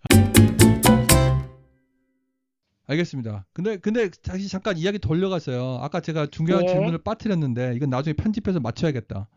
[2.89, 3.47] 알겠습니다.
[3.53, 5.79] 근데 근데 다시 잠깐 이야기 돌려갔어요.
[5.81, 6.69] 아까 제가 중요한 예.
[6.69, 9.29] 질문을 빠뜨렸는데 이건 나중에 편집해서 맞춰야겠다.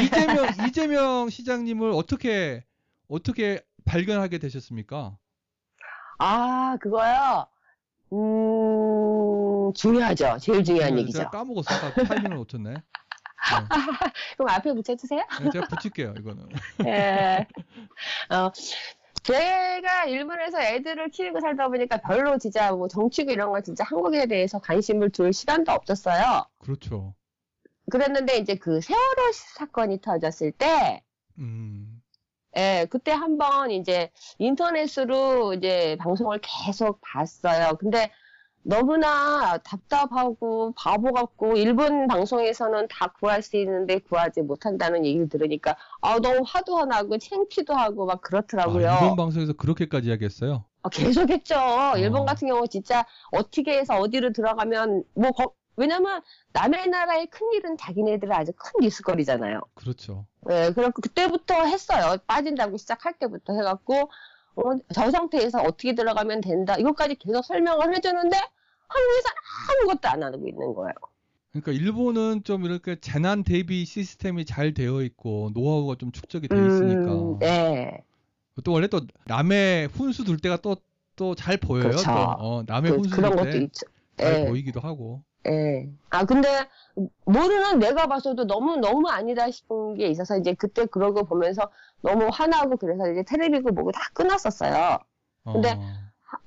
[0.00, 2.64] 이재명 이재명 시장님을 어떻게
[3.08, 5.18] 어떻게 발견하게 되셨습니까?
[6.18, 7.46] 아 그거요.
[8.12, 10.38] 음 중요하죠.
[10.40, 11.18] 제일 중요한 네, 얘기죠.
[11.18, 11.74] 제가 까먹었어.
[11.74, 12.70] 아까 타이밍을 놓쳤네.
[12.70, 12.82] 네.
[14.36, 15.20] 그럼 앞에 붙여주세요.
[15.42, 16.14] 네, 제가 붙일게요.
[16.18, 16.48] 이거는.
[16.86, 17.46] 예.
[18.30, 18.50] 어,
[19.22, 24.58] 제가 일본에서 애들을 키우고 살다 보니까 별로 진짜 뭐 정치고 이런 거 진짜 한국에 대해서
[24.58, 26.46] 관심을 둘 시간도 없었어요.
[26.58, 27.14] 그렇죠.
[27.90, 31.02] 그랬는데 이제 그 세월호 사건이 터졌을 때,
[31.38, 31.93] 음.
[32.56, 37.74] 예, 그때 한번 이제 인터넷으로 이제 방송을 계속 봤어요.
[37.78, 38.10] 근데
[38.62, 46.18] 너무나 답답하고 바보 같고 일본 방송에서는 다 구할 수 있는데 구하지 못한다는 얘기를 들으니까 아
[46.18, 48.88] 너무 화도 나고 창피도 하고 막 아, 그렇더라고요.
[49.02, 50.64] 일본 방송에서 그렇게까지 이야기했어요.
[50.82, 51.54] 아, 계속했죠.
[51.98, 52.24] 일본 어.
[52.24, 56.22] 같은 경우 진짜 어떻게 해서 어디로 들어가면 뭐 거- 왜냐면
[56.52, 59.60] 남의 나라의 큰 일은 자기네들 아주 큰 뉴스거리잖아요.
[59.74, 60.26] 그렇죠.
[60.50, 62.16] 예, 그래갖고 그때부터 했어요.
[62.26, 64.10] 빠진다고 시작할 때부터 해갖고
[64.56, 64.62] 어,
[64.94, 66.76] 저 상태에서 어떻게 들어가면 된다.
[66.76, 68.36] 이것까지 계속 설명을 해주는데
[68.88, 69.28] 한국에서
[69.70, 70.92] 아무것도 안 하고 있는 거예요.
[71.50, 76.66] 그러니까 일본은 좀 이렇게 재난 대비 시스템이 잘 되어 있고 노하우가 좀 축적이 돼 음,
[76.66, 78.04] 있으니까 네.
[78.64, 80.76] 또 원래 또 남의 훈수 둘 때가 또
[81.16, 81.90] 또 잘 보여요.
[81.90, 82.04] 그렇죠.
[82.04, 83.86] 또 어, 남의 그, 훈수 그런 것도 있죠.
[84.20, 84.46] 예.
[84.46, 85.22] 보이기도 하고.
[85.48, 85.88] 예.
[86.10, 86.48] 아, 근데,
[87.24, 91.70] 모르는 내가 봐서도 너무, 너무 아니다 싶은 게 있어서, 이제 그때 그러고 보면서
[92.00, 94.98] 너무 화나고 그래서 이제 텔레비고 뭐고 다 끊었었어요.
[95.44, 95.78] 근데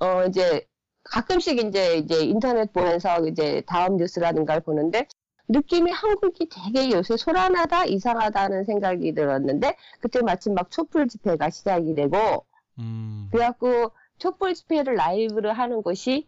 [0.00, 0.66] 어, 어, 이제,
[1.04, 5.06] 가끔씩 이제, 이제 인터넷 보면서 이제 다음 뉴스라든가 를 보는데,
[5.48, 12.44] 느낌이 한국이 되게 요새 소란하다, 이상하다는 생각이 들었는데, 그때 마침 막 촛불 집회가 시작이 되고,
[12.78, 16.26] 음, 그래갖고 촛불 집회를 라이브를 하는 곳이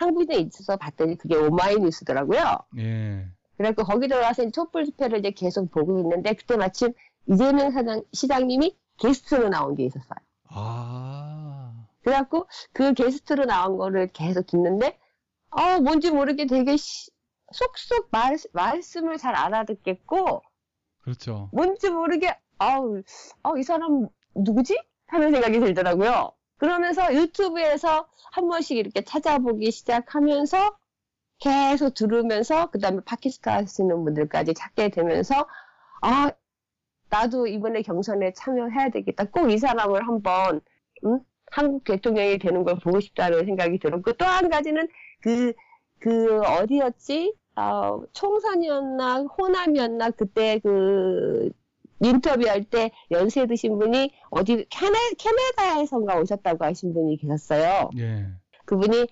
[0.00, 2.40] 한국에 있어서 봤더니 그게 오마이뉴스더라고요.
[2.78, 3.26] 예.
[3.58, 6.92] 그래갖고 거기 들어가서 촛불 집회를 이제 계속 보고 있는데 그때 마침
[7.26, 10.18] 이재명 사장, 시장님이 게스트로 나온 게 있었어요.
[10.48, 14.98] 아, 그래갖고 그 게스트로 나온 거를 계속 듣는데
[15.50, 17.10] 어 뭔지 모르게 되게 시-
[17.52, 20.42] 쏙쏙 말, 말씀을 잘 알아듣겠고
[21.02, 21.50] 그렇죠.
[21.52, 23.02] 뭔지 모르게 아우
[23.42, 24.78] 어, 이 사람 누구지?
[25.08, 26.32] 하는 생각이 들더라고요.
[26.60, 30.76] 그러면서 유튜브에서 한 번씩 이렇게 찾아보기 시작하면서
[31.40, 35.46] 계속 들으면서 그 다음에 팟캐스트 하시는 분들까지 찾게 되면서
[36.02, 36.30] 아
[37.10, 39.24] 나도 이번에 경선에 참여해야 되겠다.
[39.24, 40.60] 꼭 이 사람을 한번
[41.06, 41.20] 응?
[41.50, 44.88] 한국 대통령이 되는 걸 보고 싶다는 생각이 들었고 또 한 가지는
[45.22, 47.34] 그그 어디였지?
[47.56, 51.50] 어, 총선이었나 호남이었나 그때 그
[52.00, 57.90] 인터뷰할 때 연세 드신 분이 어디 캐네, 캐나다에선가 오셨다고 하신 분이 계셨어요.
[57.98, 58.26] 예.
[58.64, 59.06] 그분이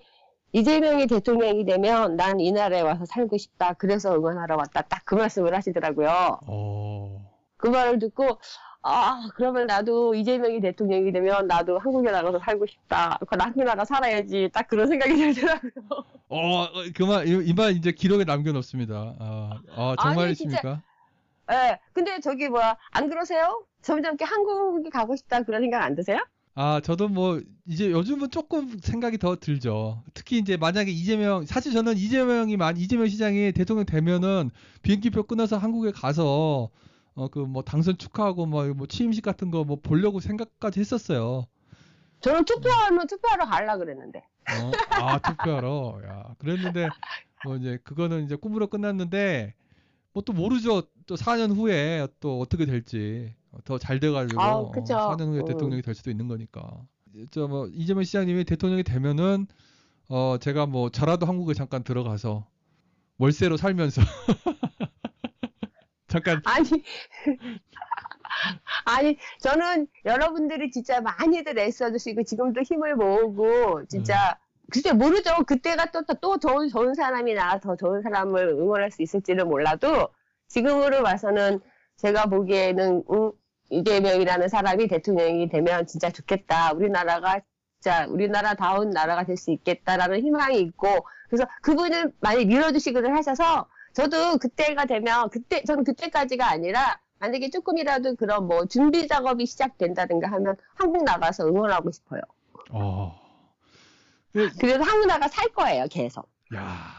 [0.51, 3.73] 이재명이 대통령이 되면 난 이 나라에 와서 살고 싶다.
[3.73, 4.81] 그래서 응원하러 왔다.
[4.81, 6.39] 딱 그 말씀을 하시더라고요.
[6.47, 8.39] 어, 그 말을 듣고
[8.81, 13.19] 아 그러면 나도 이재명이 대통령이 되면 나도 한국에 나가서 살고 싶다.
[13.29, 14.49] 그 한국 나가 살아야지.
[14.53, 15.71] 딱 그런 생각이 들더라고요.
[16.29, 19.15] 어, 그만 이만 이제 기록에 남겨놓습니다.
[19.19, 20.81] 아, 아 정말이십니까?
[21.51, 21.79] 예.
[21.93, 23.65] 근데 저기 뭐야 안 그러세요?
[23.81, 26.19] 점점 이렇게 한국에 가고 싶다 그런 생각 안 드세요?
[26.55, 30.03] 아, 저도 뭐 이제 요즘은 조금 생각이 더 들죠.
[30.13, 34.49] 특히 이제 만약에 이재명 사실 저는 이재명이 만 이재명 시장이 대통령 되면은
[34.81, 36.69] 비행기표 끊어서 한국에 가서
[37.15, 41.45] 어 그 뭐 당선 축하하고 뭐, 뭐 취임식 같은 거 뭐 보려고 생각까지 했었어요.
[42.21, 44.19] 저는 투표하면 투표하러 가려 그랬는데.
[44.19, 46.01] 어, 아 투표하러.
[46.05, 46.87] 야, 그랬는데
[47.45, 49.53] 뭐 이제 그거는 이제 꿈으로 끝났는데
[50.13, 50.83] 뭐 또 모르죠.
[51.05, 53.33] 또 4년 후에 또 어떻게 될지
[53.63, 54.95] 더 잘 돼가지고 아, 어, 그죠.
[54.95, 55.45] 4년 후에 음.
[55.45, 56.85] 대통령이 될 수도 있는 거니까.
[57.31, 59.47] 저뭐 이재명 시장님이 대통령이 되면은
[60.09, 62.47] 어 제가 뭐 저라도 한국에 잠깐 들어가서
[63.17, 64.01] 월세로 살면서
[66.07, 66.69] 잠깐 아니,
[68.85, 74.39] 아니, 저는 여러분들이 진짜 많이들 애써주시고, 지금도 힘을 모으고, 진짜,
[74.71, 75.31] 글쎄, 모르죠.
[75.45, 80.09] 그때가 또, 또, 또 좋은, 좋은 사람이 나, 더 좋은 사람을 응원할 수 있을지는 몰라도,
[80.47, 81.59] 지금으로 봐서는
[81.97, 83.31] 제가 보기에는, 음,
[83.71, 86.73] 이재명이라는 사람이 대통령이 되면 진짜 좋겠다.
[86.73, 87.39] 우리나라가
[87.79, 90.87] 진짜 우리나라다운 나라가 될 수 있겠다라는 희망이 있고
[91.29, 98.47] 그래서 그분을 많이 밀어주시기를 하셔서 저도 그때가 되면 그때 저는 그때까지가 아니라 만약에 조금이라도 그런
[98.47, 102.21] 뭐 준비 작업이 시작된다든가 하면 한국 나가서 응원하고 싶어요.
[102.71, 103.28] 어.
[104.33, 106.29] 그, 그래서 한국 나가 살 거예요, 계속.
[106.55, 106.93] 야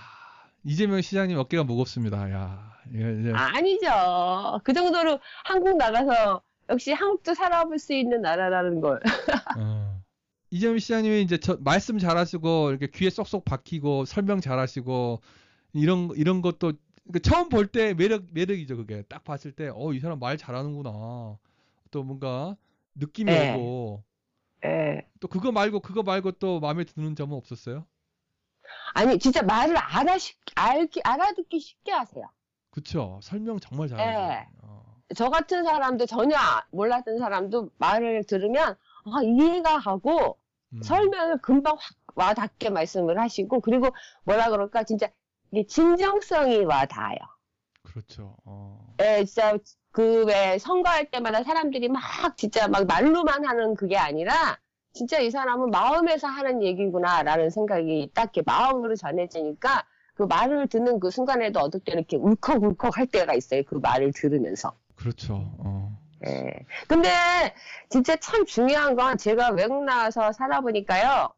[0.64, 2.30] 이재명 시장님 어깨가 무겁습니다.
[2.32, 4.60] 야 이게 이제 아니죠.
[4.64, 9.00] 그 정도로 한국 나가서 역시 한국도 살아볼 수 있는 나라라는 걸.
[9.58, 10.00] 어.
[10.50, 15.20] 이재명 시장님이 이제 저, 말씀 잘하시고 이렇게 귀에 쏙쏙 박히고 설명 잘하시고
[15.72, 16.72] 이런 이런 것도
[17.06, 21.38] 그러니까 처음 볼 때 매력 매력이죠 그게 딱 봤을 때 어 이 사람 말 잘하는구나
[21.92, 22.56] 또 뭔가
[22.96, 23.54] 느낌이 네.
[23.54, 24.02] 오고
[24.64, 25.06] 예.
[25.20, 27.86] 또 그거 말고 그거 말고 또 마음에 드는 점은 없었어요?
[28.94, 30.16] 아니, 진짜 말을 알아,
[30.56, 32.28] 알기, 알아듣기 쉽게 하세요.
[32.70, 34.11] 그쵸 설명 정말 잘하죠.
[34.11, 34.48] 네.
[34.62, 34.82] 어.
[35.16, 36.36] 저 같은 사람도 전혀
[36.70, 40.38] 몰랐던 사람도 말을 들으면, 아, 이해가 가고,
[40.72, 40.82] 음.
[40.82, 43.88] 설명을 금방 확 와닿게 말씀을 하시고, 그리고
[44.24, 45.08] 뭐라 그럴까, 진짜,
[45.50, 47.18] 이게 진정성이 와닿아요.
[47.82, 48.36] 그렇죠.
[48.44, 48.94] 어.
[49.00, 49.58] 예, 진짜,
[49.93, 52.03] 그, 왜, 선거할 때마다 사람들이 막,
[52.36, 54.59] 진짜 막 말로만 하는 그게 아니라,
[54.93, 59.84] 진짜 이 사람은 마음에서 하는 얘기구나, 라는 생각이 딱 이렇게 마음으로 전해지니까,
[60.14, 63.62] 그 말을 듣는 그 순간에도 어떨 때는 이렇게 울컥울컥 할 때가 있어요.
[63.66, 64.74] 그 말을 들으면서.
[64.97, 65.51] 그렇죠.
[65.59, 65.97] 어.
[66.26, 66.53] 예.
[66.86, 67.11] 근데,
[67.88, 71.30] 진짜 참 중요한 건 제가 외국 나와서 살아보니까요,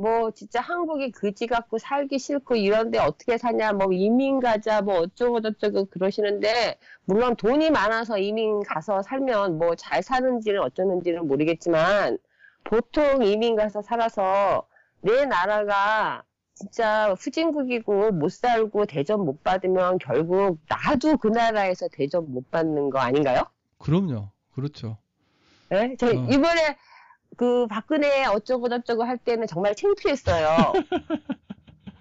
[0.00, 5.40] 뭐, 진짜 한국이 그지 같고 살기 싫고 이런데 어떻게 사냐, 뭐, 이민 가자, 뭐, 어쩌고
[5.40, 12.18] 저쩌고 그러시는데, 물론 돈이 많아서 이민 가서 살면 뭐 잘 사는지는 어쩌는지는 모르겠지만,
[12.62, 14.68] 보통 이민 가서 살아서
[15.00, 16.22] 내 나라가
[16.54, 22.98] 진짜 후진국이고 못 살고 대접 못 받으면 결국 나도 그 나라에서 대접 못 받는 거
[22.98, 23.42] 아닌가요?
[23.78, 24.30] 그럼요.
[24.54, 24.98] 그렇죠.
[25.72, 25.94] 예?
[25.98, 26.10] 저 어.
[26.10, 26.76] 이번에
[27.36, 30.72] 그 박근혜 어쩌고 저쩌고 할 때는 정말 창피했어요.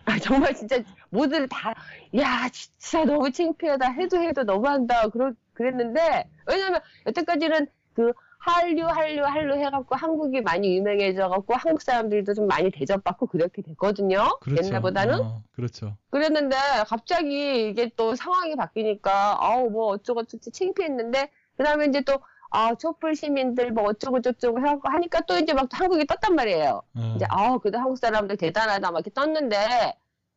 [0.05, 1.73] 아, 정말 진짜 모두를 다,
[2.15, 3.91] 야, 진짜 너무 창피하다.
[3.91, 5.09] 해도 해도 너무한다.
[5.09, 12.47] 그러, 그랬는데, 왜냐면 여태까지는 그 한류, 한류, 한류 해갖고 한국이 많이 유명해져갖고 한국 사람들도 좀
[12.47, 14.37] 많이 대접받고 그렇게 됐거든요.
[14.39, 14.65] 그렇죠.
[14.65, 15.19] 옛날보다는.
[15.19, 15.97] 어, 그렇죠.
[16.11, 16.55] 그랬는데
[16.87, 22.19] 갑자기 이게 또 상황이 바뀌니까 아우 뭐 어쩌고 저쩌고 창피했는데 그 다음에 이제 또
[22.49, 26.81] 아, 촛불 시민들 뭐 어쩌고 저쩌고 해갖고 하니까 또 이제 막 한국이 떴단 말이에요.
[26.95, 27.13] 어.
[27.15, 29.93] 이제 아 그래도 한국 사람들 대단하다 막 이렇게 떴는데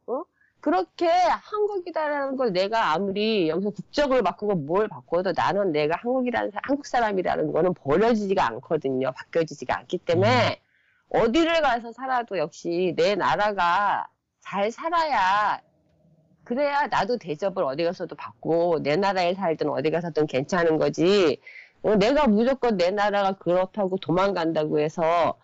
[0.06, 0.22] 어?
[0.60, 6.84] 그렇게 한국이다라는 걸 내가 아무리 여기서 국적을 바꾸고 뭘 바꿔도 나는 내가 한국이라는 사- 한국
[6.86, 9.12] 사람이라는 거는 버려지지가 않거든요.
[9.12, 10.60] 바뀌어지지가 않기 때문에
[11.08, 14.06] 어디를 가서 살아도 역시 내 나라가
[14.40, 15.60] 잘 살아야
[16.44, 21.40] 그래야 나도 대접을 어디 가서도 받고 내 나라에 살든 어디 가서든 괜찮은 거지.
[21.82, 25.38] 어, 내가 무조건 내 나라가 그렇다고 도망간다고 해서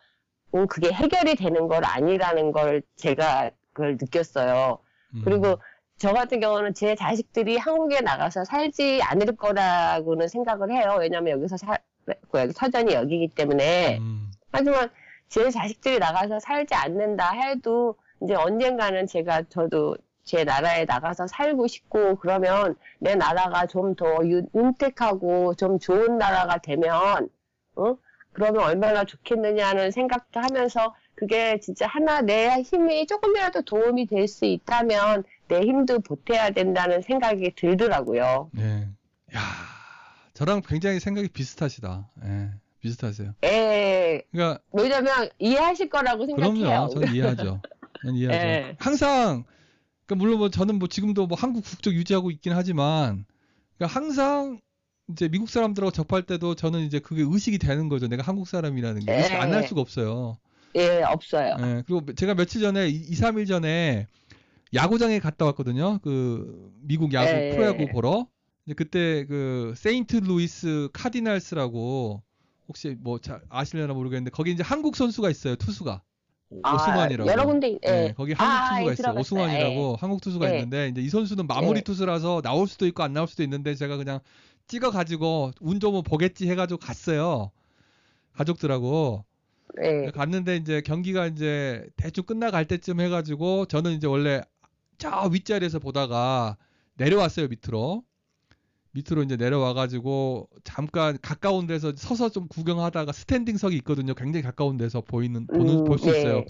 [0.53, 4.79] 어, 그게 해결이 되는 걸 아니라는 걸 제가 그걸 느꼈어요.
[5.15, 5.23] 음.
[5.25, 5.59] 그리고
[5.99, 10.97] 저 같은 경우는 제 자식들이 한국에 나가서 살지 않을 거라고는 생각을 해요.
[10.99, 13.99] 왜냐면 여기서 살, 그 여기 터전이 여기기 때문에.
[13.99, 14.31] 음.
[14.53, 14.91] 하지만
[15.29, 19.97] 제 자식들이 나가서 살지 않는다 해도 이제 언젠가는 제가 저도
[20.27, 27.29] 제 나라에 나가서 살고 싶고 그러면 내 나라가 좀 더 윤택하고 좀 좋은 나라가 되면
[27.77, 27.97] 어?
[28.33, 35.25] 그러면 얼마나 좋겠느냐는 생각도 하면서 그게 진짜 하나 내 힘이 조금이라도 도움이 될 수 있다면
[35.49, 38.51] 내 힘도 보태야 된다는 생각이 들더라고요.
[38.59, 38.89] 예.
[39.35, 39.41] 야,
[40.35, 42.09] 저랑 굉장히 생각이 비슷하시다.
[42.25, 42.51] 예.
[42.81, 43.33] 비슷하세요.
[43.45, 46.55] 예, 그러니까 왜냐면 이해하실 거라고 생각해요.
[46.55, 46.89] 그럼요.
[46.91, 47.61] 저는 이해하죠.
[48.03, 48.45] 저는 이해하죠.
[48.47, 48.77] 예.
[48.79, 49.45] 항상
[50.07, 53.25] 그러니까 물론 뭐 저는 뭐 지금도 뭐 한국 국적 유지하고 있긴 하지만
[53.77, 54.61] 그러니까 항상
[55.11, 58.09] 이제 미국 사람들하고 접할 때도 저는 이제 그게 의식이 되는 거죠.
[58.09, 59.67] 내가 한국 사람이라는 게 의식 안할 예.
[59.67, 60.39] 수가 없어요.
[60.77, 61.57] 예, 없어요.
[61.59, 64.07] 예, 그리고 제가 며칠 전에 2, 3일 전에
[64.75, 65.99] 야구장에 갔다 왔거든요.
[66.03, 67.51] 그 미국 야구 예.
[67.51, 68.27] 프로야구 보러.
[68.67, 72.23] 이제 그때 그 세인트 루이스 카디날스라고
[72.69, 75.57] 혹시 뭐 잘 아실려나 모르겠는데 거기 이제 한국 선수가 있어요.
[75.57, 76.03] 투수가
[76.51, 77.29] 오- 오승환이라고.
[77.29, 77.91] 아, 여러 군데, 예.
[77.91, 79.15] 네, 거기 한국 아, 투수가 예, 있어요.
[79.21, 80.55] 오승환이라고 한국 투수가 예.
[80.57, 81.83] 있는데 이제 이 선수는 마무리 예.
[81.83, 84.21] 투수라서 나올 수도 있고 안 나올 수도 있는데 제가 그냥
[84.69, 87.51] 찍어 가지고 운 좋으면 보겠지 해 가지고 갔어요.
[88.35, 89.25] 가족들하고
[89.83, 90.11] 예.
[90.15, 94.41] 갔는데 이제 경기가 이제 대충 끝나갈 때쯤 해 가지고 저는 이제 원래
[94.99, 96.57] 저 윗자리에서 보다가
[96.95, 98.03] 내려왔어요 밑으로
[98.97, 104.15] 밑으로 이제 내려와가지고 잠깐 가까운 데서 서서 좀 구경하다가 스탠딩석이 있거든요.
[104.15, 106.19] 굉장히 가까운 데서 보이는 보는 음, 볼수 예.
[106.19, 106.45] 있어요.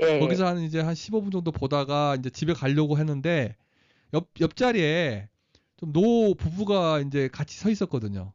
[0.00, 0.20] 예.
[0.20, 3.56] 거기서 한 이제 한 15분 정도 보다가 이제 집에 가려고 했는데
[4.14, 5.28] 옆 옆자리에
[5.76, 8.32] 좀 노 부부가 이제 같이 서 있었거든요.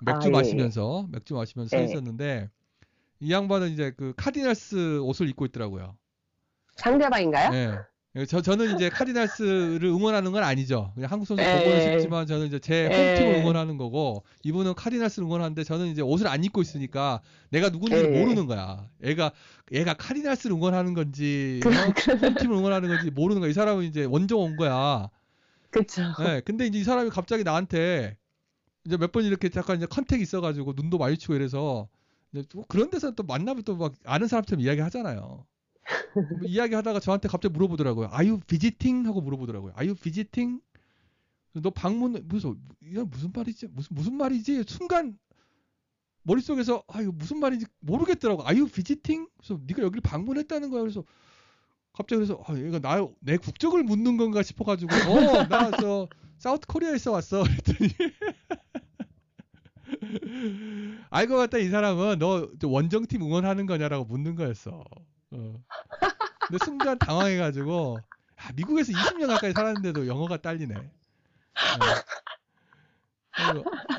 [0.00, 1.84] 맥주 아, 예, 마시면서 맥주 마시면서 서 예.
[1.84, 2.48] 있었는데
[3.20, 5.98] 이 양반은 이제 그 카디날스 옷을 입고 있더라고요.
[6.76, 7.54] 상대방인가요?
[7.54, 7.89] 예.
[8.26, 10.90] 저 저는 이제 카디날스를 응원하는 건 아니죠.
[10.94, 11.58] 그냥 한국 선수 예.
[11.58, 13.14] 보고는 싶지만 저는 이제 제 예.
[13.14, 17.20] 홈팀을 응원하는 거고 이분은 카디날스를 응원하는데 저는 이제 옷을 안 입고 있으니까
[17.50, 18.20] 내가 누군지를 예.
[18.20, 18.88] 모르는 거야.
[19.04, 19.30] 얘가
[19.70, 21.60] 얘가 카디날스를 응원하는 건지?
[22.20, 23.50] 홈팀을 응원하는 건지 모르는 거야.
[23.50, 25.08] 이 사람은 이제 원정 온 거야.
[25.70, 26.02] 그쵸.
[26.18, 28.16] 네, 근데 이제 이 사람이 갑자기 나한테
[28.86, 31.86] 이제 몇 번 이렇게 잠깐 이제 컨택이 있어가지고 눈도 마주치고 이래서
[32.66, 35.46] 그런 데서 또 만나면 또 막 아는 사람처럼 이야기 하잖아요.
[36.38, 38.08] 뭐 이야기 하다가 저한테 갑자기 물어보더라고요.
[38.12, 39.06] You visiting?
[39.06, 39.72] 하고 물어보더라고요.
[39.76, 40.60] You visiting?
[41.54, 43.68] 너 방문 무슨 이게 무슨 말이지?
[43.68, 44.64] 무슨 무슨 말이지?
[44.68, 45.18] 순간
[46.22, 48.42] 머릿속에서 아 이거 무슨 말인지 모르겠더라고.
[48.44, 49.28] You visiting?
[49.38, 50.82] 그래서 네가 여기를 방문했다는 거야.
[50.82, 51.04] 그래서
[51.92, 56.08] 갑자기 그래서 아 얘가 나 내 국적을 묻는 건가 싶어 가지고 어 나 저
[56.38, 57.90] 사우트 코리아에서 왔어 그랬더니
[61.10, 64.84] 알고 봤다 이 사람은 너저 원정팀 응원하는 거냐라고 묻는 거였어.
[65.32, 65.54] 어.
[66.46, 68.00] 근데 순간 당황해가지고
[68.42, 70.74] 야, 미국에서 20년 가까이 살았는데도 영어가 딸리네.
[70.74, 70.90] 어,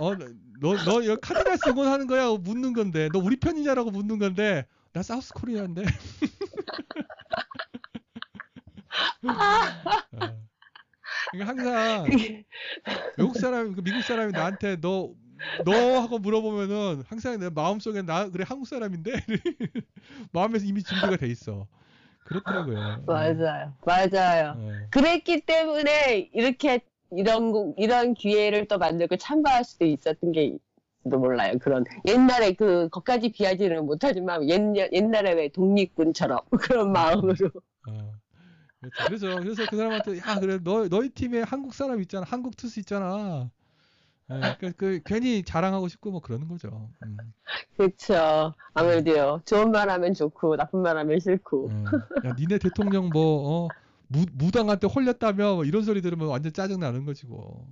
[0.06, 0.16] 어,
[0.60, 2.30] 너, 너, 여기 카디나스 응원하는 거야?
[2.32, 5.84] 묻는 건데, 너 우리 편이냐라고 묻는 건데, 나 사우스 코리아인데.
[10.14, 10.42] 어.
[11.32, 12.06] 그러니까 항상
[13.18, 15.14] 외국 사람, 그 미국 사람이 나한테 너,
[15.64, 19.12] 너 하고 물어보면은 항상 내 마음속에 나 그래 한국 사람인데
[20.32, 21.68] 마음에서 이미 준비가 돼 있어.
[22.24, 23.04] 그렇더라고요.
[23.06, 23.74] 맞아요.
[23.86, 24.56] 맞아요.
[24.58, 24.88] 어.
[24.92, 26.82] 그랬기 때문에 이렇게
[27.12, 30.58] 이런 거- 이런 기회를 또 만들고 참가할 수도 있었던 게
[31.10, 31.58] 도 몰라요.
[31.60, 34.62] 그런 옛날에 그 것까지 비하지는 못하지만 옛,
[34.94, 37.34] 옛날에 왜 독립군처럼 그런 마음으로
[37.90, 38.14] 어.
[39.08, 43.50] 그래서 그래서 그 사람한테 야 그래 너 너희 팀에 한국 사람 있잖아 한국 투수 있잖아.
[44.32, 46.90] 예, 그, 그 괜히 자랑하고 싶고 뭐 그러는 거죠.
[47.04, 47.18] 음,
[47.76, 48.54] 그렇죠.
[48.74, 49.42] 아무래도요.
[49.46, 51.68] 좋은 말 하면 좋고 나쁜 말 하면 싫고.
[51.68, 51.86] 음.
[52.26, 53.68] 야 니네 대통령 뭐 어,
[54.08, 57.68] 무, 무당한테 홀렸다며 뭐 이런 소리 들으면 완전 짜증 나는 거지 뭐.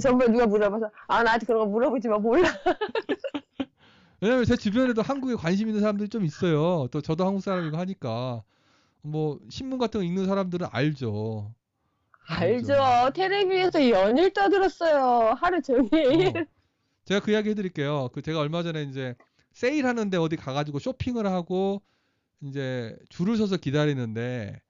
[0.00, 2.48] 정말 누가 물어봐서 아 나한테 그런 거 물어보지 마 몰라.
[4.20, 6.88] 왜냐면 제 주변에도 한국에 관심 있는 사람들이 좀 있어요.
[6.90, 8.42] 또 저도 한국 사람이고 하니까
[9.02, 11.52] 뭐 신문 같은 거 읽는 사람들은 알죠.
[12.28, 13.10] 알죠.
[13.14, 15.34] 텔레비에서 연일 떠들었어요.
[15.40, 16.28] 하루 종일.
[16.28, 16.44] 어.
[17.04, 18.10] 제가 그 이야기 해드릴게요.
[18.12, 19.14] 그 제가 얼마 전에 이제
[19.52, 21.80] 세일하는데 어디 가가지고 쇼핑을 하고
[22.42, 24.60] 이제 줄을 서서 기다리는데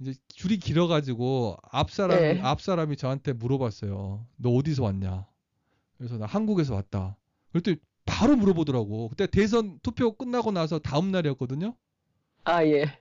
[0.00, 2.40] 이제 줄이 길어가지고 앞 사람 네.
[2.42, 4.26] 앞 사람이 저한테 물어봤어요.
[4.36, 5.26] 너 어디서 왔냐?
[5.96, 7.16] 그래서 나 한국에서 왔다.
[7.52, 9.08] 그랬더니 바로 물어보더라고.
[9.10, 11.76] 그때 대선 투표 끝나고 나서 다음 날이었거든요.
[12.44, 12.99] 아 예.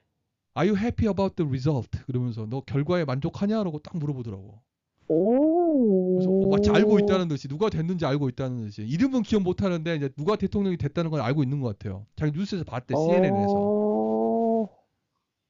[0.60, 1.90] Are you happy about the result?
[2.06, 4.60] 그러면서 너 결과에 만족하냐라고 딱 물어보더라고.
[5.08, 6.16] 오.
[6.18, 9.96] 그래서 어, 마치 알고 있다는 듯이 누가 됐는지 알고 있다는 듯이 이름은 기억 못 하는데
[9.96, 12.06] 이제 누가 대통령이 됐다는 건 알고 있는 것 같아요.
[12.18, 13.54] 자기 뉴스에서 봤대 CNN에서.
[13.54, 14.70] 오.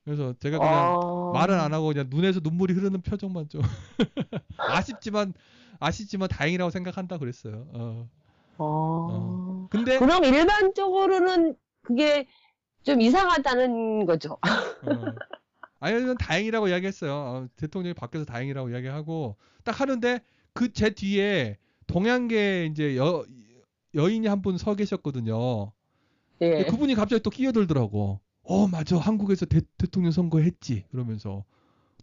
[0.06, 1.32] 그래서 제가 그냥 아.
[1.34, 3.62] 말은 안 하고 그냥 눈에서 눈물이 흐르는 표정만 좀
[4.58, 5.34] 아쉽지만
[5.80, 7.66] 아쉽지만 다행이라고 생각한다 그랬어요.
[7.74, 8.10] 어.
[8.60, 9.68] 아.
[9.72, 12.28] 근데 그럼 일반적으로는 그게
[12.84, 14.38] 좀 이상하다는 거죠.
[14.84, 15.06] 어.
[15.80, 17.14] 아니 전 다행이라고 이야기했어요.
[17.14, 20.22] 어, 대통령이 바뀌어서 다행이라고 이야기하고 딱 하는데
[20.54, 21.58] 그 제 뒤에
[21.88, 23.26] 동양계 이제 여
[23.96, 25.72] 여인이 한 분 서 계셨거든요.
[26.42, 26.66] 예.
[26.66, 28.20] 그분이 갑자기 또 끼어들더라고.
[28.44, 28.98] 어, 맞아.
[28.98, 29.62] 한국에서 대,
[29.92, 30.86] 통령 선거 했지.
[30.92, 31.44] 그러면서.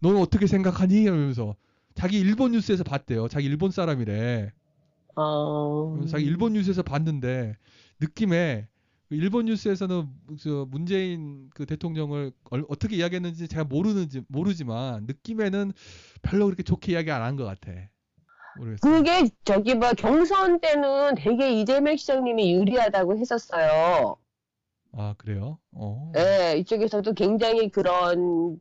[0.01, 1.01] 너는 어떻게 생각하니?
[1.03, 1.55] 이러면서.
[1.95, 3.27] 자기 일본 뉴스에서 봤대요.
[3.29, 4.51] 자기 일본 사람이래.
[5.15, 5.99] 어.
[6.09, 7.55] 자기 일본 뉴스에서 봤는데
[7.99, 8.76] 느낌에 그
[9.09, 10.07] 일본 뉴스에서는
[10.39, 15.71] 저 문재인 그 대통령을 얼- 어떻게 이야기했는지 제가 모르는지 모르지만 느낌에는
[16.21, 17.71] 별로 그렇게 좋게 이야기 안 한 것 같아.
[18.53, 18.93] 모르겠어요.
[18.93, 24.17] 그게 저기 뭐 경선 때는 되게 이재명 시장님이 유리하다고 했었어요.
[24.93, 25.59] 아 그래요?
[25.71, 26.11] 어.
[26.17, 28.59] 예, 이쪽에서도 굉장히 그런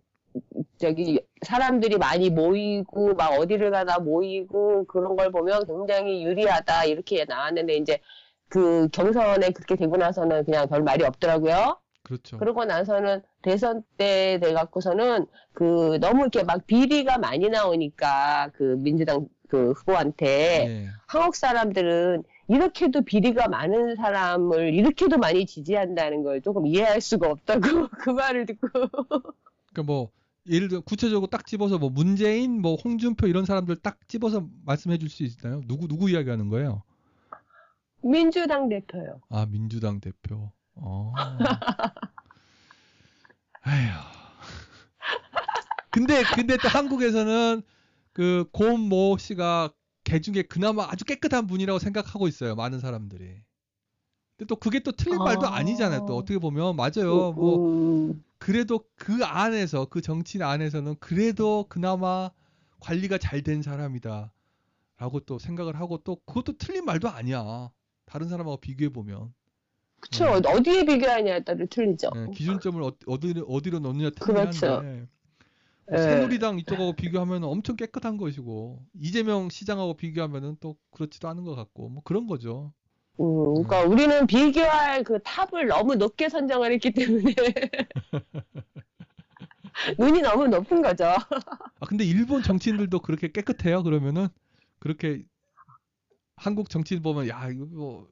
[0.79, 7.77] 저기 사람들이 많이 모이고 막 어디를 가나 모이고 그런 걸 보면 굉장히 유리하다 이렇게 나왔는데
[7.77, 8.01] 이제
[8.49, 11.79] 그 경선에 그렇게 되고 나서는 그냥 별 말이 없더라고요.
[12.03, 12.39] 그렇죠.
[12.39, 19.73] 그러고 나서는 대선 때 돼갖고서는 그 너무 이렇게 막 비리가 많이 나오니까 그 민주당 그
[19.73, 20.27] 후보한테
[20.69, 20.89] 예.
[21.07, 27.61] 한국 사람들은 이렇게도 비리가 많은 사람을 이렇게도 많이 지지한다는 걸 조금 이해할 수가 없다고
[27.99, 30.11] 그 말을 듣고 그러니까 뭐
[30.49, 35.09] 예를 들어 구체적으로 딱 집어서 뭐 문재인, 뭐 홍준표 이런 사람들 딱 집어서 말씀해 줄
[35.09, 35.63] 수 있나요?
[35.67, 36.83] 누구 누구 이야기하는 거예요?
[38.11, 39.21] 민주당 대표요.
[39.31, 40.53] 아 민주당 대표.
[40.75, 41.13] 어.
[43.63, 43.91] 아휴.
[45.91, 47.63] 근데 근데 또 한국에서는
[48.13, 49.73] 그 고모 씨가
[50.05, 52.55] 개 중에 그나마 아주 깨끗한 분이라고 생각하고 있어요.
[52.55, 53.43] 많은 사람들이.
[54.37, 55.57] 근데 또 그게 또 틀린 말도 아.
[55.57, 56.05] 아니잖아요.
[56.07, 57.33] 또 어떻게 보면 맞아요.
[57.33, 57.57] 뭐
[58.11, 62.31] 음, 그래도 그 안에서 그 정치인 안에서는 그래도 그나마
[62.81, 64.33] 관리가 잘 된 사람이다.
[64.99, 67.71] 라고 또 생각을 하고 또 그것도 틀린 말도 아니야.
[68.07, 69.35] 다른 사람하고 비교해 보면
[70.01, 70.25] 그쵸.
[70.25, 70.49] 네.
[70.49, 72.11] 어디에 비교하냐에 따라 틀리죠.
[72.15, 74.67] 예, 기준점을 어, 어디로 어디로 넣느냐 틀리긴 그렇죠.
[74.67, 75.07] 한데
[75.93, 75.99] 예.
[75.99, 82.03] 새누리당 이쪽하고 비교하면 엄청 깨끗한 것이고 이재명 시장하고 비교하면은 또 그렇지도 않은 것 같고 뭐
[82.05, 82.73] 그런 거죠.
[83.19, 87.35] 음, 그러니까 우리는 비교할 그 탑을 너무 높게 선정을 했기 때문에
[89.99, 91.05] 눈이 너무 높은 거죠.
[91.81, 93.83] 아 근데 일본 정치인들도 그렇게 깨끗해요?
[93.83, 94.29] 그러면은
[94.79, 95.25] 그렇게
[96.37, 98.09] 한국 정치인 보면 야 이거 뭐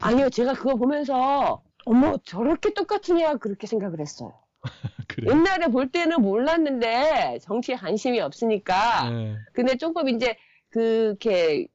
[0.00, 4.32] 아니요, 제가 그거 보면서 어머 저렇게 똑같으냐 그렇게 생각을 했어요.
[5.08, 5.30] 그래.
[5.30, 9.36] 옛날에 볼 때는 몰랐는데 정치에 관심이 없으니까 예.
[9.52, 10.36] 근데 조금 이제
[10.70, 11.68] 그렇게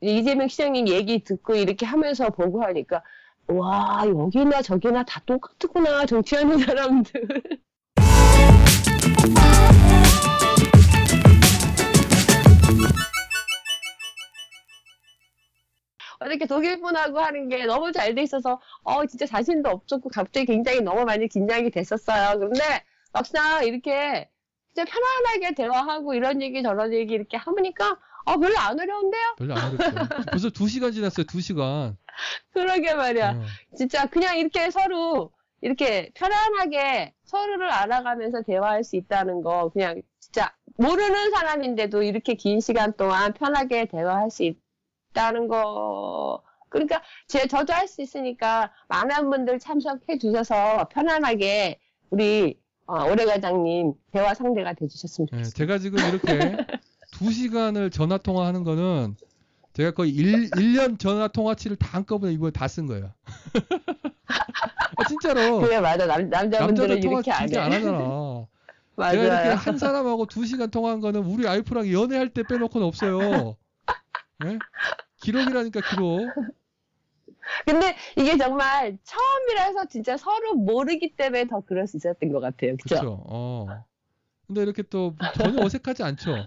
[0.00, 3.02] 이재명 시장님 얘기 듣고 이렇게 하면서 보고 하니까
[3.48, 7.40] 와 여기나 저기나 다 똑같구나 정치하는 사람들.
[16.20, 20.80] 어떻게 독일 분하고 하는 게 너무 잘 돼 있어서 어 진짜 자신도 없었고 갑자기 굉장히
[20.80, 22.38] 너무 많이 긴장이 됐었어요.
[22.38, 22.62] 그런데
[23.12, 24.28] 막상 이렇게
[24.74, 29.34] 진짜 편안하게 대화하고 이런 얘기 저런 얘기 이렇게 하니까 어 별로 안 어려운데요?
[29.38, 30.24] 별로 안 어렵죠.
[30.30, 31.26] 벌써 두 시간 지났어요.
[31.26, 31.96] 두 시간.
[32.52, 33.30] 그러게 말이야.
[33.30, 33.44] 어.
[33.76, 41.30] 진짜 그냥 이렇게 서로 이렇게 편안하게 서로를 알아가면서 대화할 수 있다는 거 그냥 진짜 모르는
[41.30, 44.58] 사람인데도 이렇게 긴 시간 동안 편하게 대화할 수 있
[45.16, 51.78] 다는 거 그러니까 제 저도 할 수 있으니까 많은 분들 참석해 주셔서 편안하게
[52.10, 55.52] 우리 어, 오래 과장님 대화 상대가 돼 주셨으면 예, 좋겠어요.
[55.54, 56.28] 제가 지금 이렇게
[57.12, 59.16] 두 시간을 전화 통화하는 거는
[59.72, 63.12] 제가 거의 1, 일년 전화 통화치를 다 한꺼번에 이번에 다 쓴 거예요.
[64.98, 65.60] 아, 진짜로.
[65.60, 67.42] 그래 맞아 남, 남자분들은 이렇게 안.
[67.56, 67.98] 안 하잖아.
[68.96, 69.54] 제가 이렇게 맞아요.
[69.56, 73.56] 한 사람하고 두 시간 통화한 거는 우리 와이프랑 연애할 때 빼놓고는 없어요.
[74.44, 74.58] 예?
[75.30, 76.32] 기록이라니까 기록.
[77.64, 82.76] 근데 이게 정말 처음이라서 진짜 서로 모르기 때문에 더 그럴 수 있었던 것 같아요.
[82.76, 83.24] 그렇죠.
[83.28, 83.66] 어.
[84.46, 86.46] 근데 이렇게 또 전혀 어색하지 않죠.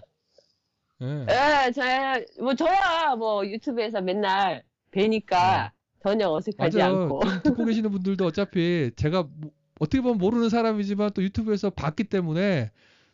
[1.02, 1.26] 예.
[1.28, 6.82] 예, 저야, 뭐, 저야, 뭐, 유튜브에서 맨날 뵈니까 전혀 어색하지 네.
[6.82, 7.02] 맞아요.
[7.02, 7.20] 않고.
[7.42, 12.70] 듣고 계시는 분들도 어차피 제가 뭐- 어떻게 보면 모르는 사람이지만 또 유튜브에서 봤기 때문에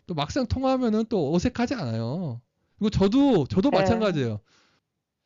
[0.07, 2.41] 또 막상 통화하면은 또 어색하지 않아요.
[2.79, 3.79] 그리고 저도 저도 네.
[3.79, 4.41] 마찬가지예요.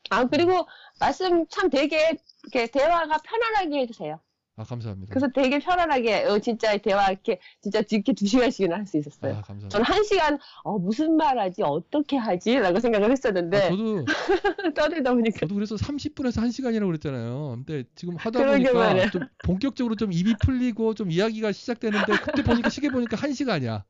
[0.09, 0.67] 아, 그리고
[0.99, 4.19] 말씀 참 되게, 이렇게 대화가 편안하게 해주세요.
[4.57, 5.11] 아 감사합니다.
[5.11, 9.33] 그래서 되게 편안하게, 어, 진짜 대화 이렇게, 진짜 이렇게 두 시간씩이나 할 수 있었어요.
[9.33, 9.69] 아 감사합니다.
[9.71, 11.63] 저는 한 시간, 어, 무슨 말 하지?
[11.63, 12.59] 어떻게 하지?
[12.59, 14.05] 라고 생각을 했었는데, 아, 저도
[14.75, 15.39] 떠들다 보니까.
[15.41, 17.63] 저도 그래서 30분에서 1 시간이라고 그랬잖아요.
[17.65, 19.11] 근데 지금 하다 보니까 말이야.
[19.11, 23.85] 좀 본격적으로 좀 입이 풀리고 좀 이야기가 시작되는데 그때 보니까 시계 보니까 1 시간이야.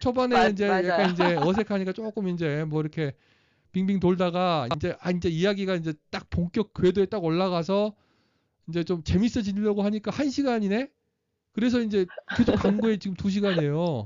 [0.00, 0.86] 초반에 맞- 이제 맞아요.
[0.88, 3.14] 약간 이제 어색하니까 조금 이제 뭐 이렇게
[3.72, 7.94] 빙빙 돌다가 이제 아 이제 이야기가 이제 딱 본격 궤도에 딱 올라가서
[8.68, 10.90] 이제 좀 재밌어지려고 하니까 1시간이네.
[11.52, 14.04] 그래서 이제 계속 간 거에 지금 2시간이에요.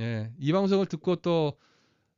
[0.00, 0.30] 예.
[0.38, 1.54] 이 방송을 듣고 또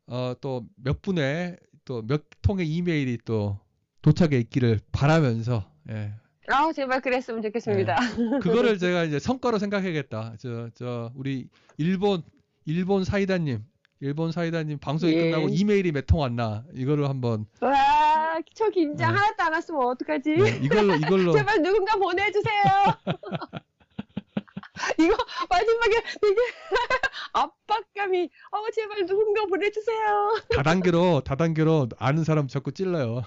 [0.06, 3.58] 어, 또 몇 분의 또 몇 통의 이메일이 또
[4.02, 6.12] 도착해 있기를 바라면서 예.
[6.48, 7.96] 아, 제발 그랬으면 좋겠습니다.
[8.40, 10.36] 그거를 제가 이제 성과로 생각해야겠다.
[10.38, 12.22] 저 저 우리 일본
[12.64, 13.64] 일본 사이다님
[14.00, 15.30] 일본 사이다님 방송이 예.
[15.30, 19.18] 끝나고 이메일이 몇 통 왔나 이거를 한번 와, 저 긴장 네.
[19.18, 20.36] 하나도 안 왔으면 어떡하지?
[20.36, 22.62] 네, 이걸로 이걸로 제발 누군가 보내주세요.
[25.00, 25.16] 이거
[25.48, 26.36] 마지막에 되게
[27.32, 30.36] 압박감이 어 제발 누군가 보내주세요.
[30.54, 33.22] 다단계로 다단계로 아는 사람 자꾸 찔러요.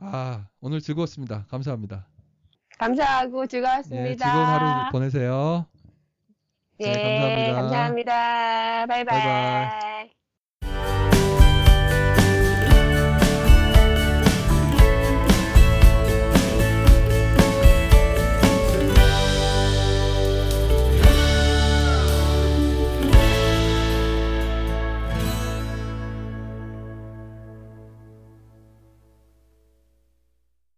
[0.00, 1.44] 아 오늘 즐거웠습니다.
[1.50, 2.06] 감사합니다.
[2.78, 4.08] 감사하고 즐거웠습니다.
[4.10, 5.66] 예, 즐거운 하루 보내세요.
[6.80, 7.62] 예, 네, 감사합니다.
[7.62, 8.86] 감사합니다.
[8.86, 9.04] 바이바이.
[9.04, 9.95] 바이바이.